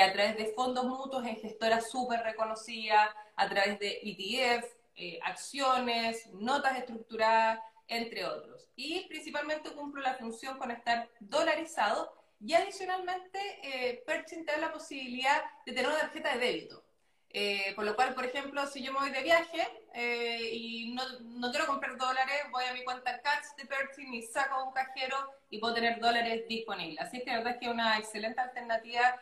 a 0.00 0.12
través 0.12 0.36
de 0.36 0.52
fondos 0.54 0.84
mutuos 0.84 1.26
en 1.26 1.36
gestoras 1.36 1.90
súper 1.90 2.20
reconocidas, 2.20 3.10
a 3.36 3.48
través 3.48 3.78
de 3.78 4.00
ETF, 4.02 4.80
eh, 5.02 5.18
acciones, 5.22 6.26
notas 6.34 6.76
estructuradas, 6.76 7.58
entre 7.88 8.26
otros. 8.26 8.68
Y 8.76 9.06
principalmente 9.08 9.70
cumplo 9.70 10.02
la 10.02 10.16
función 10.16 10.58
con 10.58 10.70
estar 10.70 11.08
dolarizado 11.20 12.12
y 12.38 12.52
adicionalmente 12.52 13.38
eh, 13.62 14.02
Perchin 14.06 14.44
te 14.44 14.58
la 14.58 14.70
posibilidad 14.70 15.42
de 15.64 15.72
tener 15.72 15.88
una 15.88 16.00
tarjeta 16.00 16.34
de 16.34 16.40
débito. 16.40 16.84
Eh, 17.32 17.72
por 17.76 17.84
lo 17.84 17.94
cual, 17.94 18.14
por 18.14 18.24
ejemplo, 18.24 18.66
si 18.66 18.82
yo 18.82 18.92
me 18.92 19.00
voy 19.00 19.10
de 19.10 19.22
viaje 19.22 19.68
eh, 19.94 20.50
y 20.52 20.92
no, 20.94 21.02
no, 21.20 21.50
quiero 21.50 21.66
comprar 21.66 21.96
dólares, 21.96 22.42
voy 22.50 22.64
a 22.64 22.72
mi 22.72 22.82
cuenta 22.82 23.20
Catch 23.20 23.56
de 23.56 23.66
Perchin 23.66 24.12
y 24.12 24.22
saco 24.22 24.64
un 24.64 24.72
cajero 24.72 25.16
y 25.48 25.58
puedo 25.58 25.74
tener 25.74 26.00
dólares 26.00 26.44
disponibles. 26.48 27.00
Así 27.00 27.22
que 27.22 27.30
la 27.30 27.38
verdad 27.38 27.52
es 27.52 27.58
que 27.60 27.66
es 27.66 27.72
una 27.72 27.98
excelente 27.98 28.40
alternativa 28.40 29.20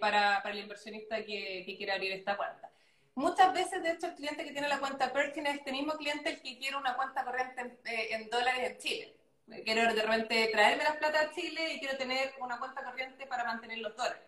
para, 0.00 0.42
para, 0.42 0.54
el 0.54 0.60
inversionista 0.60 1.16
que, 1.18 1.64
que 1.66 1.76
quiere 1.76 1.92
abrir 1.92 2.12
esta 2.12 2.36
cuenta. 2.36 2.72
Muchas 3.14 3.52
veces, 3.52 3.82
de 3.82 3.92
hecho, 3.92 4.06
el 4.06 4.14
cliente 4.14 4.44
que 4.44 4.52
tiene 4.52 4.68
la 4.68 4.78
cuenta 4.78 5.12
Perkin 5.12 5.46
es 5.46 5.56
este 5.56 5.70
mismo 5.70 5.92
cliente 5.94 6.30
el 6.30 6.40
que 6.40 6.58
quiere 6.58 6.76
una 6.76 6.96
cuenta 6.96 7.24
corriente 7.24 7.60
en, 7.60 7.78
eh, 7.84 8.28
dólares 8.30 8.70
en 8.70 8.78
Chile. 8.78 9.16
Quiero 9.64 9.92
de 9.92 10.02
repente 10.02 10.48
traerme 10.50 10.84
las 10.84 10.96
plata 10.96 11.20
a 11.20 11.30
Chile 11.30 11.74
y 11.74 11.78
quiero 11.78 11.98
tener 11.98 12.32
una 12.40 12.58
cuenta 12.58 12.82
corriente 12.82 13.26
para 13.26 13.44
mantener 13.44 13.78
los 13.78 13.94
dólares. 13.96 14.22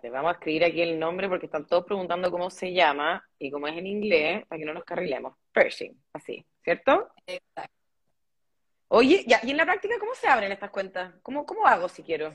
Te 0.00 0.08
vamos 0.08 0.30
a 0.30 0.32
escribir 0.32 0.64
aquí 0.64 0.80
el 0.80 0.98
nombre 0.98 1.28
porque 1.28 1.44
están 1.44 1.66
todos 1.66 1.84
preguntando 1.84 2.30
cómo 2.30 2.48
se 2.48 2.72
llama 2.72 3.22
y 3.38 3.50
cómo 3.50 3.68
es 3.68 3.76
en 3.76 3.86
inglés, 3.86 4.46
para 4.46 4.58
que 4.58 4.64
no 4.64 4.72
nos 4.72 4.84
carrilemos. 4.84 5.36
Pershing, 5.52 6.02
así, 6.14 6.44
¿cierto? 6.62 7.12
Exacto. 7.26 7.74
Oye, 8.88 9.24
ya, 9.26 9.40
¿y 9.42 9.50
en 9.50 9.58
la 9.58 9.66
práctica 9.66 9.98
cómo 9.98 10.14
se 10.14 10.26
abren 10.26 10.52
estas 10.52 10.70
cuentas? 10.70 11.12
¿Cómo, 11.22 11.44
cómo 11.44 11.66
hago 11.66 11.90
si 11.90 12.02
quiero? 12.02 12.32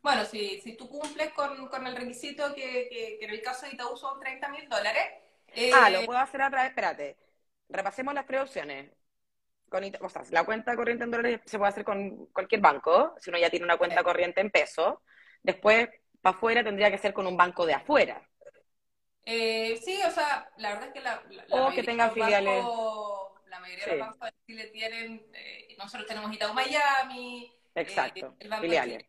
Bueno, 0.00 0.24
si, 0.24 0.60
si 0.60 0.76
tú 0.76 0.88
cumples 0.88 1.32
con, 1.32 1.66
con 1.66 1.84
el 1.88 1.96
requisito 1.96 2.54
que, 2.54 2.88
que, 2.88 3.18
en 3.20 3.30
el 3.30 3.42
caso 3.42 3.66
de 3.66 3.72
Itaú 3.72 3.96
son 3.96 4.20
30 4.20 4.48
mil 4.50 4.68
dólares. 4.68 5.02
Eh, 5.48 5.72
ah, 5.74 5.90
lo 5.90 6.04
puedo 6.04 6.20
hacer 6.20 6.40
a 6.42 6.50
través, 6.50 6.68
espérate. 6.70 7.16
Repasemos 7.68 8.14
las 8.14 8.26
tres 8.26 8.42
opciones. 8.42 8.92
Con, 9.68 9.82
o 9.84 10.08
sea, 10.08 10.22
la 10.30 10.44
cuenta 10.44 10.76
corriente 10.76 11.02
en 11.02 11.10
dólares 11.10 11.40
se 11.46 11.58
puede 11.58 11.70
hacer 11.70 11.84
con 11.84 12.26
cualquier 12.26 12.60
banco, 12.60 13.16
si 13.18 13.28
uno 13.30 13.40
ya 13.40 13.50
tiene 13.50 13.64
una 13.64 13.76
cuenta 13.76 14.04
corriente 14.04 14.40
en 14.40 14.50
pesos. 14.50 14.98
Después, 15.42 15.88
para 16.20 16.36
afuera, 16.36 16.64
tendría 16.64 16.90
que 16.90 16.98
ser 16.98 17.12
con 17.12 17.26
un 17.26 17.36
banco 17.36 17.66
de 17.66 17.74
afuera. 17.74 18.22
Eh, 19.24 19.78
sí, 19.84 20.00
o 20.06 20.10
sea, 20.10 20.50
la 20.56 20.70
verdad 20.70 20.86
es 20.88 20.94
que 20.94 21.00
la, 21.00 21.22
o 21.50 21.70
que 21.70 21.82
tengan 21.82 22.12
filiales. 22.12 22.64
la 23.46 23.60
mayoría 23.60 23.84
de 23.84 23.96
los 23.96 24.08
bancos 24.08 24.30
de 24.30 24.34
Chile 24.46 24.66
tienen, 24.68 25.26
eh, 25.34 25.74
nosotros 25.76 26.08
tenemos 26.08 26.32
Itaú 26.32 26.54
Miami, 26.54 27.52
Exacto, 27.74 28.34
eh, 28.40 28.48
filiales. 28.60 29.04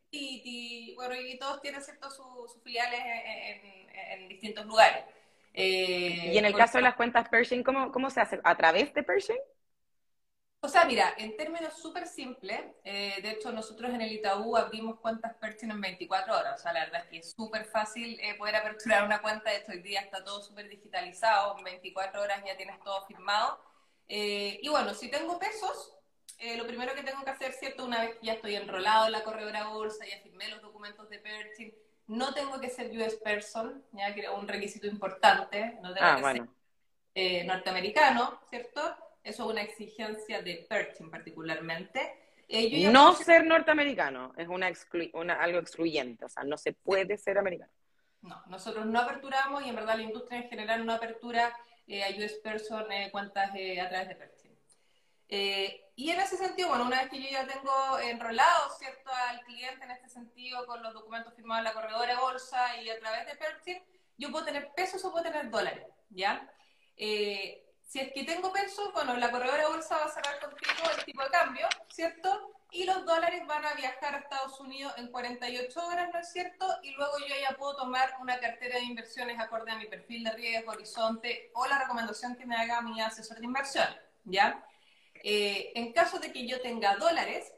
bueno, 0.95 1.15
y 1.15 1.39
todos 1.39 1.61
tienen 1.61 1.81
cierto 1.81 2.11
sus 2.11 2.61
filiales 2.61 2.99
en, 3.01 4.27
distintos 4.27 4.65
lugares. 4.65 5.05
y 5.53 6.37
en 6.37 6.45
el 6.45 6.53
caso 6.53 6.79
de 6.79 6.83
las 6.83 6.95
cuentas 6.95 7.29
Pershing, 7.29 7.63
¿cómo, 7.63 7.91
¿cómo 7.91 8.09
se 8.09 8.19
hace? 8.19 8.41
¿A 8.43 8.55
través 8.57 8.93
de 8.93 9.03
Pershing? 9.03 9.39
O 10.61 10.67
sea, 10.67 10.83
mira, 10.83 11.13
en 11.17 11.37
términos 11.37 11.73
súper 11.81 12.05
simples, 12.05 12.59
eh, 12.83 13.19
de 13.21 13.31
hecho 13.31 13.49
nosotros 13.53 13.91
en 13.93 14.01
el 14.01 14.11
Itaú 14.11 14.57
abrimos 14.57 14.99
cuentas 14.99 15.33
Perchin 15.35 15.71
en 15.71 15.79
24 15.79 16.35
horas, 16.37 16.59
o 16.59 16.63
sea, 16.63 16.73
la 16.73 16.81
verdad 16.81 17.03
es 17.03 17.09
que 17.09 17.17
es 17.19 17.31
súper 17.31 17.63
fácil 17.63 18.19
eh, 18.19 18.35
poder 18.35 18.57
aperturar 18.57 19.05
una 19.05 19.21
cuenta, 19.21 19.51
de 19.51 19.57
hecho 19.57 19.71
hoy 19.71 19.81
día 19.81 20.01
está 20.01 20.21
todo 20.21 20.41
súper 20.41 20.67
digitalizado, 20.67 21.57
en 21.57 21.63
24 21.63 22.21
horas 22.21 22.43
ya 22.45 22.57
tienes 22.57 22.77
todo 22.83 23.05
firmado. 23.07 23.57
Eh, 24.09 24.59
y 24.61 24.67
bueno, 24.67 24.93
si 24.93 25.09
tengo 25.09 25.39
pesos, 25.39 25.95
lo 26.57 26.65
primero 26.65 26.93
que 26.95 27.03
tengo 27.03 27.23
que 27.23 27.31
hacer, 27.31 27.51
¿cierto? 27.53 27.85
Una 27.85 28.01
vez 28.01 28.15
que 28.17 28.27
ya 28.27 28.33
estoy 28.33 28.55
enrolado 28.55 29.07
en 29.07 29.11
la 29.11 29.23
corredora 29.23 29.67
bolsa, 29.67 30.05
ya 30.05 30.21
firmé 30.23 30.47
los 30.47 30.61
documentos 30.61 31.09
de 31.09 31.19
Perchin, 31.19 31.73
no 32.07 32.33
tengo 32.33 32.59
que 32.59 32.69
ser 32.69 32.89
US 32.97 33.15
person, 33.15 33.83
ya 33.91 34.13
que 34.13 34.21
era 34.21 34.31
un 34.31 34.47
requisito 34.47 34.87
importante, 34.87 35.77
no 35.81 35.93
tengo 35.93 36.07
ah, 36.07 36.15
que 36.17 36.49
ser 37.13 37.45
norteamericano, 37.45 38.39
¿cierto? 38.49 39.08
Eso 39.23 39.43
es 39.43 39.51
una 39.51 39.61
exigencia 39.61 40.41
de 40.41 40.65
Perchin 40.69 41.09
particularmente. 41.09 42.13
Eh, 42.47 42.89
no 42.89 43.13
ser 43.13 43.45
norteamericano 43.45 44.33
es 44.35 44.47
una, 44.47 44.71
una, 45.13 45.35
algo 45.35 45.59
excluyente, 45.59 46.25
o 46.25 46.29
sea, 46.29 46.43
no 46.43 46.57
se 46.57 46.73
puede 46.73 47.17
ser 47.17 47.37
americano. 47.37 47.71
No, 48.21 48.41
nosotros 48.47 48.85
no 48.85 48.99
aperturamos 48.99 49.63
y 49.65 49.69
en 49.69 49.75
verdad 49.75 49.97
la 49.97 50.03
industria 50.03 50.39
en 50.39 50.49
general 50.49 50.85
no 50.85 50.93
apertura 50.93 51.55
eh, 51.87 52.03
a 52.03 52.09
US 52.09 52.33
Person 52.43 52.91
eh, 52.91 53.09
cuentas 53.11 53.49
a 53.49 53.89
través 53.89 54.07
de 54.07 54.15
Perchin. 54.15 54.57
y 55.95 56.09
en 56.09 56.19
ese 56.19 56.37
sentido, 56.37 56.69
bueno, 56.69 56.85
una 56.85 57.01
vez 57.01 57.11
que 57.11 57.21
yo 57.21 57.29
ya 57.29 57.45
tengo 57.45 57.99
enrolado, 57.99 58.71
¿cierto?, 58.79 59.11
al 59.29 59.41
cliente 59.41 59.85
en 59.85 59.91
este 59.91 60.09
sentido 60.09 60.65
con 60.65 60.81
los 60.81 60.93
documentos 60.93 61.35
firmados 61.35 61.59
en 61.59 61.65
la 61.65 61.73
corredora 61.73 62.19
bolsa 62.19 62.81
y 62.81 62.89
a 62.89 62.99
través 62.99 63.27
de 63.27 63.35
Perchin, 63.35 63.83
yo 64.17 64.31
puedo 64.31 64.45
tener 64.45 64.71
pesos 64.75 65.05
o 65.05 65.11
puedo 65.11 65.23
tener 65.23 65.51
dólares, 65.51 65.85
¿ya? 66.09 66.51
Si 67.89 67.97
es 67.99 68.13
que 68.13 68.23
tengo 68.23 68.53
pesos, 68.53 68.93
bueno, 68.93 69.17
la 69.17 69.31
corredora 69.31 69.67
bolsa 69.67 69.97
va 69.97 70.05
a 70.05 70.09
cerrar 70.09 70.39
contigo 70.39 70.91
el 70.95 71.05
tipo 71.05 71.23
de 71.23 71.29
cambio, 71.31 71.67
¿cierto? 71.87 72.53
Y 72.69 72.83
los 72.83 73.03
dólares 73.03 73.41
van 73.47 73.65
a 73.65 73.73
viajar 73.73 74.13
a 74.13 74.19
Estados 74.19 74.59
Unidos 74.59 74.93
en 74.97 75.07
48 75.07 75.87
horas, 75.87 76.07
¿no 76.13 76.19
es 76.19 76.31
cierto? 76.31 76.67
Y 76.83 76.91
luego 76.91 77.17
yo 77.17 77.33
ya 77.41 77.57
puedo 77.57 77.75
tomar 77.77 78.13
una 78.21 78.39
cartera 78.39 78.75
de 78.75 78.83
inversiones 78.83 79.39
acorde 79.39 79.71
a 79.71 79.77
mi 79.77 79.87
perfil 79.87 80.23
de 80.23 80.33
riesgo, 80.33 80.71
horizonte 80.71 81.49
o 81.55 81.65
la 81.65 81.79
recomendación 81.79 82.35
que 82.35 82.45
me 82.45 82.55
haga 82.55 82.79
mi 82.83 83.01
asesor 83.01 83.39
de 83.39 83.45
inversión, 83.45 83.87
¿ya? 84.23 84.63
Eh, 85.23 85.71
en 85.73 85.91
caso 85.91 86.19
de 86.19 86.31
que 86.31 86.45
yo 86.45 86.61
tenga 86.61 86.95
dólares, 86.95 87.51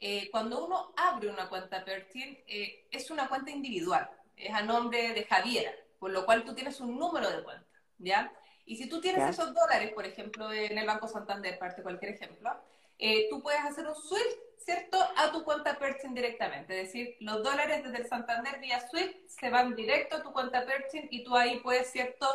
eh, 0.00 0.30
cuando 0.30 0.64
uno 0.64 0.94
abre 0.96 1.28
una 1.28 1.50
cuenta 1.50 1.84
Pertin, 1.84 2.42
eh, 2.46 2.88
es 2.90 3.10
una 3.10 3.28
cuenta 3.28 3.50
individual, 3.50 4.08
es 4.34 4.54
a 4.54 4.62
nombre 4.62 5.12
de 5.12 5.26
Javiera, 5.26 5.72
por 5.98 6.10
lo 6.10 6.24
cual 6.24 6.42
tú 6.42 6.54
tienes 6.54 6.80
un 6.80 6.98
número 6.98 7.30
de 7.30 7.44
cuenta, 7.44 7.68
¿ya? 7.98 8.32
Y 8.66 8.76
si 8.76 8.88
tú 8.88 9.00
tienes 9.00 9.28
esos 9.28 9.52
dólares, 9.52 9.92
por 9.92 10.06
ejemplo, 10.06 10.52
en 10.52 10.78
el 10.78 10.86
Banco 10.86 11.06
Santander, 11.06 11.58
parte 11.58 11.82
cualquier 11.82 12.14
ejemplo, 12.14 12.50
eh, 12.98 13.28
tú 13.28 13.42
puedes 13.42 13.60
hacer 13.60 13.86
un 13.86 13.94
SWIFT, 13.94 14.38
¿cierto?, 14.58 14.98
a 15.16 15.30
tu 15.32 15.44
cuenta 15.44 15.78
Perchin 15.78 16.14
directamente. 16.14 16.80
Es 16.80 16.86
decir, 16.86 17.16
los 17.20 17.42
dólares 17.42 17.84
desde 17.84 17.98
el 17.98 18.08
Santander 18.08 18.58
vía 18.60 18.80
SWIFT 18.80 19.28
se 19.28 19.50
van 19.50 19.74
directo 19.74 20.16
a 20.16 20.22
tu 20.22 20.32
cuenta 20.32 20.64
Perchin 20.64 21.08
y 21.10 21.24
tú 21.24 21.36
ahí 21.36 21.60
puedes, 21.60 21.90
¿cierto?, 21.90 22.26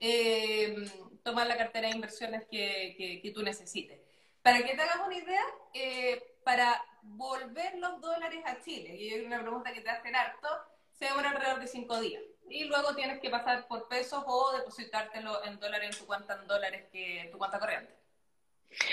eh, 0.00 0.74
tomar 1.22 1.46
la 1.46 1.56
cartera 1.56 1.88
de 1.88 1.94
inversiones 1.94 2.44
que, 2.46 3.20
que, 3.22 3.30
tú 3.30 3.42
necesites. 3.42 4.00
Para 4.42 4.62
que 4.62 4.74
te 4.74 4.82
hagas 4.82 5.06
una 5.06 5.16
idea, 5.16 5.42
eh, 5.74 6.36
para 6.44 6.82
volver 7.02 7.78
los 7.78 8.00
dólares 8.00 8.42
a 8.44 8.60
Chile, 8.60 8.96
y 8.96 9.14
es 9.14 9.24
una 9.24 9.40
pregunta 9.40 9.72
que 9.72 9.80
te 9.80 9.90
hacen 9.90 10.14
harto, 10.14 10.48
se 10.92 11.06
demora 11.06 11.30
alrededor 11.30 11.60
de 11.60 11.66
cinco 11.66 12.00
días 12.00 12.22
y 12.48 12.64
luego 12.64 12.94
tienes 12.94 13.20
que 13.20 13.30
pasar 13.30 13.66
por 13.66 13.88
pesos 13.88 14.22
o 14.26 14.52
depositártelo 14.56 15.44
en 15.44 15.58
dólares 15.58 15.90
en 15.92 15.98
tu 15.98 16.06
cuenta 16.06 16.34
en 16.34 16.46
dólares 16.46 16.86
que 16.92 17.20
en 17.20 17.30
tu 17.30 17.38
cuenta 17.38 17.58
corriente. 17.58 17.94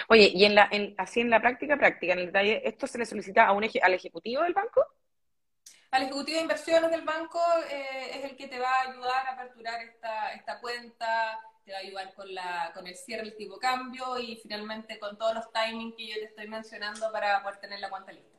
Oye, 0.08 0.32
y 0.34 0.46
en 0.46 0.56
la, 0.56 0.70
así 0.98 1.22
en 1.22 1.30
la 1.30 1.42
práctica, 1.42 1.78
práctica, 1.78 2.14
en 2.14 2.20
el 2.20 2.26
detalle, 2.28 2.62
¿esto 2.68 2.88
se 2.88 2.98
le 2.98 3.06
solicita 3.06 3.46
a 3.46 3.52
un 3.52 3.64
al 3.64 3.94
ejecutivo 3.94 4.44
del 4.44 4.54
banco? 4.54 4.86
Al 5.92 6.04
ejecutivo 6.04 6.38
de 6.38 6.42
inversiones 6.42 6.90
del 6.90 7.04
banco 7.04 7.40
eh, 7.70 8.18
es 8.18 8.24
el 8.26 8.36
que 8.36 8.48
te 8.48 8.60
va 8.60 8.70
a 8.70 8.90
ayudar 8.90 9.28
a 9.28 9.34
aperturar 9.34 9.82
esta, 9.82 10.34
esta 10.34 10.60
cuenta, 10.60 11.40
te 11.64 11.72
va 11.72 11.78
a 11.78 11.82
ayudar 11.82 12.14
con, 12.14 12.34
la, 12.34 12.72
con 12.74 12.88
el 12.88 12.96
cierre 12.96 13.24
del 13.24 13.36
tipo 13.36 13.60
cambio 13.60 14.18
y 14.18 14.38
finalmente 14.38 14.98
con 15.00 15.18
todos 15.18 15.36
los 15.36 15.52
timings 15.52 15.96
que 15.96 16.08
yo 16.08 16.16
te 16.16 16.26
estoy 16.26 16.48
mencionando 16.48 17.12
para 17.12 17.44
poder 17.44 17.60
tener 17.60 17.80
la 17.80 17.90
cuenta 17.90 18.12
lista. 18.12 18.33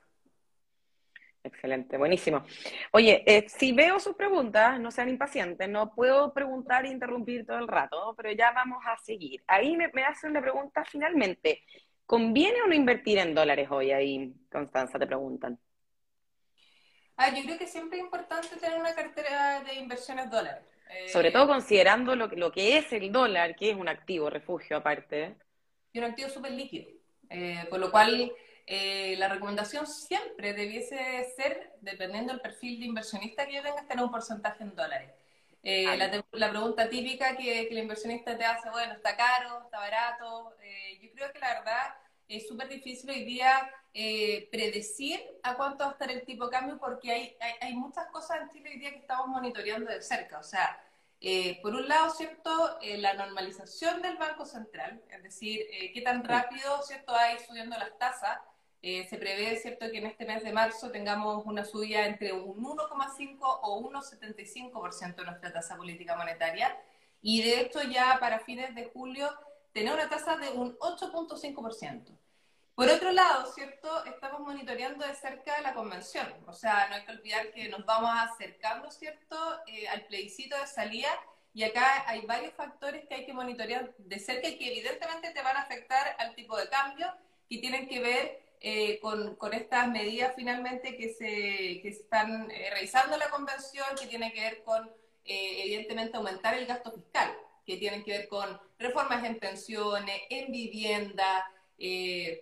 Excelente, 1.45 1.99
buenísimo. 1.99 2.43
Oye, 2.91 3.23
eh, 3.27 3.47
si 3.51 3.73
veo 3.73 4.01
sus 4.01 4.17
preguntas, 4.17 4.81
no 4.81 4.91
sean 4.91 5.11
impacientes, 5.11 5.69
no 5.69 5.95
puedo 5.95 6.33
preguntar 6.33 6.87
e 6.87 6.89
interrumpir 6.89 7.45
todo 7.45 7.59
el 7.59 7.69
rato, 7.69 8.15
pero 8.17 8.33
ya 8.33 8.51
vamos 8.53 8.83
a 8.87 8.97
seguir. 8.97 9.45
Ahí 9.47 9.77
me, 9.77 9.91
hacen 10.05 10.33
la 10.33 10.41
pregunta 10.41 10.87
finalmente, 10.87 11.63
¿conviene 12.07 12.63
o 12.63 12.67
no 12.67 12.75
invertir 12.75 13.19
en 13.19 13.35
dólares 13.35 13.69
hoy? 13.71 13.93
Ahí, 13.93 14.35
Constanza, 14.51 14.99
te 14.99 15.07
preguntan. 15.07 15.61
Ah, 17.19 17.29
yo 17.29 17.43
creo 17.45 17.59
que 17.59 17.67
siempre 17.67 17.99
es 17.99 18.05
importante 18.05 18.57
tener 18.57 18.81
una 18.81 18.95
cartera 18.95 19.63
de 19.65 19.75
inversiones 19.75 20.31
dólares. 20.31 20.65
Eh, 20.89 21.11
Sobre 21.11 21.31
todo 21.31 21.47
considerando 21.47 22.17
lo, 22.17 22.29
lo, 22.29 22.53
que 22.53 22.79
es 22.79 22.91
el 22.95 23.13
dólar, 23.13 23.55
que 23.55 23.71
es 23.71 23.77
un 23.77 23.89
activo 23.89 24.31
refugio 24.31 24.79
aparte. 24.79 25.37
Y 25.93 25.99
un 25.99 26.07
activo 26.07 26.31
súper 26.31 26.53
líquido. 26.53 26.91
Eh, 27.29 27.67
por 27.69 27.81
lo 27.81 27.91
cual 27.91 28.33
eh, 28.67 29.17
la 29.19 29.29
recomendación 29.29 29.87
siempre 29.87 30.55
debiese 30.55 30.97
ser, 31.37 31.75
dependiendo 31.83 32.33
del 32.33 32.41
perfil 32.41 32.81
de 32.81 32.87
inversionista 32.87 33.47
que 33.47 33.55
yo 33.55 33.63
tenga, 33.63 33.87
tener 33.87 34.05
un 34.05 34.11
porcentaje 34.11 34.63
en 34.63 34.75
dólares. 34.75 35.13
Eh, 35.63 35.97
la, 36.33 36.51
pregunta 36.51 36.89
típica 36.89 37.37
que, 37.37 37.69
el 37.69 37.79
inversionista 37.79 38.37
te 38.37 38.45
hace, 38.45 38.71
bueno, 38.71 38.95
¿está 38.95 39.17
caro? 39.17 39.63
¿Está 39.65 39.79
barato? 39.79 40.55
Eh, 40.63 40.99
yo 41.03 41.11
creo 41.13 41.33
que 41.33 41.39
la 41.39 41.55
verdad 41.55 41.95
es 42.29 42.49
súper 42.49 42.69
difícil 42.69 43.11
hoy 43.11 43.25
día 43.25 43.71
predecir 44.51 45.21
a 45.43 45.55
cuánto 45.57 45.85
va 45.85 45.91
a 45.91 45.93
estar 45.93 46.11
el 46.11 46.25
tipo 46.25 46.47
de 46.47 46.51
cambio 46.51 46.79
porque 46.79 47.13
hay, 47.13 47.37
hay, 47.61 47.75
muchas 47.75 48.07
cosas 48.09 48.41
en 48.41 48.49
Chile 48.49 48.71
hoy 48.71 48.79
día 48.79 48.91
que 48.91 48.99
estamos 48.99 49.29
monitoreando 49.29 49.91
de 49.91 50.03
cerca. 50.03 50.39
O 50.39 50.43
sea, 50.43 50.83
por 51.63 51.75
un 51.75 51.87
lado, 51.87 52.11
¿cierto? 52.11 52.79
la 52.83 53.15
normalización 53.15 54.03
del 54.03 54.17
Banco 54.17 54.47
Central, 54.47 55.03
es 55.09 55.23
decir, 55.23 55.65
qué 55.93 56.01
tan 56.01 56.25
rápido, 56.25 56.83
¿cierto?, 56.83 57.15
ir 57.33 57.41
subiendo 57.47 57.77
las 57.79 57.97
tasas. 57.99 58.39
Eh, 58.87 59.07
se 59.09 59.17
prevé, 59.17 59.57
¿cierto?, 59.57 59.91
que 59.91 59.97
en 59.97 60.05
este 60.05 60.27
mes 60.27 60.45
de 60.45 60.53
marzo 60.53 60.91
tengamos 60.91 61.47
una 61.47 61.65
subida 61.65 62.05
entre 62.05 62.35
un 62.35 62.63
1,5 62.63 63.39
o 63.41 63.81
1,75% 63.91 65.15
de 65.15 65.25
nuestra 65.25 65.51
tasa 65.55 65.75
política 65.75 66.15
monetaria. 66.17 66.79
Y 67.23 67.43
de 67.43 67.63
hecho 67.63 67.81
ya 67.83 68.19
para 68.21 68.41
fines 68.41 68.75
de 68.75 68.85
julio 68.93 69.31
tener 69.73 69.95
una 69.95 70.11
tasa 70.11 70.37
de 70.37 70.51
un 70.51 70.77
8.5%. 70.81 72.15
Por 72.75 72.91
otro 72.91 73.11
lado, 73.13 73.51
¿cierto? 73.55 74.05
Estamos 74.05 74.41
monitoreando 74.41 75.07
de 75.07 75.15
cerca 75.15 75.59
la 75.63 75.73
convención. 75.73 76.27
O 76.47 76.53
sea, 76.53 76.87
no 76.91 76.97
hay 76.97 77.07
que 77.07 77.13
olvidar 77.13 77.53
que 77.53 77.71
nos 77.71 77.87
vamos 77.87 78.11
acercando, 78.15 78.91
¿cierto?, 78.91 79.61
eh, 79.67 79.89
al 79.89 80.05
plebiscito 80.05 80.61
de 80.61 80.67
salida. 80.67 81.09
Y 81.55 81.63
acá 81.63 82.05
hay 82.07 82.27
varios 82.27 82.53
factores 82.53 83.07
que 83.09 83.15
hay 83.15 83.25
que 83.25 83.33
monitorear 83.33 83.95
de 83.97 84.19
cerca 84.19 84.47
y 84.47 84.59
que 84.59 84.69
evidentemente 84.71 85.31
te 85.31 85.41
van 85.41 85.57
a 85.57 85.63
afectar 85.63 86.17
al 86.19 86.35
tipo 86.35 86.55
de 86.59 86.69
cambio, 86.69 87.11
que 87.49 87.57
tienen 87.57 87.89
que 87.89 88.01
ver 88.01 88.44
eh, 88.67 88.99
con, 88.99 89.53
estas 89.53 89.89
medidas 89.89 90.33
finalmente 90.35 90.97
que 90.97 91.13
se, 91.13 91.83
que 91.83 91.89
están 91.89 92.51
eh, 92.51 92.71
realizando 92.71 93.19
la 93.19 93.29
convención, 93.29 93.85
que 94.01 94.07
tiene 94.07 94.33
que 94.33 94.41
ver 94.41 94.63
con, 94.63 94.89
eh, 95.27 95.65
evidentemente, 95.65 96.17
aumentar 96.17 96.55
el 96.55 96.65
gasto 96.65 96.91
fiscal, 96.91 97.31
que 97.67 97.77
tienen 97.77 98.03
que 98.03 98.13
ver 98.13 98.27
con 98.27 98.59
reformas 98.79 99.23
en 99.23 99.39
pensiones, 99.39 100.19
en 100.31 100.51
vivienda, 100.51 101.47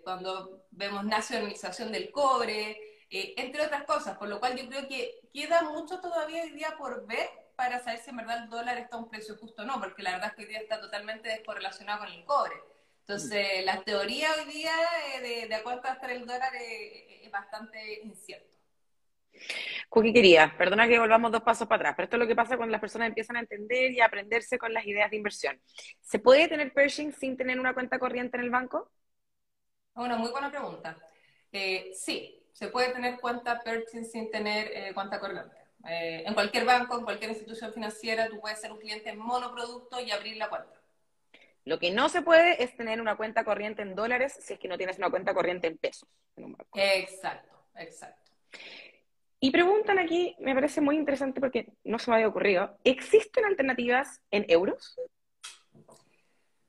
cuando 0.05 0.63
vemos 0.71 1.05
nacionalización 1.05 1.91
del 1.91 2.13
cobre, 2.13 2.79
entre 3.11 3.63
otras 3.63 3.83
cosas, 3.83 4.17
por 4.17 4.29
lo 4.29 4.39
cual 4.39 4.57
yo 4.57 4.69
creo 4.69 4.87
que 4.87 5.23
queda 5.35 5.63
mucho 5.63 6.01
todavía 6.01 6.45
hoy 6.45 6.51
día 6.51 6.77
por 6.79 7.05
ver 7.05 7.29
para 7.57 7.81
saber 7.83 7.99
si 7.99 8.11
en 8.11 8.19
verdad 8.19 8.45
el 8.45 8.49
dólar 8.49 8.79
está 8.79 8.95
a 8.95 9.01
un 9.01 9.09
precio 9.09 9.37
justo 9.39 9.63
o 9.63 9.65
no, 9.65 9.81
porque 9.81 10.05
la 10.05 10.13
verdad 10.13 10.29
es 10.29 10.35
que 10.35 10.43
hoy 10.43 10.49
día 10.51 10.61
está 10.61 10.81
totalmente 10.81 11.29
descorrelacionado 11.31 12.05
con 12.05 12.13
el 12.13 12.25
cobre. 12.25 12.55
Entonces, 13.13 13.63
la 13.67 13.83
teoría 13.83 14.29
hoy 14.39 14.51
día 14.51 14.73
de, 15.21 15.47
de 15.47 15.55
a 15.55 15.63
cuánto 15.63 15.83
va 15.83 15.91
a 15.91 15.95
estar 15.97 16.11
el 16.11 16.25
dólar 16.25 16.51
es, 16.55 17.31
bastante 17.31 18.01
incierto. 18.05 18.57
Cookie 19.91 20.15
quería, 20.15 20.55
perdona 20.57 20.89
que 20.89 20.99
volvamos 20.99 21.31
dos 21.31 21.43
pasos 21.43 21.69
para 21.69 21.81
atrás, 21.81 21.95
pero 21.97 22.05
esto 22.05 22.17
es 22.17 22.21
lo 22.21 22.27
que 22.27 22.35
pasa 22.35 22.57
cuando 22.57 22.73
las 22.73 22.81
personas 22.81 23.09
empiezan 23.09 23.37
a 23.37 23.41
entender 23.41 23.93
y 23.93 24.01
a 24.01 24.07
aprenderse 24.07 24.57
con 24.57 24.73
las 24.73 24.87
ideas 24.87 25.11
de 25.11 25.19
inversión. 25.19 25.61
¿Se 26.01 26.19
puede 26.19 26.49
tener 26.49 26.73
Pershing 26.73 27.13
sin 27.13 27.37
tener 27.37 27.61
una 27.61 27.75
cuenta 27.75 27.99
corriente 27.99 28.39
en 28.39 28.45
el 28.45 28.51
banco? 28.51 28.91
Una 29.95 30.17
muy 30.17 30.31
buena 30.31 30.51
pregunta. 30.51 30.97
Eh, 31.53 31.91
sí, 31.95 32.47
se 32.55 32.69
puede 32.69 32.95
tener 32.95 33.21
cuenta 33.21 33.61
Pershing 33.61 34.07
sin 34.07 34.31
tener 34.31 34.71
eh, 34.73 34.95
cuenta 34.95 35.21
corriente. 35.21 35.55
Eh, 35.87 36.25
en 36.27 36.33
cualquier 36.33 36.65
banco, 36.65 36.99
en 36.99 37.05
cualquier 37.05 37.31
institución 37.31 37.75
financiera, 37.75 38.29
tú 38.29 38.41
puedes 38.41 38.59
ser 38.59 38.73
un 38.73 38.79
cliente 38.79 39.15
monoproducto 39.15 40.01
y 40.01 40.11
abrir 40.11 40.39
la 40.39 40.49
cuenta. 40.49 40.82
Lo 41.65 41.79
que 41.79 41.91
no 41.91 42.09
se 42.09 42.23
puede 42.23 42.63
es 42.63 42.77
tener 42.77 43.01
una 43.01 43.17
cuenta 43.17 43.45
corriente 43.45 43.83
en 43.83 43.95
dólares 43.95 44.37
si 44.41 44.55
es 44.55 44.59
que 44.59 44.69
no 44.69 44.77
tienes 44.77 44.99
una 44.99 45.11
cuenta 45.11 45.33
corriente 45.33 45.69
en 45.69 45.79
pesos 45.79 46.09
Exacto, 46.75 47.67
exacto. 47.77 48.33
Y 49.39 49.51
preguntan 49.51 49.99
aquí, 49.99 50.37
me 50.39 50.55
parece 50.55 50.81
muy 50.81 50.97
interesante 50.97 51.41
porque 51.41 51.73
no 51.85 51.99
se 51.99 52.11
me 52.11 52.17
había 52.17 52.29
ocurrido, 52.29 52.79
¿existen 52.85 53.45
alternativas 53.45 54.21
en 54.31 54.45
euros? 54.49 54.97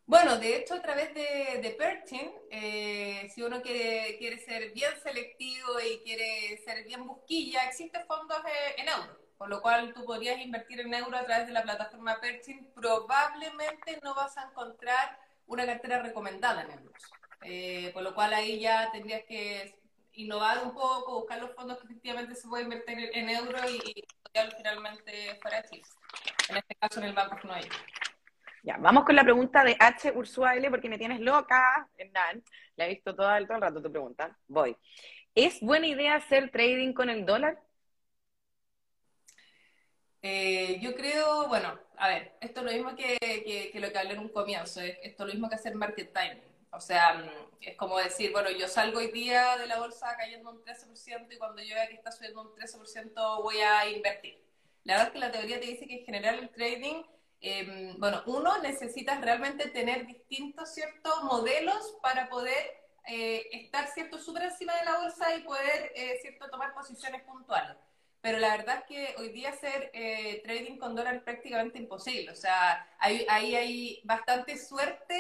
Bueno, 0.06 0.38
de 0.38 0.58
hecho, 0.58 0.74
a 0.74 0.82
través 0.82 1.14
de, 1.14 1.60
de 1.62 1.76
Perchin, 1.78 2.32
eh, 2.52 3.30
si 3.34 3.42
uno 3.42 3.62
quiere, 3.62 4.18
quiere 4.18 4.38
ser 4.38 4.72
bien 4.74 4.92
selectivo 5.02 5.80
y 5.80 6.00
quiere 6.00 6.58
ser 6.66 6.84
bien 6.84 7.08
busquilla, 7.08 7.64
existen 7.64 8.06
fondos 8.06 8.40
eh, 8.40 8.76
en 8.82 8.90
euros, 8.90 9.18
por 9.38 9.50
lo 9.50 9.62
cual 9.62 9.94
tú 9.94 10.06
podrías 10.06 10.40
invertir 10.40 10.80
en 10.80 10.94
euros 10.94 11.20
a 11.20 11.26
través 11.26 11.48
de 11.48 11.54
la 11.54 11.64
plataforma 11.64 12.20
Perchin. 12.20 12.68
Probablemente 12.74 14.00
no 14.04 14.16
vas 14.16 14.38
a 14.38 14.44
encontrar 14.44 15.20
una 15.48 15.66
cartera 15.66 16.02
recomendada 16.02 16.64
en 16.64 16.72
euros, 16.72 17.12
eh, 17.44 17.92
por 17.94 18.04
lo 18.04 18.14
cual 18.14 18.34
ahí 18.34 18.60
ya 18.60 18.92
tendrías 18.92 19.24
que 19.24 19.76
innovar 20.14 20.64
un 20.64 20.74
poco, 20.74 21.20
buscar 21.20 21.40
los 21.40 21.54
fondos 21.54 21.80
que 21.80 21.86
efectivamente 21.86 22.36
se 22.36 22.48
pueden 22.48 22.66
invertir 22.68 23.10
en 23.14 23.30
euros 23.30 23.62
y, 23.70 23.92
y 23.92 24.06
finalmente 24.58 25.40
fuera 25.42 25.64
Chile. 25.64 25.84
En 26.50 26.58
este 26.58 26.76
caso, 26.76 27.00
en 27.00 27.08
el 27.08 27.14
Banco 27.14 27.38
no 27.44 27.54
hay. 27.54 27.68
Ya, 28.64 28.78
vamos 28.78 29.04
con 29.04 29.16
la 29.16 29.24
pregunta 29.24 29.64
de 29.64 29.76
H. 29.78 30.14
Ursula 30.16 30.56
L, 30.56 30.70
porque 30.70 30.90
me 30.90 30.98
tienes 30.98 31.20
loca, 31.20 31.88
Hernán. 31.98 32.44
La 32.76 32.86
he 32.86 32.90
visto 32.90 33.14
todo 33.16 33.36
el, 33.36 33.46
todo 33.46 33.58
el 33.58 33.62
rato 33.62 33.82
tu 33.82 33.92
pregunta. 33.92 34.38
Voy. 34.48 34.78
¿Es 35.36 35.60
buena 35.62 35.88
idea 35.88 36.16
hacer 36.16 36.50
trading 36.50 36.94
con 36.94 37.10
el 37.10 37.26
dólar? 37.26 37.60
Eh, 40.24 40.80
yo 40.82 40.96
creo, 40.96 41.48
bueno, 41.48 41.80
a 41.98 42.08
ver, 42.08 42.36
esto 42.42 42.62
es 42.62 42.66
lo 42.66 42.72
mismo 42.72 42.96
que, 42.96 43.18
que, 43.72 43.80
lo 43.80 43.92
que 43.92 43.98
hablé 44.00 44.14
en 44.14 44.20
un 44.20 44.30
comienzo, 44.30 44.82
esto 44.82 45.24
es 45.24 45.28
lo 45.28 45.34
mismo 45.34 45.50
que 45.50 45.56
hacer 45.56 45.76
market 45.76 46.12
timing. 46.12 46.44
O 46.72 46.82
sea, 46.82 47.14
mm, 47.14 47.58
es 47.62 47.78
como 47.78 48.00
decir, 48.00 48.32
bueno, 48.32 48.50
yo 48.50 48.68
salgo 48.68 49.00
hoy 49.00 49.12
día 49.12 49.58
de 49.58 49.68
la 49.68 49.78
bolsa 49.78 50.16
cayendo 50.18 50.50
un 50.50 50.64
13% 50.64 51.36
y 51.36 51.38
cuando 51.38 51.62
yo 51.62 51.76
vea 51.76 51.88
que 51.88 51.96
está 51.96 52.12
subiendo 52.12 52.42
un 52.42 52.56
13% 52.56 53.44
voy 53.44 53.58
a 53.60 53.88
invertir. 53.90 54.42
La 54.84 54.94
verdad 54.94 55.08
es 55.08 55.14
que 55.14 55.20
la 55.20 55.32
teoría 55.32 55.60
te 55.60 55.68
dice 55.68 55.88
que 55.88 56.00
en 56.00 56.06
general 56.06 56.40
el 56.40 56.50
trading 56.50 57.04
Em, 57.46 58.00
bueno, 58.00 58.24
uno, 58.28 58.58
necesitas 58.60 59.20
realmente 59.20 59.68
tener 59.68 60.08
distintos 60.08 60.74
ciertos 60.74 61.24
modelos 61.26 61.98
para 62.02 62.30
poder 62.30 62.56
eh, 63.06 63.46
estar 63.52 63.86
cierto 63.90 64.18
súper 64.18 64.44
encima 64.44 64.74
de 64.78 64.86
la 64.86 65.00
bolsa 65.00 65.36
y 65.36 65.44
poder 65.44 65.92
eh, 65.94 66.20
cierto 66.22 66.50
tomar 66.50 66.74
posiciones 66.74 67.22
puntuales. 67.24 67.76
Pero 68.24 68.40
la 68.40 68.58
verdad 68.58 68.80
es 68.80 68.86
que 68.86 69.16
hoy 69.22 69.30
día 69.30 69.50
hacer 69.50 69.92
eh, 69.94 70.42
trading 70.44 70.78
con 70.78 70.96
dólar 70.96 71.16
es 71.16 71.22
prácticamente 71.24 71.78
imposible. 71.78 72.32
O 72.32 72.36
sea, 72.36 72.88
ahí 72.98 73.24
hay, 73.30 73.56
hay, 73.56 74.02
bastante 74.04 74.58
suerte 74.58 75.14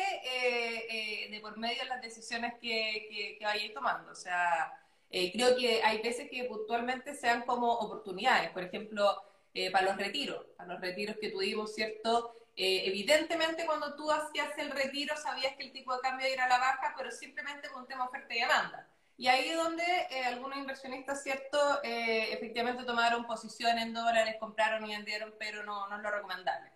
de 1.29 1.39
por 1.41 1.57
medio 1.57 1.83
de 1.83 1.89
las 1.89 2.01
decisiones 2.01 2.53
que, 2.59 3.37
que, 3.37 3.45
vayáis 3.45 3.73
tomando. 3.73 4.11
O 4.11 4.15
sea, 4.15 4.73
creo 5.11 5.55
que 5.55 5.83
hay 5.83 6.01
veces 6.01 6.29
que 6.31 6.45
puntualmente 6.45 7.13
sean 7.13 7.43
como 7.43 7.71
oportunidades. 7.73 8.49
Por 8.51 8.63
ejemplo, 8.63 9.21
eh, 9.55 9.69
para 9.69 9.85
los 9.85 9.97
retiros, 9.97 10.45
para 10.57 10.73
los 10.73 10.81
retiros 10.81 11.15
que 11.21 11.29
tuvimos, 11.29 11.75
¿cierto? 11.75 12.35
Eh, 12.55 12.83
evidentemente 12.85 13.65
cuando 13.67 13.95
tú 13.95 14.11
hacías 14.11 14.57
el 14.57 14.71
retiro 14.71 15.15
sabías 15.15 15.55
que 15.55 15.63
el 15.63 15.71
tipo 15.71 15.93
de 15.93 16.01
cambio 16.01 16.25
era 16.25 16.45
a 16.45 16.49
la 16.49 16.57
baja, 16.57 16.95
pero 16.97 17.11
simplemente 17.11 17.69
con 17.69 17.83
un 17.83 18.01
oferta 18.01 18.33
y 18.33 18.39
demanda. 18.39 18.87
Y 19.15 19.27
ahí 19.27 19.49
es 19.49 19.57
donde 19.57 19.83
eh, 19.83 20.25
algunos 20.25 20.57
inversionistas, 20.57 21.23
¿cierto? 21.23 21.57
efectivamente 21.83 22.83
tomaron 22.83 23.25
posición 23.25 23.77
en 23.77 23.93
dólares, 23.93 24.35
compraron 24.39 24.85
y 24.85 24.95
vendieron, 24.95 25.33
pero 25.37 25.63
no, 25.63 25.87
no 25.87 25.97
es 25.97 26.01
lo 26.01 26.11
recomendable. 26.11 26.71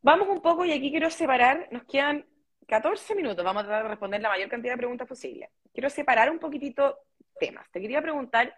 Vamos 0.00 0.28
un 0.28 0.40
poco 0.40 0.64
y 0.64 0.72
aquí 0.72 0.90
quiero 0.90 1.10
separar, 1.10 1.68
nos 1.70 1.84
quedan 1.84 2.26
14 2.66 3.14
minutos, 3.14 3.44
vamos 3.44 3.62
a 3.62 3.66
tratar 3.66 3.84
de 3.84 3.90
responder 3.90 4.20
la 4.20 4.30
mayor 4.30 4.48
cantidad 4.48 4.72
de 4.72 4.78
preguntas 4.78 5.06
posible. 5.06 5.50
Quiero 5.72 5.90
separar 5.90 6.30
un 6.30 6.38
poquitito 6.38 6.98
temas. 7.38 7.70
Te 7.70 7.80
quería 7.80 8.02
preguntar 8.02 8.56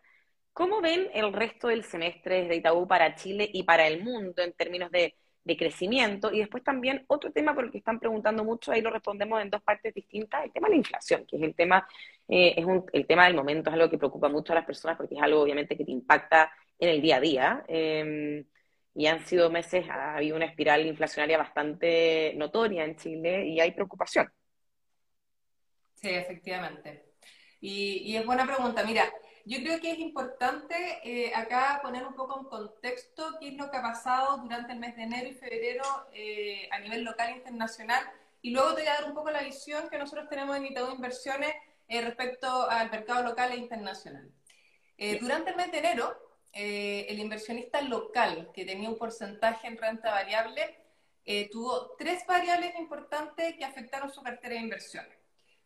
¿Cómo 0.54 0.80
ven 0.80 1.10
el 1.12 1.32
resto 1.32 1.66
del 1.66 1.82
semestre 1.82 2.46
de 2.46 2.54
Itaú 2.54 2.86
para 2.86 3.16
Chile 3.16 3.50
y 3.52 3.64
para 3.64 3.88
el 3.88 4.04
mundo 4.04 4.40
en 4.40 4.52
términos 4.52 4.88
de, 4.92 5.16
crecimiento? 5.56 6.32
Y 6.32 6.38
después 6.38 6.64
también 6.64 7.04
otro 7.06 7.30
tema 7.30 7.54
por 7.54 7.64
el 7.64 7.70
que 7.70 7.78
están 7.78 8.00
preguntando 8.00 8.44
mucho, 8.44 8.72
ahí 8.72 8.80
lo 8.80 8.90
respondemos 8.90 9.40
en 9.42 9.50
dos 9.50 9.62
partes 9.62 9.94
distintas, 9.94 10.44
el 10.44 10.52
tema 10.52 10.68
de 10.68 10.72
la 10.72 10.78
inflación, 10.78 11.26
que 11.26 11.36
es 11.36 11.42
el 11.42 11.54
tema, 11.54 11.86
eh, 12.28 12.54
es 12.56 12.66
el 12.92 13.06
tema 13.06 13.26
del 13.26 13.34
momento, 13.34 13.70
es 13.70 13.74
algo 13.74 13.90
que 13.90 13.98
preocupa 13.98 14.28
mucho 14.28 14.52
a 14.52 14.56
las 14.56 14.64
personas 14.64 14.96
porque 14.96 15.14
es 15.14 15.22
algo 15.22 15.42
obviamente 15.42 15.76
que 15.76 15.84
te 15.84 15.92
impacta 15.92 16.50
en 16.78 16.88
el 16.88 17.02
día 17.02 17.16
a 17.16 17.20
día. 17.20 17.64
Em, 17.68 18.44
y 18.94 19.06
han 19.06 19.26
sido 19.26 19.50
meses, 19.50 19.88
ha 19.88 20.16
habido 20.16 20.36
una 20.36 20.46
espiral 20.46 20.86
inflacionaria 20.86 21.36
bastante 21.36 22.32
notoria 22.36 22.84
en 22.84 22.96
Chile 22.96 23.46
y 23.46 23.60
hay 23.60 23.72
preocupación. 23.72 24.30
Sí, 25.94 26.08
efectivamente. 26.10 27.14
Y, 27.60 28.02
y 28.04 28.16
es 28.16 28.26
buena 28.26 28.46
pregunta. 28.46 28.84
Mira, 28.84 29.10
yo 29.46 29.58
creo 29.58 29.80
que 29.80 29.90
es 29.92 29.98
importante 29.98 30.74
eh, 31.04 31.32
acá 31.34 31.80
poner 31.82 32.06
un 32.06 32.14
poco 32.14 32.40
en 32.40 32.46
contexto 32.46 33.36
qué 33.38 33.48
es 33.48 33.54
lo 33.54 33.70
que 33.70 33.76
ha 33.76 33.82
pasado 33.82 34.38
durante 34.38 34.72
el 34.72 34.78
mes 34.78 34.96
de 34.96 35.02
enero 35.02 35.28
y 35.28 35.34
febrero 35.34 35.84
eh, 36.14 36.66
a 36.70 36.78
nivel 36.78 37.04
local 37.04 37.28
e 37.28 37.36
internacional. 37.36 38.04
Y 38.40 38.50
luego 38.50 38.74
te 38.74 38.82
voy 38.82 38.90
a 38.90 38.94
dar 38.94 39.04
un 39.04 39.14
poco 39.14 39.30
la 39.30 39.42
visión 39.42 39.88
que 39.90 39.98
nosotros 39.98 40.28
tenemos 40.30 40.56
en 40.56 40.66
Itaú 40.66 40.90
Inversiones 40.94 41.54
eh, 41.88 42.00
respecto 42.00 42.70
al 42.70 42.90
mercado 42.90 43.22
local 43.22 43.52
e 43.52 43.56
internacional. 43.56 44.30
durante 45.20 45.50
el 45.50 45.56
mes 45.56 45.70
de 45.72 45.78
enero, 45.78 46.16
el 46.52 47.18
inversionista 47.18 47.80
local 47.82 48.50
que 48.54 48.64
tenía 48.64 48.88
un 48.88 48.96
porcentaje 48.96 49.66
en 49.66 49.76
renta 49.76 50.10
variable 50.10 50.62
tuvo 51.50 51.96
tres 51.98 52.24
variables 52.26 52.78
importantes 52.78 53.56
que 53.56 53.64
afectaron 53.64 54.12
su 54.12 54.22
cartera 54.22 54.54
de 54.54 54.60
inversiones. 54.60 55.18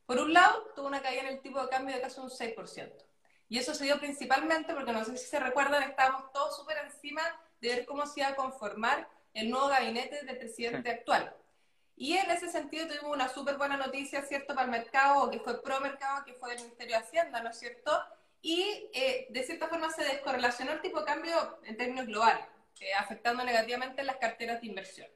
Por 0.06 0.18
un 0.18 0.32
lado, 0.32 0.72
tuvo 0.74 0.86
una 0.86 1.02
caída 1.02 1.22
en 1.22 1.28
el 1.28 1.40
tipo 1.40 1.60
de 1.62 1.68
cambio 1.68 1.94
de 1.94 2.00
casi 2.00 2.20
un 2.20 2.30
6%. 2.30 3.07
Y 3.48 3.58
eso 3.58 3.74
se 3.74 3.84
dio 3.84 3.98
principalmente 3.98 4.74
porque, 4.74 4.92
no 4.92 5.04
sé 5.04 5.16
si 5.16 5.26
se 5.26 5.40
recuerdan, 5.40 5.82
estábamos 5.82 6.32
todos 6.32 6.56
súper 6.56 6.78
encima 6.84 7.22
de 7.60 7.68
ver 7.68 7.86
cómo 7.86 8.06
se 8.06 8.20
iba 8.20 8.28
a 8.28 8.36
conformar 8.36 9.08
el 9.34 9.50
nuevo 9.50 9.68
gabinete 9.68 10.24
del 10.24 10.38
presidente 10.38 10.90
actual. 10.90 11.34
Y 11.96 12.16
en 12.16 12.30
ese 12.30 12.50
sentido 12.50 12.86
tuvimos 12.86 13.12
una 13.12 13.28
súper 13.28 13.56
buena 13.56 13.76
noticia, 13.76 14.22
¿cierto?, 14.22 14.54
para 14.54 14.66
el 14.66 14.70
mercado, 14.70 15.30
que 15.30 15.40
fue 15.40 15.62
pro 15.62 15.80
mercado, 15.80 16.24
que 16.24 16.34
fue 16.34 16.54
el 16.54 16.60
Ministerio 16.60 16.96
de 16.96 17.02
Hacienda, 17.02 17.42
¿no 17.42 17.50
es 17.50 17.58
cierto? 17.58 17.90
Y 18.40 18.88
eh, 18.92 19.26
de 19.30 19.42
cierta 19.42 19.66
forma 19.66 19.90
se 19.90 20.04
descorrelacionó 20.04 20.72
el 20.72 20.80
tipo 20.80 21.00
de 21.00 21.06
cambio 21.06 21.58
en 21.64 21.76
términos 21.76 22.06
globales, 22.06 22.44
eh, 22.80 22.94
afectando 22.94 23.42
negativamente 23.44 24.04
las 24.04 24.16
carteras 24.16 24.60
de 24.60 24.68
inversión. 24.68 25.08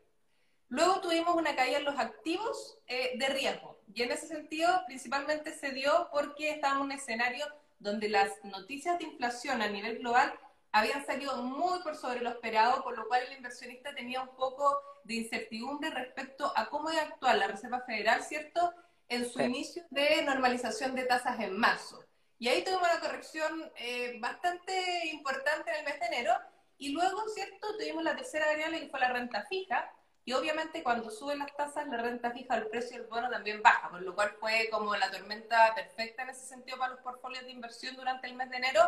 Luego 0.68 1.00
tuvimos 1.00 1.36
una 1.36 1.54
caída 1.54 1.78
en 1.78 1.84
los 1.84 1.98
activos 1.98 2.78
eh, 2.86 3.12
de 3.16 3.28
riesgo. 3.28 3.78
Y 3.94 4.02
en 4.02 4.10
ese 4.10 4.26
sentido, 4.26 4.82
principalmente 4.86 5.54
se 5.54 5.70
dio 5.70 6.08
porque 6.10 6.50
estábamos 6.50 6.86
en 6.86 6.92
un 6.92 6.92
escenario 6.92 7.46
donde 7.82 8.08
las 8.08 8.30
noticias 8.44 8.98
de 8.98 9.04
inflación 9.04 9.60
a 9.60 9.68
nivel 9.68 9.98
global 9.98 10.32
habían 10.70 11.04
salido 11.04 11.42
muy 11.42 11.82
por 11.82 11.96
sobre 11.96 12.20
lo 12.20 12.30
esperado, 12.30 12.82
por 12.82 12.96
lo 12.96 13.06
cual 13.06 13.22
el 13.24 13.36
inversionista 13.36 13.94
tenía 13.94 14.22
un 14.22 14.34
poco 14.36 14.80
de 15.04 15.14
incertidumbre 15.14 15.90
respecto 15.90 16.52
a 16.56 16.70
cómo 16.70 16.90
iba 16.90 17.02
a 17.02 17.06
actuar 17.06 17.36
la 17.36 17.48
Reserva 17.48 17.80
Federal, 17.80 18.22
¿cierto?, 18.22 18.72
en 19.08 19.30
su 19.30 19.42
inicio 19.42 19.82
de 19.90 20.22
normalización 20.22 20.94
de 20.94 21.04
tasas 21.04 21.38
en 21.40 21.58
marzo. 21.58 22.02
Y 22.38 22.48
ahí 22.48 22.64
tuvimos 22.64 22.88
una 22.88 23.00
corrección 23.00 23.70
eh, 23.76 24.16
bastante 24.20 25.08
importante 25.08 25.70
en 25.70 25.76
el 25.80 25.84
mes 25.84 26.00
de 26.00 26.06
enero, 26.06 26.32
y 26.78 26.92
luego, 26.92 27.28
¿cierto?, 27.28 27.76
tuvimos 27.76 28.02
la 28.02 28.16
tercera 28.16 28.46
variable 28.46 28.80
que 28.80 28.88
fue 28.88 29.00
la 29.00 29.12
renta 29.12 29.44
fija, 29.50 29.92
y 30.24 30.32
obviamente 30.34 30.82
cuando 30.82 31.10
suben 31.10 31.40
las 31.40 31.54
tasas, 31.56 31.88
la 31.88 31.96
renta 31.96 32.30
fija, 32.30 32.56
el 32.56 32.68
precio 32.68 32.96
del 32.96 33.08
bono 33.08 33.28
también 33.28 33.60
baja, 33.60 33.90
por 33.90 34.02
lo 34.02 34.14
cual 34.14 34.30
fue 34.38 34.68
como 34.70 34.94
la 34.94 35.10
tormenta 35.10 35.74
perfecta 35.74 36.22
en 36.22 36.30
ese 36.30 36.46
sentido 36.46 36.78
para 36.78 36.92
los 36.92 37.00
portfolios 37.00 37.44
de 37.44 37.50
inversión 37.50 37.96
durante 37.96 38.28
el 38.28 38.34
mes 38.34 38.48
de 38.50 38.56
enero, 38.56 38.80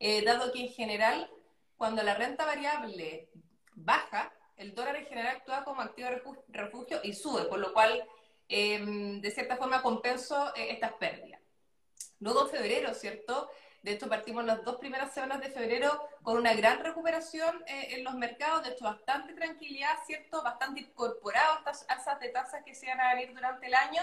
eh, 0.00 0.24
dado 0.24 0.52
que 0.52 0.60
en 0.60 0.72
general, 0.72 1.30
cuando 1.76 2.02
la 2.02 2.14
renta 2.14 2.44
variable 2.44 3.28
baja, 3.74 4.32
el 4.56 4.74
dólar 4.74 4.96
en 4.96 5.06
general 5.06 5.36
actúa 5.36 5.64
como 5.64 5.82
activo 5.82 6.08
refugio 6.48 7.00
y 7.04 7.12
sube, 7.12 7.44
por 7.44 7.60
lo 7.60 7.72
cual 7.72 8.04
em, 8.48 9.20
de 9.20 9.30
cierta 9.30 9.56
forma 9.56 9.82
compenso 9.82 10.52
eh, 10.56 10.72
estas 10.72 10.92
pérdidas. 10.94 11.40
Luego 12.18 12.42
en 12.42 12.50
febrero, 12.50 12.94
¿cierto? 12.94 13.50
De 13.82 13.92
hecho, 13.92 14.08
partimos 14.08 14.44
las 14.44 14.64
dos 14.64 14.76
primeras 14.76 15.12
semanas 15.12 15.40
de 15.40 15.50
febrero 15.50 16.08
con 16.22 16.36
una 16.36 16.54
gran 16.54 16.84
recuperación 16.84 17.64
eh, 17.66 17.88
en 17.96 18.04
los 18.04 18.14
mercados, 18.14 18.62
de 18.62 18.70
hecho, 18.70 18.84
bastante 18.84 19.34
tranquilidad, 19.34 19.96
¿cierto? 20.06 20.40
Bastante 20.42 20.82
incorporado 20.82 21.58
estas 21.58 21.84
alzas 21.88 22.20
de 22.20 22.28
tasas 22.28 22.62
que 22.64 22.76
se 22.76 22.86
iban 22.86 23.00
a 23.00 23.14
venir 23.14 23.34
durante 23.34 23.66
el 23.66 23.74
año 23.74 24.02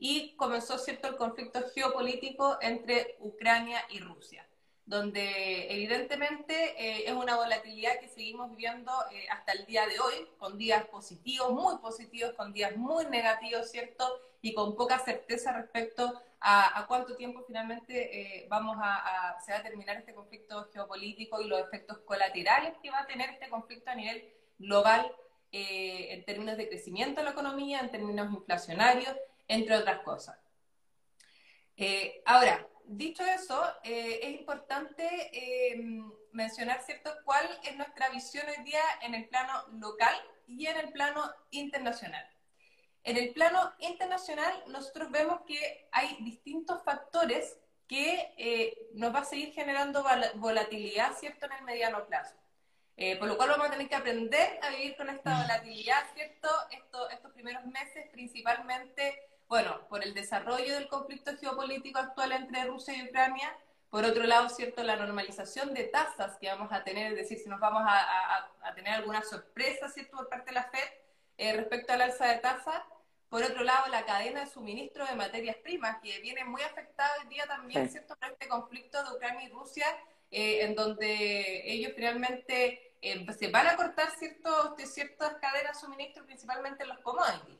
y 0.00 0.34
comenzó, 0.34 0.78
¿cierto?, 0.78 1.06
el 1.06 1.16
conflicto 1.16 1.60
geopolítico 1.72 2.58
entre 2.60 3.16
Ucrania 3.20 3.84
y 3.90 4.00
Rusia, 4.00 4.44
donde 4.84 5.72
evidentemente 5.72 6.74
eh, 6.76 7.04
es 7.06 7.12
una 7.12 7.36
volatilidad 7.36 8.00
que 8.00 8.08
seguimos 8.08 8.50
viviendo 8.50 8.90
eh, 9.12 9.28
hasta 9.30 9.52
el 9.52 9.64
día 9.64 9.86
de 9.86 10.00
hoy, 10.00 10.26
con 10.38 10.58
días 10.58 10.86
positivos, 10.86 11.52
muy 11.52 11.78
positivos, 11.78 12.32
con 12.32 12.52
días 12.52 12.76
muy 12.76 13.06
negativos, 13.06 13.70
¿cierto? 13.70 14.10
Y 14.42 14.54
con 14.54 14.74
poca 14.74 14.98
certeza 14.98 15.52
respecto 15.52 16.20
a, 16.40 16.86
cuánto 16.88 17.16
tiempo 17.16 17.44
finalmente 17.46 18.20
eh, 18.20 18.46
vamos 18.48 18.76
a, 18.80 19.36
se 19.44 19.52
va 19.52 19.58
a 19.58 19.62
terminar 19.62 19.96
este 19.96 20.14
conflicto 20.14 20.70
geopolítico 20.72 21.40
y 21.40 21.48
los 21.48 21.60
efectos 21.60 21.98
colaterales 21.98 22.74
que 22.82 22.90
va 22.90 23.00
a 23.00 23.06
tener 23.06 23.30
este 23.30 23.48
conflicto 23.50 23.90
a 23.90 23.94
nivel 23.94 24.32
global 24.58 25.10
eh, 25.52 26.14
en 26.14 26.24
términos 26.24 26.56
de 26.56 26.68
crecimiento 26.68 27.20
de 27.20 27.24
la 27.24 27.32
economía, 27.32 27.80
en 27.80 27.90
términos 27.90 28.32
inflacionarios, 28.32 29.14
entre 29.48 29.76
otras 29.76 30.00
cosas. 30.00 30.38
Eh, 31.76 32.22
ahora, 32.24 32.66
dicho 32.84 33.22
eso, 33.24 33.62
es 33.82 34.30
importante 34.30 35.32
mencionar, 36.32 36.82
¿cierto?, 36.82 37.10
cuál 37.24 37.46
es 37.64 37.76
nuestra 37.76 38.10
visión 38.10 38.46
hoy 38.48 38.64
día 38.64 38.82
en 39.02 39.14
el 39.14 39.28
plano 39.28 39.52
local 39.72 40.14
y 40.46 40.66
en 40.66 40.78
el 40.78 40.92
plano 40.92 41.22
internacional. 41.50 42.26
En 43.02 43.16
el 43.16 43.32
plano 43.32 43.72
internacional, 43.78 44.52
nosotros 44.68 45.10
vemos 45.10 45.40
que 45.46 45.88
hay 45.90 46.16
distintos 46.20 46.82
factores 46.82 47.58
que 47.88 48.34
eh, 48.36 48.88
nos 48.94 49.14
va 49.14 49.20
a 49.20 49.24
seguir 49.24 49.52
generando 49.52 50.04
volatilidad, 50.36 51.16
¿cierto?, 51.18 51.46
en 51.46 51.52
el 51.52 51.64
mediano 51.64 52.06
plazo. 52.06 52.36
Eh, 52.96 53.16
por 53.16 53.28
lo 53.28 53.36
cual 53.36 53.48
vamos 53.48 53.68
a 53.68 53.70
tener 53.70 53.88
que 53.88 53.94
aprender 53.94 54.60
a 54.62 54.68
vivir 54.68 54.94
con 54.96 55.08
esta 55.08 55.34
mm. 55.34 55.42
volatilidad, 55.42 56.04
¿cierto? 56.14 56.48
estos 57.10 57.32
primeros 57.32 57.64
meses, 57.64 58.08
principalmente, 58.12 59.30
bueno, 59.48 59.88
por 59.88 60.04
el 60.04 60.12
desarrollo 60.12 60.74
del 60.74 60.86
conflicto 60.86 61.32
geopolítico 61.40 61.98
actual 61.98 62.32
entre 62.32 62.64
Rusia 62.64 62.94
y 62.94 63.08
Ucrania, 63.08 63.56
por 63.90 64.04
otro 64.04 64.22
lado, 64.22 64.48
¿cierto? 64.48 64.84
La 64.84 64.96
normalización 64.96 65.74
de 65.74 65.84
tasas 65.84 66.36
que 66.38 66.46
vamos 66.46 66.70
a 66.72 66.84
tener, 66.84 67.12
es 67.12 67.18
decir, 67.18 67.38
si 67.38 67.48
nos 67.48 67.58
vamos 67.58 67.82
a, 67.84 68.74
tener 68.74 68.92
alguna 68.94 69.22
sorpresa, 69.22 69.88
¿cierto? 69.88 70.16
Por 70.16 70.28
parte 70.28 70.50
de 70.50 70.52
la 70.52 70.64
FED 70.64 70.88
eh, 71.40 71.54
respecto 71.54 71.94
al 71.94 72.02
alza 72.02 72.26
de 72.26 72.38
tasas. 72.38 72.82
Por 73.30 73.42
otro 73.42 73.64
lado, 73.64 73.86
la 73.88 74.04
cadena 74.04 74.40
de 74.40 74.46
suministro 74.46 75.06
de 75.06 75.14
materias 75.14 75.56
primas, 75.56 75.96
que 76.02 76.20
viene 76.20 76.44
muy 76.44 76.60
afectada 76.60 77.10
hoy 77.22 77.28
día 77.28 77.46
también, 77.46 77.88
¿cierto? 77.88 78.14
Por 78.16 78.28
este 78.28 78.46
conflicto 78.46 79.02
de 79.02 79.16
Ucrania 79.16 79.46
y 79.46 79.48
Rusia, 79.48 79.86
eh, 80.30 80.64
en 80.64 80.74
donde 80.74 81.62
ellos 81.64 81.92
finalmente 81.96 82.92
eh, 83.00 83.26
se 83.38 83.48
van 83.48 83.68
a 83.68 83.76
cortar 83.76 84.10
ciertos, 84.18 84.74
ciertas 84.92 85.36
cadenas 85.40 85.74
de 85.74 85.80
suministro, 85.80 86.26
principalmente 86.26 86.82
en 86.82 86.90
los 86.90 86.98
commodities. 86.98 87.58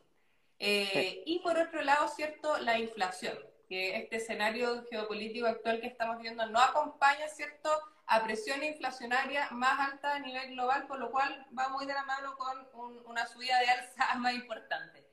Y 0.59 1.41
por 1.43 1.57
otro 1.57 1.81
lado, 1.81 2.07
¿cierto? 2.09 2.59
La 2.59 2.79
inflación 2.79 3.39
que 3.67 3.97
este 3.97 4.17
escenario 4.17 4.85
geopolítico 4.91 5.47
actual 5.47 5.81
que 5.81 5.87
estamos 5.87 6.21
viendo 6.21 6.45
no 6.47 6.59
acompaña, 6.59 7.29
¿cierto?, 7.29 7.71
a 8.11 8.23
presión 8.23 8.63
inflacionaria 8.63 9.49
más 9.53 9.93
alta 9.93 10.15
a 10.15 10.19
nivel 10.19 10.51
global, 10.51 10.87
por 10.87 10.99
lo 10.99 11.11
cual 11.11 11.47
va 11.57 11.69
muy 11.69 11.87
de 11.87 11.95
la 11.95 12.05
mano 12.05 12.37
con 12.37 12.69
una 13.07 13.27
subida 13.27 13.59
de 13.61 13.71
alza 13.71 14.15
más 14.19 14.35
importante. 14.35 15.07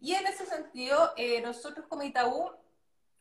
Y 0.00 0.14
en 0.14 0.26
ese 0.26 0.46
sentido, 0.46 1.12
eh, 1.16 1.40
nosotros 1.40 1.86
como 1.88 2.02
Itaú, 2.02 2.50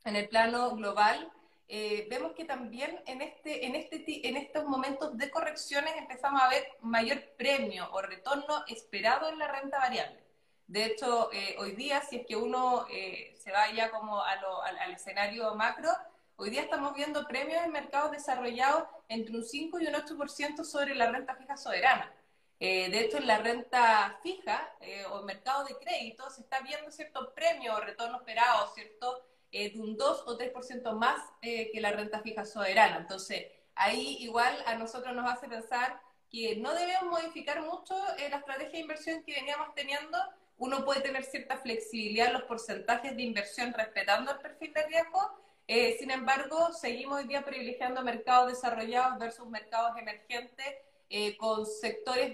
en 0.05 0.15
el 0.15 0.29
plano 0.29 0.75
global, 0.75 1.31
eh, 1.69 2.07
vemos 2.09 2.31
que 2.31 2.45
también 2.45 3.01
en, 3.05 3.21
este, 3.21 3.65
en, 3.65 3.75
este, 3.75 4.27
en 4.27 4.37
estos 4.37 4.63
momentos 4.65 5.17
de 5.17 5.29
correcciones 5.29 5.93
empezamos 5.97 6.41
a 6.41 6.47
ver 6.47 6.65
mayor 6.81 7.21
premio 7.37 7.89
o 7.91 8.01
retorno 8.01 8.63
esperado 8.67 9.27
en 9.27 9.37
la 9.37 9.51
renta 9.51 9.79
variable. 9.79 10.23
De 10.67 10.85
hecho, 10.85 11.29
eh, 11.33 11.55
hoy 11.59 11.73
día, 11.73 12.01
si 12.01 12.17
es 12.17 12.25
que 12.25 12.37
uno 12.37 12.85
eh, 12.89 13.35
se 13.37 13.51
vaya 13.51 13.91
como 13.91 14.21
al, 14.21 14.91
escenario 14.93 15.53
macro, 15.55 15.89
hoy 16.37 16.51
día 16.51 16.61
estamos 16.61 16.93
viendo 16.93 17.27
premios 17.27 17.63
en 17.63 17.71
mercados 17.71 18.11
desarrollados 18.11 18.83
entre 19.09 19.35
un 19.35 19.43
5 19.43 19.79
y 19.79 19.87
un 19.87 19.93
8% 19.93 20.63
sobre 20.63 20.95
la 20.95 21.11
renta 21.11 21.35
fija 21.35 21.57
soberana. 21.57 22.13
Eh, 22.59 22.89
de 22.89 23.01
hecho, 23.01 23.17
en 23.17 23.27
la 23.27 23.39
renta 23.39 24.17
fija 24.23 24.71
o 25.11 25.19
en 25.19 25.25
mercado 25.25 25.65
de 25.65 25.75
crédito 25.77 26.29
se 26.29 26.41
está 26.41 26.61
viendo 26.61 26.89
cierto 26.91 27.33
premio 27.33 27.75
o 27.75 27.79
retorno 27.79 28.17
esperado, 28.17 28.73
¿cierto? 28.73 29.23
de 29.51 29.73
un 29.77 29.97
2 29.97 30.23
o 30.27 30.37
3% 30.37 30.91
más 30.93 31.19
que 31.41 31.71
la 31.79 31.91
renta 31.91 32.19
fija 32.19 32.45
soberana. 32.45 32.97
Entonces, 32.97 33.47
ahí 33.75 34.17
igual 34.19 34.55
a 34.67 34.75
nosotros 34.75 35.15
nos 35.15 35.31
hace 35.31 35.47
pensar 35.47 35.99
que 36.29 36.57
no 36.57 36.73
debemos 36.75 37.05
modificar 37.05 37.61
mucho 37.61 37.95
la 38.29 38.37
estrategia 38.37 38.73
de 38.73 38.79
inversión 38.79 39.23
que 39.23 39.33
veníamos 39.33 39.73
teniendo, 39.73 40.17
uno 40.57 40.83
puede 40.85 41.01
tener 41.01 41.23
cierta 41.23 41.57
flexibilidad 41.57 42.27
en 42.27 42.33
los 42.33 42.43
porcentajes 42.43 43.15
de 43.15 43.23
inversión 43.23 43.73
respetando 43.73 44.31
el 44.31 44.39
perfil 44.39 44.73
de 44.73 44.85
riesgo. 44.87 45.46
Eh, 45.69 45.97
sin 45.99 46.11
embargo, 46.11 46.71
seguimos 46.71 47.19
hoy 47.19 47.27
día 47.27 47.43
privilegiando 47.43 48.01
mercados 48.01 48.47
desarrollados 48.47 49.19
versus 49.19 49.47
mercados 49.49 49.97
emergentes 49.97 50.65
eh, 51.09 51.35
con, 51.35 51.65
sectores, 51.65 52.33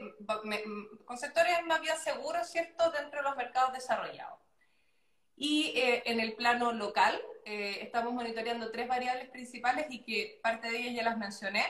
con 1.04 1.18
sectores 1.18 1.66
más 1.66 1.82
bien 1.82 1.98
seguros, 1.98 2.48
¿cierto?, 2.48 2.92
dentro 2.92 3.22
de 3.22 3.24
los 3.24 3.36
mercados 3.36 3.74
desarrollados. 3.74 4.40
Y 5.36 5.74
eh, 5.76 6.04
en 6.06 6.20
el 6.20 6.34
plano 6.34 6.74
local, 6.74 7.20
estamos 7.46 8.14
monitoreando 8.14 8.72
tres 8.72 8.88
variables 8.88 9.30
principales 9.30 9.88
y 9.90 10.04
que 10.04 10.40
parte 10.42 10.70
de 10.70 10.78
ellas 10.78 10.96
ya 10.96 11.04
las 11.04 11.18
mencioné, 11.18 11.66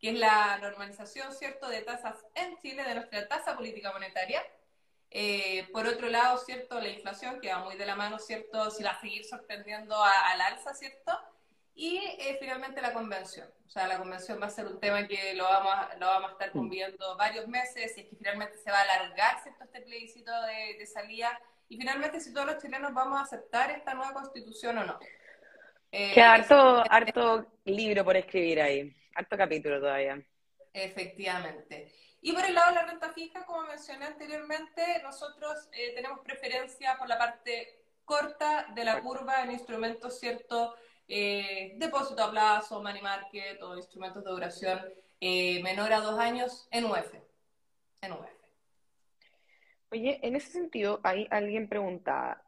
que 0.00 0.10
es 0.10 0.18
la 0.18 0.58
normalización, 0.58 1.32
¿cierto?, 1.32 1.68
de 1.68 1.82
tasas 1.82 2.26
en 2.34 2.58
Chile, 2.58 2.82
de 2.82 2.96
nuestra 2.96 3.26
tasa 3.28 3.56
política 3.56 3.92
monetaria, 3.92 4.42
eh, 5.16 5.68
por 5.72 5.86
otro 5.86 6.08
lado, 6.08 6.36
¿cierto? 6.38 6.80
La 6.80 6.88
inflación, 6.88 7.40
que 7.40 7.48
va 7.48 7.60
muy 7.60 7.76
de 7.76 7.86
la 7.86 7.94
mano, 7.94 8.18
¿cierto? 8.18 8.68
Si 8.72 8.82
va 8.82 8.90
a 8.90 9.00
seguir 9.00 9.24
sorprendiendo 9.24 9.94
al 10.02 10.40
alza, 10.40 10.74
¿cierto? 10.74 11.16
Y 11.72 11.98
eh, 12.18 12.36
finalmente 12.40 12.82
la 12.82 12.92
convención. 12.92 13.48
O 13.64 13.70
sea, 13.70 13.86
la 13.86 13.96
convención 13.96 14.42
va 14.42 14.46
a 14.46 14.50
ser 14.50 14.66
un 14.66 14.80
tema 14.80 15.06
que 15.06 15.34
lo 15.34 15.44
vamos, 15.44 15.72
a, 15.72 15.94
lo 16.00 16.06
vamos 16.06 16.30
a 16.30 16.32
estar 16.32 16.48
mm. 16.48 16.58
conviviendo 16.58 17.16
varios 17.16 17.46
meses, 17.46 17.96
y 17.96 18.00
es 18.00 18.08
que 18.08 18.16
finalmente 18.16 18.58
se 18.58 18.72
va 18.72 18.78
a 18.80 18.82
alargar, 18.82 19.40
¿cierto? 19.40 19.62
Este 19.62 19.82
plebiscito 19.82 20.32
de, 20.42 20.84
salida, 20.86 21.40
y 21.68 21.76
finalmente 21.76 22.18
si 22.18 22.32
todos 22.32 22.48
los 22.48 22.60
chilenos 22.60 22.92
vamos 22.92 23.16
a 23.16 23.22
aceptar 23.22 23.70
esta 23.70 23.94
nueva 23.94 24.14
constitución 24.14 24.78
o 24.78 24.84
no. 24.84 24.98
Eh, 25.92 26.10
que 26.12 26.22
harto, 26.22 26.82
harto 26.90 27.46
libro 27.64 28.04
por 28.04 28.16
escribir 28.16 28.60
ahí, 28.60 28.92
harto 29.14 29.36
capítulo 29.36 29.78
todavía. 29.78 30.20
Efectivamente. 30.72 31.92
Y 32.26 32.32
por 32.32 32.42
el 32.42 32.54
lado 32.54 32.70
de 32.70 32.76
la 32.76 32.86
renta 32.86 33.12
fija, 33.12 33.44
como 33.44 33.64
mencioné 33.64 34.06
anteriormente, 34.06 34.82
nosotros 35.02 35.68
eh, 35.72 35.92
tenemos 35.94 36.20
preferencia 36.20 36.96
por 36.96 37.06
la 37.06 37.18
parte 37.18 37.82
corta 38.02 38.66
de 38.74 38.82
la 38.82 39.02
curva 39.02 39.42
en 39.42 39.50
instrumentos, 39.50 40.18
¿cierto? 40.18 40.74
Eh, 41.06 41.74
depósito 41.76 42.24
a 42.24 42.30
plazo, 42.30 42.82
money 42.82 43.02
market 43.02 43.62
o 43.62 43.76
instrumentos 43.76 44.24
de 44.24 44.30
duración 44.30 44.80
eh, 45.20 45.62
menor 45.62 45.92
a 45.92 46.00
dos 46.00 46.18
años 46.18 46.66
en 46.70 46.86
UF. 46.86 47.12
En 48.00 48.12
UF. 48.12 48.26
Oye, 49.90 50.18
en 50.22 50.34
ese 50.34 50.50
sentido, 50.50 51.00
ahí 51.02 51.28
alguien 51.30 51.68
preguntaba, 51.68 52.42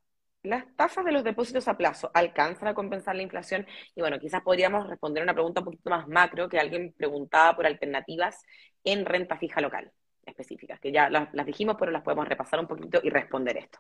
¿las 0.47 0.65
tasas 0.77 1.05
de 1.05 1.13
los 1.13 1.25
depósitos 1.25 1.69
a 1.69 1.77
plazo 1.77 2.11
alcanzan 2.15 2.69
a 2.69 2.75
compensar 2.75 3.15
la 3.17 3.23
inflación? 3.23 3.67
Y 3.95 4.01
bueno, 4.01 4.19
quizás 4.19 4.43
podríamos 4.43 4.89
responder 4.89 5.23
una 5.23 5.35
pregunta 5.35 5.61
un 5.61 5.67
poquito 5.67 5.91
más 5.91 6.09
macro, 6.09 6.49
que 6.49 6.59
alguien 6.59 6.95
preguntaba 6.97 7.55
por 7.57 7.67
alternativas 7.67 8.43
en 8.85 9.05
renta 9.05 9.37
fija 9.37 9.61
local 9.61 9.93
específicas, 10.27 10.81
que 10.81 10.93
ya 10.93 11.09
las, 11.09 11.47
dijimos, 11.47 11.77
pero 11.79 11.93
las 11.93 12.03
podemos 12.03 12.29
repasar 12.29 12.61
un 12.61 12.67
poquito 12.67 13.01
y 13.03 13.11
responder 13.11 13.57
esto. 13.57 13.79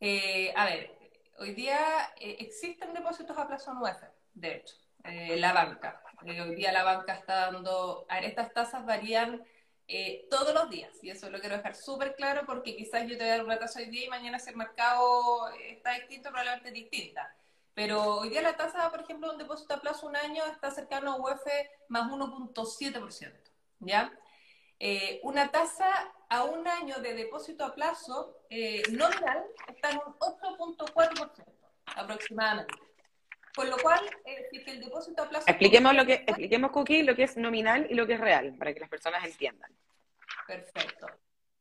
Eh, 0.00 0.52
a 0.56 0.64
ver, 0.64 0.90
hoy 1.38 1.54
día 1.54 1.78
eh, 2.18 2.36
existen 2.40 2.92
depósitos 2.92 3.36
a 3.38 3.46
plazo 3.46 3.72
nueve, 3.74 4.08
de 4.32 4.56
hecho, 4.56 4.76
eh, 5.04 5.36
la 5.36 5.52
banca. 5.52 6.02
hoy 6.22 6.54
día 6.54 6.72
la 6.72 6.82
banca 6.82 7.14
está 7.14 7.50
dando, 7.50 8.06
estas 8.22 8.52
tasas 8.52 8.84
varían 8.84 9.42
todos 10.30 10.54
los 10.54 10.70
días, 10.70 10.92
y 11.02 11.10
eso 11.10 11.30
lo 11.30 11.40
quiero 11.40 11.56
dejar 11.56 11.74
súper 11.74 12.16
claro 12.16 12.42
porque 12.46 12.74
quizás 12.74 13.02
yo 13.02 13.18
te 13.18 13.24
voy 13.24 13.28
a 13.28 13.36
dar 13.36 13.44
una 13.44 13.58
tasa 13.58 13.80
hoy 13.80 13.86
día 13.86 14.06
y 14.06 14.08
mañana 14.08 14.38
si 14.38 14.50
el 14.50 14.56
mercado 14.56 15.48
está 15.58 15.92
distinto, 15.92 16.30
probablemente 16.30 16.70
distinta. 16.70 17.34
Pero 17.74 18.18
hoy 18.18 18.28
día 18.28 18.40
la 18.40 18.56
tasa, 18.56 18.90
por 18.90 19.00
ejemplo, 19.00 19.28
de 19.28 19.34
un 19.34 19.38
depósito 19.38 19.74
a 19.74 19.80
plazo 19.80 20.06
un 20.06 20.16
año 20.16 20.44
está 20.46 20.70
cercano 20.70 21.12
a 21.12 21.16
UF 21.16 21.44
más 21.88 22.10
1.7%. 22.10 23.32
¿ya? 23.80 24.12
Eh, 24.78 25.20
una 25.22 25.50
tasa 25.50 25.86
a 26.28 26.44
un 26.44 26.66
año 26.66 26.98
de 26.98 27.14
depósito 27.14 27.64
a 27.64 27.74
plazo 27.74 28.38
eh, 28.50 28.82
nominal 28.90 29.44
está 29.68 29.90
en 29.90 29.98
un 30.06 30.14
8.4% 30.14 31.44
aproximadamente. 31.96 32.74
Con 33.54 33.70
lo 33.70 33.76
cual, 33.78 34.00
eh, 34.24 34.48
si 34.50 34.70
el 34.70 34.80
depósito 34.80 35.22
a 35.22 35.28
plazo... 35.28 35.44
Expliquemos, 35.48 35.94
lo 35.94 36.04
que, 36.04 36.14
expliquemos, 36.14 36.70
Cookie, 36.72 37.02
lo 37.02 37.14
que 37.14 37.24
es 37.24 37.36
nominal 37.36 37.86
y 37.88 37.94
lo 37.94 38.06
que 38.06 38.14
es 38.14 38.20
real, 38.20 38.54
para 38.58 38.74
que 38.74 38.80
las 38.80 38.88
personas 38.88 39.24
entiendan. 39.24 39.70
Perfecto. 40.46 41.06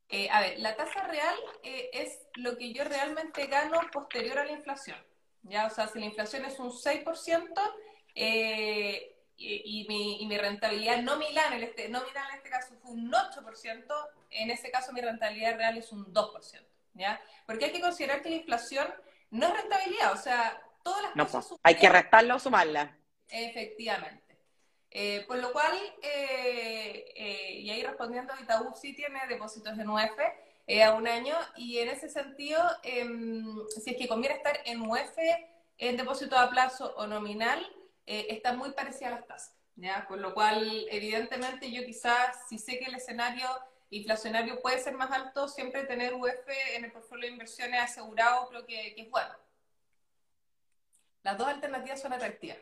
Eh, 0.09 0.29
a 0.29 0.41
ver, 0.41 0.59
la 0.59 0.75
tasa 0.75 1.07
real 1.07 1.35
es 1.63 2.19
lo 2.35 2.57
que 2.57 2.73
yo 2.73 2.83
realmente 2.83 3.47
gano 3.47 3.79
posterior 3.91 4.39
a 4.39 4.45
la 4.45 4.51
inflación. 4.51 4.97
¿ya? 5.43 5.67
O 5.67 5.69
sea, 5.69 5.87
si 5.87 5.99
la 5.99 6.05
inflación 6.05 6.45
es 6.45 6.59
un 6.59 6.71
6%, 6.71 7.73
eh, 8.15 9.13
y, 9.35 9.85
mi, 9.89 10.21
y 10.21 10.27
mi 10.27 10.37
rentabilidad 10.37 11.01
nominal 11.01 11.53
en, 11.53 11.63
este, 11.63 11.89
nominal 11.89 12.29
en 12.29 12.37
este 12.37 12.49
caso 12.49 12.75
fue 12.81 12.91
un 12.91 13.11
8%, 13.11 13.85
en 14.29 14.51
ese 14.51 14.71
caso 14.71 14.93
mi 14.93 15.01
rentabilidad 15.01 15.57
real 15.57 15.77
es 15.77 15.91
un 15.91 16.13
2%. 16.13 16.61
¿ya? 16.93 17.19
Porque 17.45 17.65
hay 17.65 17.71
que 17.71 17.81
considerar 17.81 18.21
que 18.21 18.29
la 18.29 18.35
inflación 18.37 18.87
no 19.31 19.47
es 19.47 19.53
rentabilidad, 19.53 20.13
o 20.13 20.17
sea, 20.17 20.61
todas 20.83 21.01
las 21.01 21.27
cosas... 21.27 21.47
Pues, 21.49 21.61
hay 21.63 21.75
que 21.75 21.89
restarla 21.89 22.35
o 22.35 22.39
sumarla. 22.39 22.97
Efectivamente. 23.29 24.37
Eh, 24.91 25.25
por 25.27 25.37
lo 25.37 25.51
cual, 25.51 25.75
eh, 26.03 27.13
eh, 27.15 27.53
y 27.53 27.69
ahí 27.71 27.83
respondiendo, 27.83 28.33
Itaú 28.41 28.73
sí 28.75 28.93
tiene 28.93 29.25
depósitos 29.27 29.77
en 29.79 29.89
UF 29.89 30.19
a 30.83 30.93
un 30.93 31.07
año, 31.07 31.35
y 31.57 31.79
en 31.79 31.89
ese 31.89 32.09
sentido, 32.09 32.61
em, 32.83 33.57
si 33.83 33.91
es 33.91 33.97
que 33.97 34.07
conviene 34.07 34.35
estar 34.35 34.59
en 34.65 34.81
UF, 34.81 35.17
en 35.77 35.97
depósito 35.97 36.37
a 36.37 36.49
plazo 36.49 36.93
o 36.95 37.07
nominal, 37.07 37.65
eh, 38.05 38.27
está 38.29 38.53
muy 38.53 38.71
parecida 38.71 39.09
a 39.09 39.11
las 39.11 39.27
tasas. 39.27 39.55
¿ya? 39.75 40.05
Con 40.05 40.21
lo 40.21 40.33
cual, 40.33 40.87
evidentemente, 40.89 41.71
yo 41.71 41.85
quizás, 41.85 42.47
si 42.47 42.57
sé 42.59 42.79
que 42.79 42.85
el 42.85 42.95
escenario 42.95 43.47
inflacionario 43.89 44.61
puede 44.61 44.79
ser 44.79 44.95
más 44.95 45.11
alto, 45.11 45.47
siempre 45.47 45.83
tener 45.85 46.13
UF 46.13 46.47
en 46.75 46.85
el 46.85 46.91
portfolio 46.91 47.27
de 47.27 47.33
inversiones 47.33 47.81
asegurado 47.81 48.47
creo 48.49 48.65
que, 48.65 48.95
es 48.97 49.09
bueno. 49.09 49.33
Las 51.23 51.37
dos 51.37 51.47
alternativas 51.47 52.01
son 52.01 52.13
atractivas. 52.13 52.57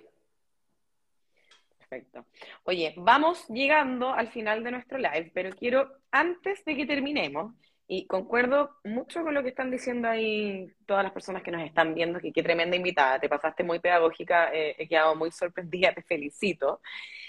Perfecto. 1.78 2.26
Oye, 2.64 2.94
vamos 2.98 3.48
llegando 3.50 4.14
al 4.14 4.30
final 4.30 4.64
de 4.64 4.72
nuestro 4.72 4.98
live, 4.98 5.32
pero 5.34 5.50
quiero, 5.56 5.92
antes 6.12 6.64
de 6.64 6.76
que 6.76 6.86
terminemos, 6.86 7.54
y 7.94 8.08
concuerdo 8.08 8.78
mucho 8.86 9.22
con 9.22 9.34
lo 9.34 9.44
que 9.44 9.50
están 9.50 9.70
diciendo 9.70 10.08
ahí 10.08 10.66
todas 10.86 11.04
las 11.04 11.12
personas 11.12 11.44
que 11.44 11.52
nos 11.52 11.62
están 11.62 11.94
viendo, 11.94 12.22
que 12.22 12.32
qué 12.32 12.42
tremenda 12.42 12.78
invitada, 12.78 13.20
te 13.20 13.28
pasaste 13.28 13.66
muy 13.66 13.80
pedagógica, 13.80 14.50
eh, 14.54 14.76
he 14.78 14.88
quedado 14.88 15.14
muy 15.14 15.30
sorprendida, 15.32 15.94
te 15.94 16.02
felicito. 16.02 16.80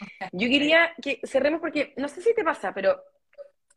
Yo 0.32 0.48
quería 0.48 0.94
que 1.02 1.18
cerremos 1.24 1.60
porque, 1.60 1.94
no 1.96 2.06
sé 2.06 2.20
si 2.20 2.32
te 2.32 2.44
pasa, 2.44 2.72
pero 2.72 3.02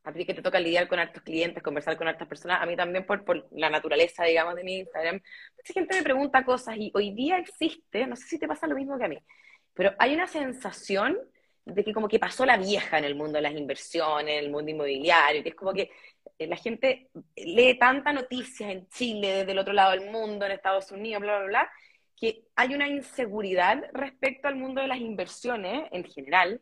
a 0.05 0.13
ti 0.13 0.25
que 0.25 0.33
te 0.33 0.41
toca 0.41 0.59
lidiar 0.59 0.87
con 0.87 0.99
hartos 0.99 1.23
clientes, 1.23 1.63
conversar 1.63 1.97
con 1.97 2.07
hartas 2.07 2.27
personas, 2.27 2.61
a 2.61 2.65
mí 2.65 2.75
también 2.75 3.05
por, 3.05 3.25
por 3.25 3.47
la 3.51 3.69
naturaleza, 3.69 4.23
digamos, 4.23 4.55
de 4.55 4.63
mi 4.63 4.77
Instagram, 4.77 5.19
mucha 5.57 5.73
gente 5.73 5.95
me 5.97 6.03
pregunta 6.03 6.45
cosas 6.45 6.77
y 6.77 6.91
hoy 6.93 7.11
día 7.11 7.37
existe, 7.37 8.05
no 8.05 8.15
sé 8.15 8.27
si 8.27 8.39
te 8.39 8.47
pasa 8.47 8.67
lo 8.67 8.75
mismo 8.75 8.97
que 8.97 9.05
a 9.05 9.09
mí, 9.09 9.17
pero 9.73 9.93
hay 9.97 10.13
una 10.13 10.27
sensación 10.27 11.17
de 11.65 11.83
que 11.83 11.93
como 11.93 12.07
que 12.07 12.19
pasó 12.19 12.45
la 12.45 12.57
vieja 12.57 12.99
en 12.99 13.05
el 13.05 13.15
mundo 13.15 13.33
de 13.33 13.41
las 13.41 13.55
inversiones, 13.55 14.37
en 14.37 14.45
el 14.45 14.51
mundo 14.51 14.69
inmobiliario, 14.69 15.41
que 15.41 15.49
es 15.49 15.55
como 15.55 15.73
que 15.73 15.89
eh, 16.37 16.47
la 16.47 16.55
gente 16.55 17.09
lee 17.35 17.77
tanta 17.79 18.13
noticias 18.13 18.69
en 18.71 18.87
Chile, 18.89 19.33
desde 19.37 19.51
el 19.51 19.59
otro 19.59 19.73
lado 19.73 19.91
del 19.91 20.11
mundo, 20.11 20.45
en 20.45 20.51
Estados 20.51 20.91
Unidos, 20.91 21.21
bla, 21.21 21.39
bla, 21.39 21.47
bla, 21.47 21.71
que 22.15 22.43
hay 22.55 22.75
una 22.75 22.87
inseguridad 22.87 23.83
respecto 23.93 24.47
al 24.47 24.55
mundo 24.55 24.81
de 24.81 24.87
las 24.87 24.99
inversiones 24.99 25.89
en 25.91 26.03
general, 26.03 26.61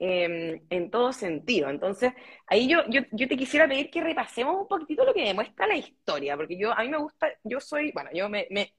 em, 0.00 0.60
en 0.70 0.90
todo 0.90 1.12
sentido. 1.12 1.70
Entonces, 1.70 2.12
ahí 2.46 2.68
yo, 2.68 2.80
yo, 2.88 3.02
yo, 3.12 3.28
te 3.28 3.36
quisiera 3.36 3.68
pedir 3.68 3.90
que 3.90 4.00
repasemos 4.02 4.56
un 4.62 4.66
poquitito 4.68 5.04
lo 5.04 5.14
que 5.14 5.24
demuestra 5.24 5.66
la 5.66 5.76
historia, 5.76 6.36
porque 6.36 6.58
yo, 6.58 6.72
a 6.72 6.82
mí 6.82 6.88
me 6.88 6.98
gusta, 6.98 7.28
yo 7.44 7.60
soy, 7.60 7.92
bueno, 7.92 8.10
yo 8.12 8.28
me, 8.28 8.46
me 8.50 8.74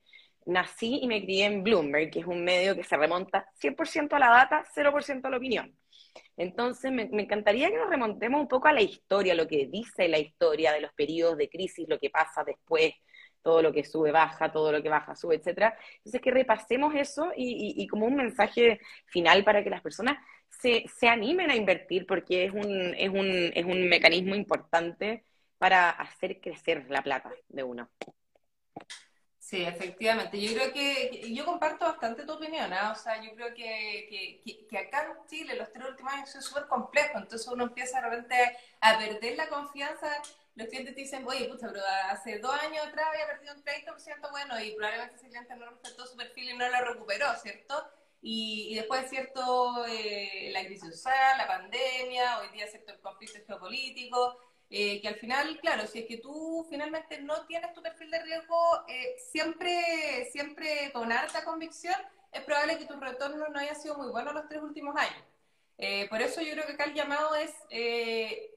nací 0.46 1.00
y 1.02 1.08
me 1.08 1.24
crié 1.24 1.46
en 1.46 1.64
Bloomberg, 1.64 2.12
que 2.12 2.20
es 2.20 2.26
un 2.26 2.44
medio 2.44 2.76
que 2.76 2.84
se 2.84 2.98
remonta 2.98 3.46
100% 3.62 4.14
a 4.14 4.20
la 4.20 4.30
data, 4.30 4.64
0% 4.76 5.26
a 5.26 5.30
la 5.30 5.38
opinión. 5.38 5.76
Entonces, 6.38 6.92
me, 6.92 7.04
encantaría 7.04 7.70
que 7.70 7.78
nos 7.78 7.90
remontemos 7.90 8.42
un 8.42 8.48
poco 8.48 8.68
a 8.68 8.74
la 8.74 8.82
historia, 8.82 9.36
lo 9.36 9.48
que 9.48 9.68
dice 9.68 10.08
la 10.08 10.20
historia 10.20 10.72
de 10.74 10.82
los 10.82 10.94
periodos 10.94 11.38
de 11.38 11.50
crisis, 11.50 11.88
lo 11.88 12.00
que 12.00 12.10
pasa 12.10 12.44
después, 12.44 12.94
todo 13.42 13.62
lo 13.62 13.74
que 13.74 13.84
sube, 13.84 14.12
baja, 14.12 14.52
todo 14.52 14.72
lo 14.72 14.82
que 14.82 14.90
baja, 14.90 15.16
sube, 15.16 15.36
etcétera. 15.36 15.78
Entonces, 15.98 16.22
que 16.22 16.32
repasemos 16.32 16.94
eso 16.96 17.32
y, 17.36 17.88
como 17.88 18.06
un 18.06 18.16
mensaje 18.16 18.80
final 19.06 19.44
para 19.44 19.64
que 19.64 19.70
las 19.70 19.82
personas 19.82 20.18
se, 20.50 20.86
se, 21.00 21.08
animen 21.08 21.50
a 21.50 21.56
invertir, 21.56 22.06
porque 22.06 22.46
es 22.46 22.54
un, 22.54 22.94
es, 22.98 23.10
un, 23.10 23.52
es 23.54 23.66
un 23.66 23.88
mecanismo 23.90 24.36
importante 24.36 25.26
para 25.58 25.90
hacer 25.92 26.40
crecer 26.42 26.86
la 26.90 27.02
plata 27.02 27.32
de 27.50 27.64
uno. 27.64 27.90
Sí, 29.52 29.64
efectivamente. 29.64 30.40
Yo 30.40 30.54
creo 30.54 30.72
que, 30.72 31.34
yo 31.34 31.44
comparto 31.44 31.84
bastante 31.86 32.24
tu 32.26 32.32
opinión, 32.32 32.72
¿ah? 32.72 32.94
o 32.94 32.96
sea, 32.96 33.22
yo 33.22 33.36
creo 33.36 33.54
que, 33.54 34.40
que, 34.44 34.66
que, 34.66 34.78
acá 34.78 35.04
en 35.04 35.28
Chile 35.28 35.56
los 35.58 35.70
tres 35.74 35.90
últimos 35.90 36.14
años 36.14 36.34
es 36.34 36.46
súper 36.46 36.68
complejo, 36.68 37.18
entonces 37.18 37.46
uno 37.50 37.66
empieza 37.66 38.00
de 38.00 38.10
repente 38.10 38.36
a 38.80 38.98
perder 38.98 39.36
la 39.36 39.50
confianza. 39.50 40.08
Los 40.56 40.68
clientes 40.68 40.94
te 40.96 41.02
dicen, 41.02 41.26
oye, 41.28 41.48
pucha, 41.48 41.68
pero 41.68 41.82
hace 42.10 42.40
dos 42.40 42.54
años 42.54 42.86
atrás 42.86 43.08
había 43.10 43.28
perdido 43.28 43.56
un 43.56 43.64
30%, 43.64 44.32
bueno, 44.32 44.60
y 44.60 44.72
probablemente 44.72 45.16
ese 45.16 45.28
cliente 45.30 45.56
no 45.56 45.70
respetó 45.70 46.06
su 46.06 46.18
perfil 46.18 46.50
y 46.50 46.58
no 46.58 46.68
lo 46.70 46.82
recuperó, 46.86 47.28
¿cierto? 47.42 47.88
Y, 48.22 48.76
después, 48.76 49.10
¿cierto? 49.10 49.86
Eh, 49.88 50.52
la 50.54 50.64
crisis 50.66 50.90
social, 50.90 51.38
la 51.38 51.48
pandemia, 51.48 52.40
hoy 52.40 52.50
día, 52.50 52.68
¿cierto? 52.68 52.92
El 52.92 53.00
conflicto 53.00 53.40
geopolítico. 53.48 54.38
Eh, 54.74 55.02
que 55.02 55.08
al 55.10 55.16
final, 55.16 55.60
claro, 55.60 55.86
si 55.86 56.00
es 56.00 56.06
que 56.06 56.18
tú 56.18 56.66
finalmente 56.70 57.20
no 57.22 57.46
tienes 57.46 57.74
tu 57.74 57.82
perfil 57.82 58.10
de 58.10 58.24
riesgo 58.24 58.86
eh, 58.88 59.18
siempre, 59.32 60.30
siempre 60.32 60.92
con 60.94 61.12
alta 61.12 61.44
convicción, 61.44 61.96
es 62.32 62.42
probable 62.44 62.78
que 62.78 62.86
tu 62.86 62.98
retorno 62.98 63.50
no 63.50 63.60
haya 63.60 63.76
sido 63.76 63.98
muy 63.98 64.10
bueno 64.12 64.32
los 64.32 64.48
tres 64.48 64.62
últimos 64.62 64.96
años. 64.96 65.22
Eh, 65.78 66.08
por 66.10 66.22
eso 66.22 66.42
yo 66.42 66.54
creo 66.54 66.68
que 66.68 66.74
acá 66.74 66.84
el 66.84 66.94
llamado 66.94 67.34
es, 67.36 67.52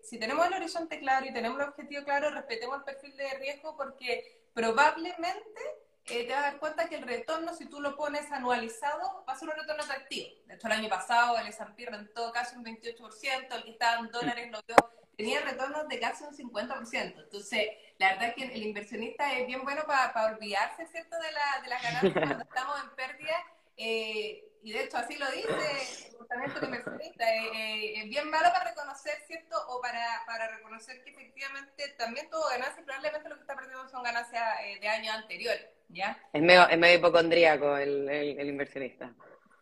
si 0.02 0.18
tenemos 0.18 0.46
el 0.46 0.54
horizonte 0.54 0.98
claro 0.98 1.24
y 1.26 1.32
tenemos 1.32 1.58
el 1.58 1.68
objetivo 1.68 2.04
claro, 2.04 2.30
respetemos 2.30 2.78
el 2.78 2.84
perfil 2.84 3.16
de 3.16 3.34
riesgo 3.38 3.76
porque 3.76 4.42
probablemente 4.52 5.60
te 6.04 6.28
vas 6.28 6.38
a 6.38 6.42
dar 6.42 6.58
cuenta 6.58 6.88
que 6.88 6.96
el 6.96 7.02
retorno, 7.02 7.54
si 7.54 7.66
tú 7.66 7.80
lo 7.80 7.96
pones 7.96 8.30
anualizado, 8.30 9.24
va 9.26 9.32
a 9.32 9.38
ser 9.38 9.48
un 9.48 9.56
retorno 9.56 9.82
atractivo. 9.82 10.28
De 10.46 10.54
hecho, 10.54 10.66
el 10.66 10.72
año 10.74 10.88
pasado 10.88 11.38
el 11.38 11.46
S&P 11.46 11.86
rentó 11.86 12.30
casi 12.32 12.56
un 12.56 12.64
28%, 12.64 13.54
el 13.54 13.64
que 13.64 13.70
estaba 13.70 14.00
en 14.00 14.10
dólares 14.10 14.50
lo 14.50 14.60
tenía 15.16 15.40
retornos 15.40 15.88
de 15.88 15.98
casi 15.98 16.24
un 16.24 16.36
50%. 16.36 17.22
Entonces, 17.22 17.68
la 17.98 18.10
verdad 18.10 18.28
es 18.28 18.34
que 18.34 18.54
el 18.54 18.62
inversionista 18.62 19.32
es 19.32 19.46
bien 19.46 19.62
bueno 19.64 19.84
para 19.86 20.26
olvidarse, 20.34 20.86
¿cierto?, 20.86 21.16
de, 21.16 21.32
la, 21.32 21.62
de 21.62 21.68
las 21.68 21.82
ganancias 21.82 22.12
cuando 22.12 22.44
estamos 22.44 22.76
en 22.82 22.90
pérdida. 22.96 23.36
Eh, 23.76 24.44
y 24.64 24.72
de 24.72 24.84
hecho, 24.84 24.96
así 24.96 25.16
lo 25.16 25.30
dice 25.30 26.10
el 26.58 26.64
inversionista. 26.64 27.34
Eh, 27.34 27.50
eh, 27.54 28.02
es 28.02 28.08
bien 28.08 28.30
malo 28.30 28.48
para 28.50 28.70
reconocer, 28.70 29.14
¿cierto?, 29.26 29.56
o 29.68 29.80
para, 29.80 30.22
para 30.26 30.48
reconocer 30.56 31.04
que 31.04 31.10
efectivamente 31.10 31.94
también 31.98 32.28
tuvo 32.30 32.48
ganancias 32.48 32.78
y 32.80 32.82
probablemente 32.82 33.28
lo 33.28 33.34
que 33.36 33.42
está 33.42 33.54
perdiendo 33.54 33.88
son 33.88 34.02
ganancias 34.02 34.42
de 34.80 34.88
años 34.88 35.14
anteriores, 35.14 35.66
¿ya? 35.88 36.18
Es 36.32 36.42
medio, 36.42 36.66
es 36.68 36.78
medio 36.78 36.98
hipocondríaco 36.98 37.76
el, 37.76 38.08
el 38.08 38.48
inversionista. 38.48 39.14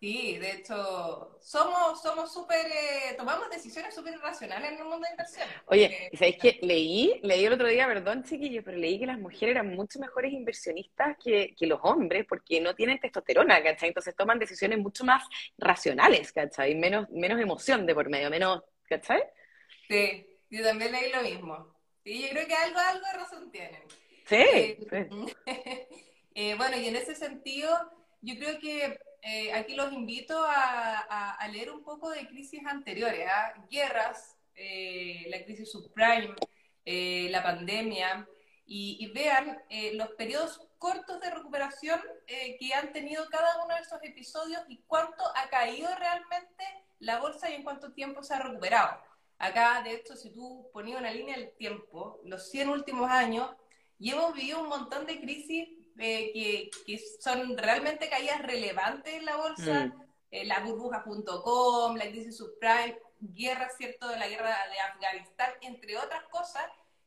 Sí, 0.03 0.36
de 0.36 0.50
hecho, 0.55 1.38
somos 1.40 2.03
somos 2.03 2.32
súper, 2.32 2.66
eh, 2.66 3.14
tomamos 3.16 3.48
decisiones 3.48 3.94
súper 3.94 4.18
racionales 4.18 4.72
en 4.72 4.78
el 4.78 4.84
mundo 4.84 5.07
de 5.07 5.12
inversión. 5.12 5.46
Oye, 5.66 6.11
¿sabéis 6.14 6.38
qué? 6.42 6.59
Leí, 6.61 7.20
leí 7.22 7.44
el 7.44 7.53
otro 7.53 7.68
día, 7.68 7.86
perdón 7.86 8.24
chiquillos, 8.24 8.64
pero 8.64 8.78
leí 8.78 8.98
que 8.98 9.07
las 9.07 9.20
mujeres 9.20 9.55
eran 9.55 9.76
mucho 9.76 10.00
mejores 10.00 10.32
inversionistas 10.32 11.16
que, 11.22 11.55
que 11.57 11.68
los 11.68 11.78
hombres 11.84 12.26
porque 12.28 12.61
no 12.61 12.74
tienen 12.74 12.98
testosterona, 12.98 13.62
¿cachai? 13.62 13.90
Entonces 13.90 14.16
toman 14.16 14.40
decisiones 14.40 14.80
mucho 14.80 15.05
más 15.05 15.22
racionales, 15.57 16.32
¿cachai? 16.32 16.74
Menos, 16.74 17.09
menos 17.11 17.40
emoción 17.40 17.86
de 17.86 17.94
por 17.94 18.09
medio, 18.09 18.28
menos, 18.28 18.61
¿cachai? 18.88 19.22
Sí, 19.88 20.26
yo 20.50 20.64
también 20.64 20.90
leí 20.90 21.12
lo 21.12 21.22
mismo. 21.22 21.76
Sí, 22.03 22.22
yo 22.22 22.28
creo 22.30 22.48
que 22.48 22.55
algo, 22.55 22.78
algo 22.80 23.07
de 23.07 23.18
razón 23.18 23.53
tienen. 23.53 23.82
Sí. 24.26 24.34
Eh, 24.34 24.78
eh, 26.34 26.55
bueno, 26.57 26.76
y 26.76 26.88
en 26.88 26.96
ese 26.96 27.14
sentido, 27.14 27.70
yo 28.20 28.34
creo 28.34 28.59
que 28.59 28.98
eh, 29.23 29.53
aquí 29.53 29.77
los 29.77 29.93
invito 29.93 30.45
a, 30.45 31.39
leer 31.53 31.70
un 31.70 31.85
poco 31.85 32.11
de 32.11 32.27
crisis 32.27 32.61
anteriores, 32.66 33.27
¿ah? 33.31 33.55
guerras, 33.70 34.37
eh, 34.55 35.27
la 35.29 35.45
crisis 35.45 35.70
subprime, 35.70 36.35
eh, 36.85 37.29
la 37.31 37.43
pandemia, 37.43 38.29
y, 38.66 39.07
vean 39.12 39.62
los 39.95 40.11
periodos 40.11 40.61
cortos 40.79 41.20
de 41.20 41.31
recuperación 41.31 42.01
que 42.27 42.75
han 42.75 42.91
tenido 42.93 43.29
cada 43.29 43.62
uno 43.64 43.75
de 43.75 43.83
estos 43.83 44.03
episodios 44.03 44.62
y 44.68 44.79
cuánto 44.87 45.23
ha 45.37 45.49
caído 45.51 45.95
realmente 45.95 46.64
la 46.99 47.20
bolsa 47.20 47.51
y 47.51 47.55
en 47.55 47.64
cuánto 47.64 47.93
tiempo 47.93 48.23
se 48.23 48.35
ha 48.35 48.39
recuperado. 48.39 48.99
Acá, 49.39 49.83
de 49.83 49.95
hecho, 49.95 50.16
si 50.16 50.31
tú 50.31 50.70
ponías 50.73 50.99
una 50.99 51.12
línea 51.12 51.37
del 51.37 51.53
tiempo, 51.57 52.20
los 52.25 52.51
100 52.51 52.70
últimos 52.70 53.11
años, 53.11 53.51
y 53.99 54.11
hemos 54.11 54.33
vivido 54.33 54.62
un 54.62 54.68
montón 54.68 55.05
de 55.07 55.20
crisis 55.20 55.68
que, 55.97 56.70
que, 56.86 56.99
son 57.20 57.57
realmente 57.57 58.09
caídas 58.09 58.43
relevantes 58.43 59.14
en 59.14 59.24
la 59.24 59.36
bolsa, 59.36 59.86
mm. 59.86 60.03
eh, 60.30 60.45
la 60.45 60.61
burbuja.com, 60.61 61.97
la 61.97 62.09
crisis 62.09 62.36
subprime, 62.36 62.99
guerra, 63.20 63.68
¿cierto?, 63.76 64.09
de 64.09 64.18
la 64.18 64.28
guerra 64.28 64.57
de 64.70 64.80
Afganistán, 64.80 65.51
entre 65.61 65.97
otras 65.97 66.24
cosas, 66.24 66.64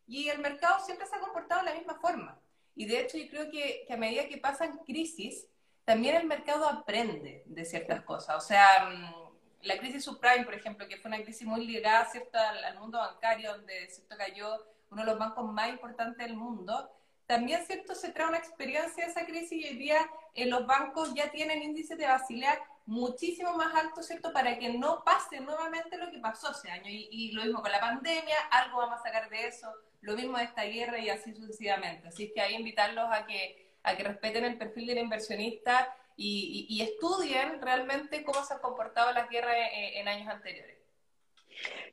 y 0.07 0.29
el 0.29 0.39
mercado 0.39 0.83
siempre 0.85 1.07
se 1.07 1.15
ha 1.15 1.19
comportado 1.19 1.61
de 1.61 1.71
la 1.71 1.75
misma 1.75 1.99
forma. 1.99 2.39
Y 2.75 2.85
de 2.85 3.01
hecho 3.01 3.17
yo 3.17 3.27
creo 3.29 3.49
que, 3.49 3.85
que 3.87 3.93
a 3.93 3.97
medida 3.97 4.27
que 4.27 4.37
pasan 4.37 4.79
crisis, 4.85 5.47
también 5.83 6.15
el 6.15 6.25
mercado 6.25 6.67
aprende 6.67 7.43
de 7.45 7.65
ciertas 7.65 8.01
cosas. 8.01 8.37
O 8.37 8.45
sea, 8.45 8.89
mm, 8.89 9.65
la 9.65 9.77
crisis 9.77 10.03
subprime, 10.03 10.45
por 10.45 10.53
ejemplo, 10.53 10.87
que 10.87 10.97
fue 10.97 11.09
una 11.09 11.23
crisis 11.23 11.47
muy 11.47 11.65
ligada 11.65 12.05
¿cierto? 12.05 12.37
Al, 12.37 12.63
al, 12.63 12.79
mundo 12.79 12.97
bancario, 12.97 13.51
donde 13.51 13.87
¿cierto? 13.89 14.15
cayó 14.17 14.65
uno 14.89 15.01
de 15.01 15.07
los 15.07 15.19
bancos 15.19 15.51
más 15.51 15.69
importantes 15.69 16.25
del 16.25 16.35
mundo, 16.35 16.91
también, 17.27 17.65
¿cierto? 17.65 17.95
Se 17.95 18.11
trae 18.11 18.27
una 18.27 18.37
experiencia 18.37 19.05
de 19.05 19.11
esa 19.11 19.25
crisis 19.25 19.51
y 19.51 19.67
hoy 19.67 19.75
día 19.77 20.09
eh, 20.33 20.45
los 20.45 20.65
bancos 20.67 21.13
ya 21.13 21.31
tienen 21.31 21.63
índices 21.63 21.97
de 21.97 22.07
Basilea 22.07 22.59
muchísimo 22.85 23.53
más 23.53 23.73
altos, 23.73 24.05
¿cierto? 24.05 24.31
Para 24.31 24.59
que 24.59 24.69
no 24.69 25.03
pase 25.03 25.39
nuevamente 25.39 25.97
lo 25.97 26.11
que 26.11 26.19
pasó 26.19 26.51
ese 26.51 26.69
año. 26.69 26.85
Y, 26.87 27.31
lo 27.31 27.43
mismo 27.43 27.61
con 27.61 27.71
la 27.71 27.79
pandemia, 27.79 28.37
algo 28.51 28.77
vamos 28.77 28.99
a 28.99 29.03
sacar 29.03 29.29
de 29.29 29.47
eso, 29.47 29.67
lo 30.01 30.15
mismo 30.15 30.37
de 30.37 30.43
esta 30.43 30.63
guerra 30.63 30.99
y 30.99 31.09
así 31.09 31.33
sucesivamente. 31.33 32.07
Así 32.07 32.31
que 32.31 32.41
ahí 32.41 32.55
invitarlos 32.55 33.07
a 33.11 33.25
que, 33.25 33.73
a 33.83 33.95
que 33.95 34.03
respeten 34.03 34.45
el 34.45 34.57
perfil 34.57 34.87
del 34.87 34.99
inversionista 34.99 35.95
y, 36.15 36.79
estudien 36.81 37.61
realmente 37.61 38.23
cómo 38.23 38.43
se 38.43 38.53
han 38.53 38.59
comportado 38.59 39.11
las 39.13 39.29
guerras 39.29 39.55
en, 39.73 40.01
en 40.01 40.07
años 40.07 40.27
anteriores. 40.27 40.77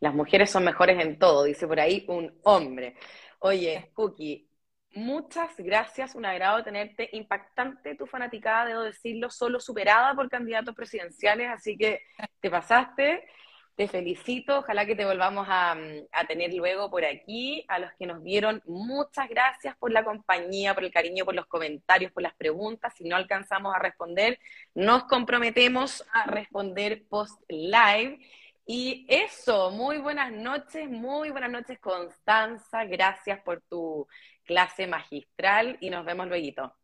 Las 0.01 0.13
mujeres 0.13 0.51
son 0.51 0.65
mejores 0.65 1.01
en 1.01 1.19
todo, 1.19 1.45
dice 1.45 1.67
por 1.67 1.81
ahí 1.81 2.05
un 2.09 2.39
hombre. 2.43 2.97
Oye, 3.39 3.91
Cookie, 3.95 4.47
Muchas 4.95 5.57
gracias, 5.57 6.15
un 6.15 6.27
agrado 6.27 6.63
tenerte. 6.63 7.09
Impactante 7.13 7.95
tu 7.95 8.07
fanaticada, 8.07 8.67
debo 8.67 8.83
decirlo, 8.83 9.31
solo 9.31 9.59
superada 9.59 10.15
por 10.15 10.29
candidatos 10.29 10.75
presidenciales, 10.75 11.49
así 11.49 11.79
que 11.79 12.03
te 12.41 12.51
pasaste. 12.51 13.27
te 13.75 13.89
felicito, 13.89 14.59
ojalá 14.59 14.85
que 14.85 14.95
te 14.95 15.07
volvamos 15.07 15.47
a, 15.49 15.73
a, 16.13 16.27
tener 16.27 16.53
luego 16.53 16.91
por 16.91 17.05
aquí. 17.07 17.65
A 17.69 17.79
los 17.79 17.91
que 17.95 18.07
nos 18.07 18.23
vieron, 18.23 18.63
muchas 18.67 19.31
gracias 19.31 19.75
por 19.79 19.91
la 19.93 20.05
compañía, 20.05 20.75
por 20.75 20.85
el 20.85 20.93
cariño, 20.93 21.25
por 21.25 21.35
los 21.35 21.47
comentarios, 21.47 22.13
por 22.13 22.23
las 22.23 22.35
preguntas. 22.35 22.93
Si 22.95 23.05
no 23.05 23.17
alcanzamos 23.17 23.75
a 23.75 23.79
responder, 23.79 24.39
nos 24.75 25.05
comprometemos 25.05 26.05
a 26.13 26.27
responder 26.27 27.05
post 27.09 27.41
live. 27.49 28.19
Y 28.67 29.07
eso, 29.09 29.71
muy 29.71 29.99
buenas 29.99 30.31
noches, 30.33 30.89
muy 30.89 31.31
buenas 31.31 31.51
noches 31.51 31.81
Constanza, 31.81 32.85
gracias 32.85 33.41
por 33.41 33.61
tu 33.63 34.07
clase 34.45 34.87
magistral 34.87 35.79
y 35.81 35.91
nos 35.91 36.05
vemos 36.05 36.29
luego. 36.29 36.75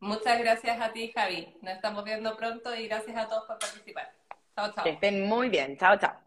Muchas 0.00 0.38
gracias 0.40 0.80
a 0.80 0.92
ti, 0.92 1.12
Javi. 1.14 1.56
Nos 1.62 1.74
estamos 1.74 2.04
viendo 2.04 2.36
pronto 2.36 2.74
y 2.74 2.88
gracias 2.88 3.16
a 3.16 3.28
todos 3.28 3.44
por 3.46 3.58
participar. 3.58 4.12
Chao, 4.56 4.72
chao. 4.72 4.84
Que 4.84 4.90
estén 4.90 5.26
muy 5.26 5.48
bien. 5.48 5.76
Chao, 5.76 5.96
chao. 5.98 6.21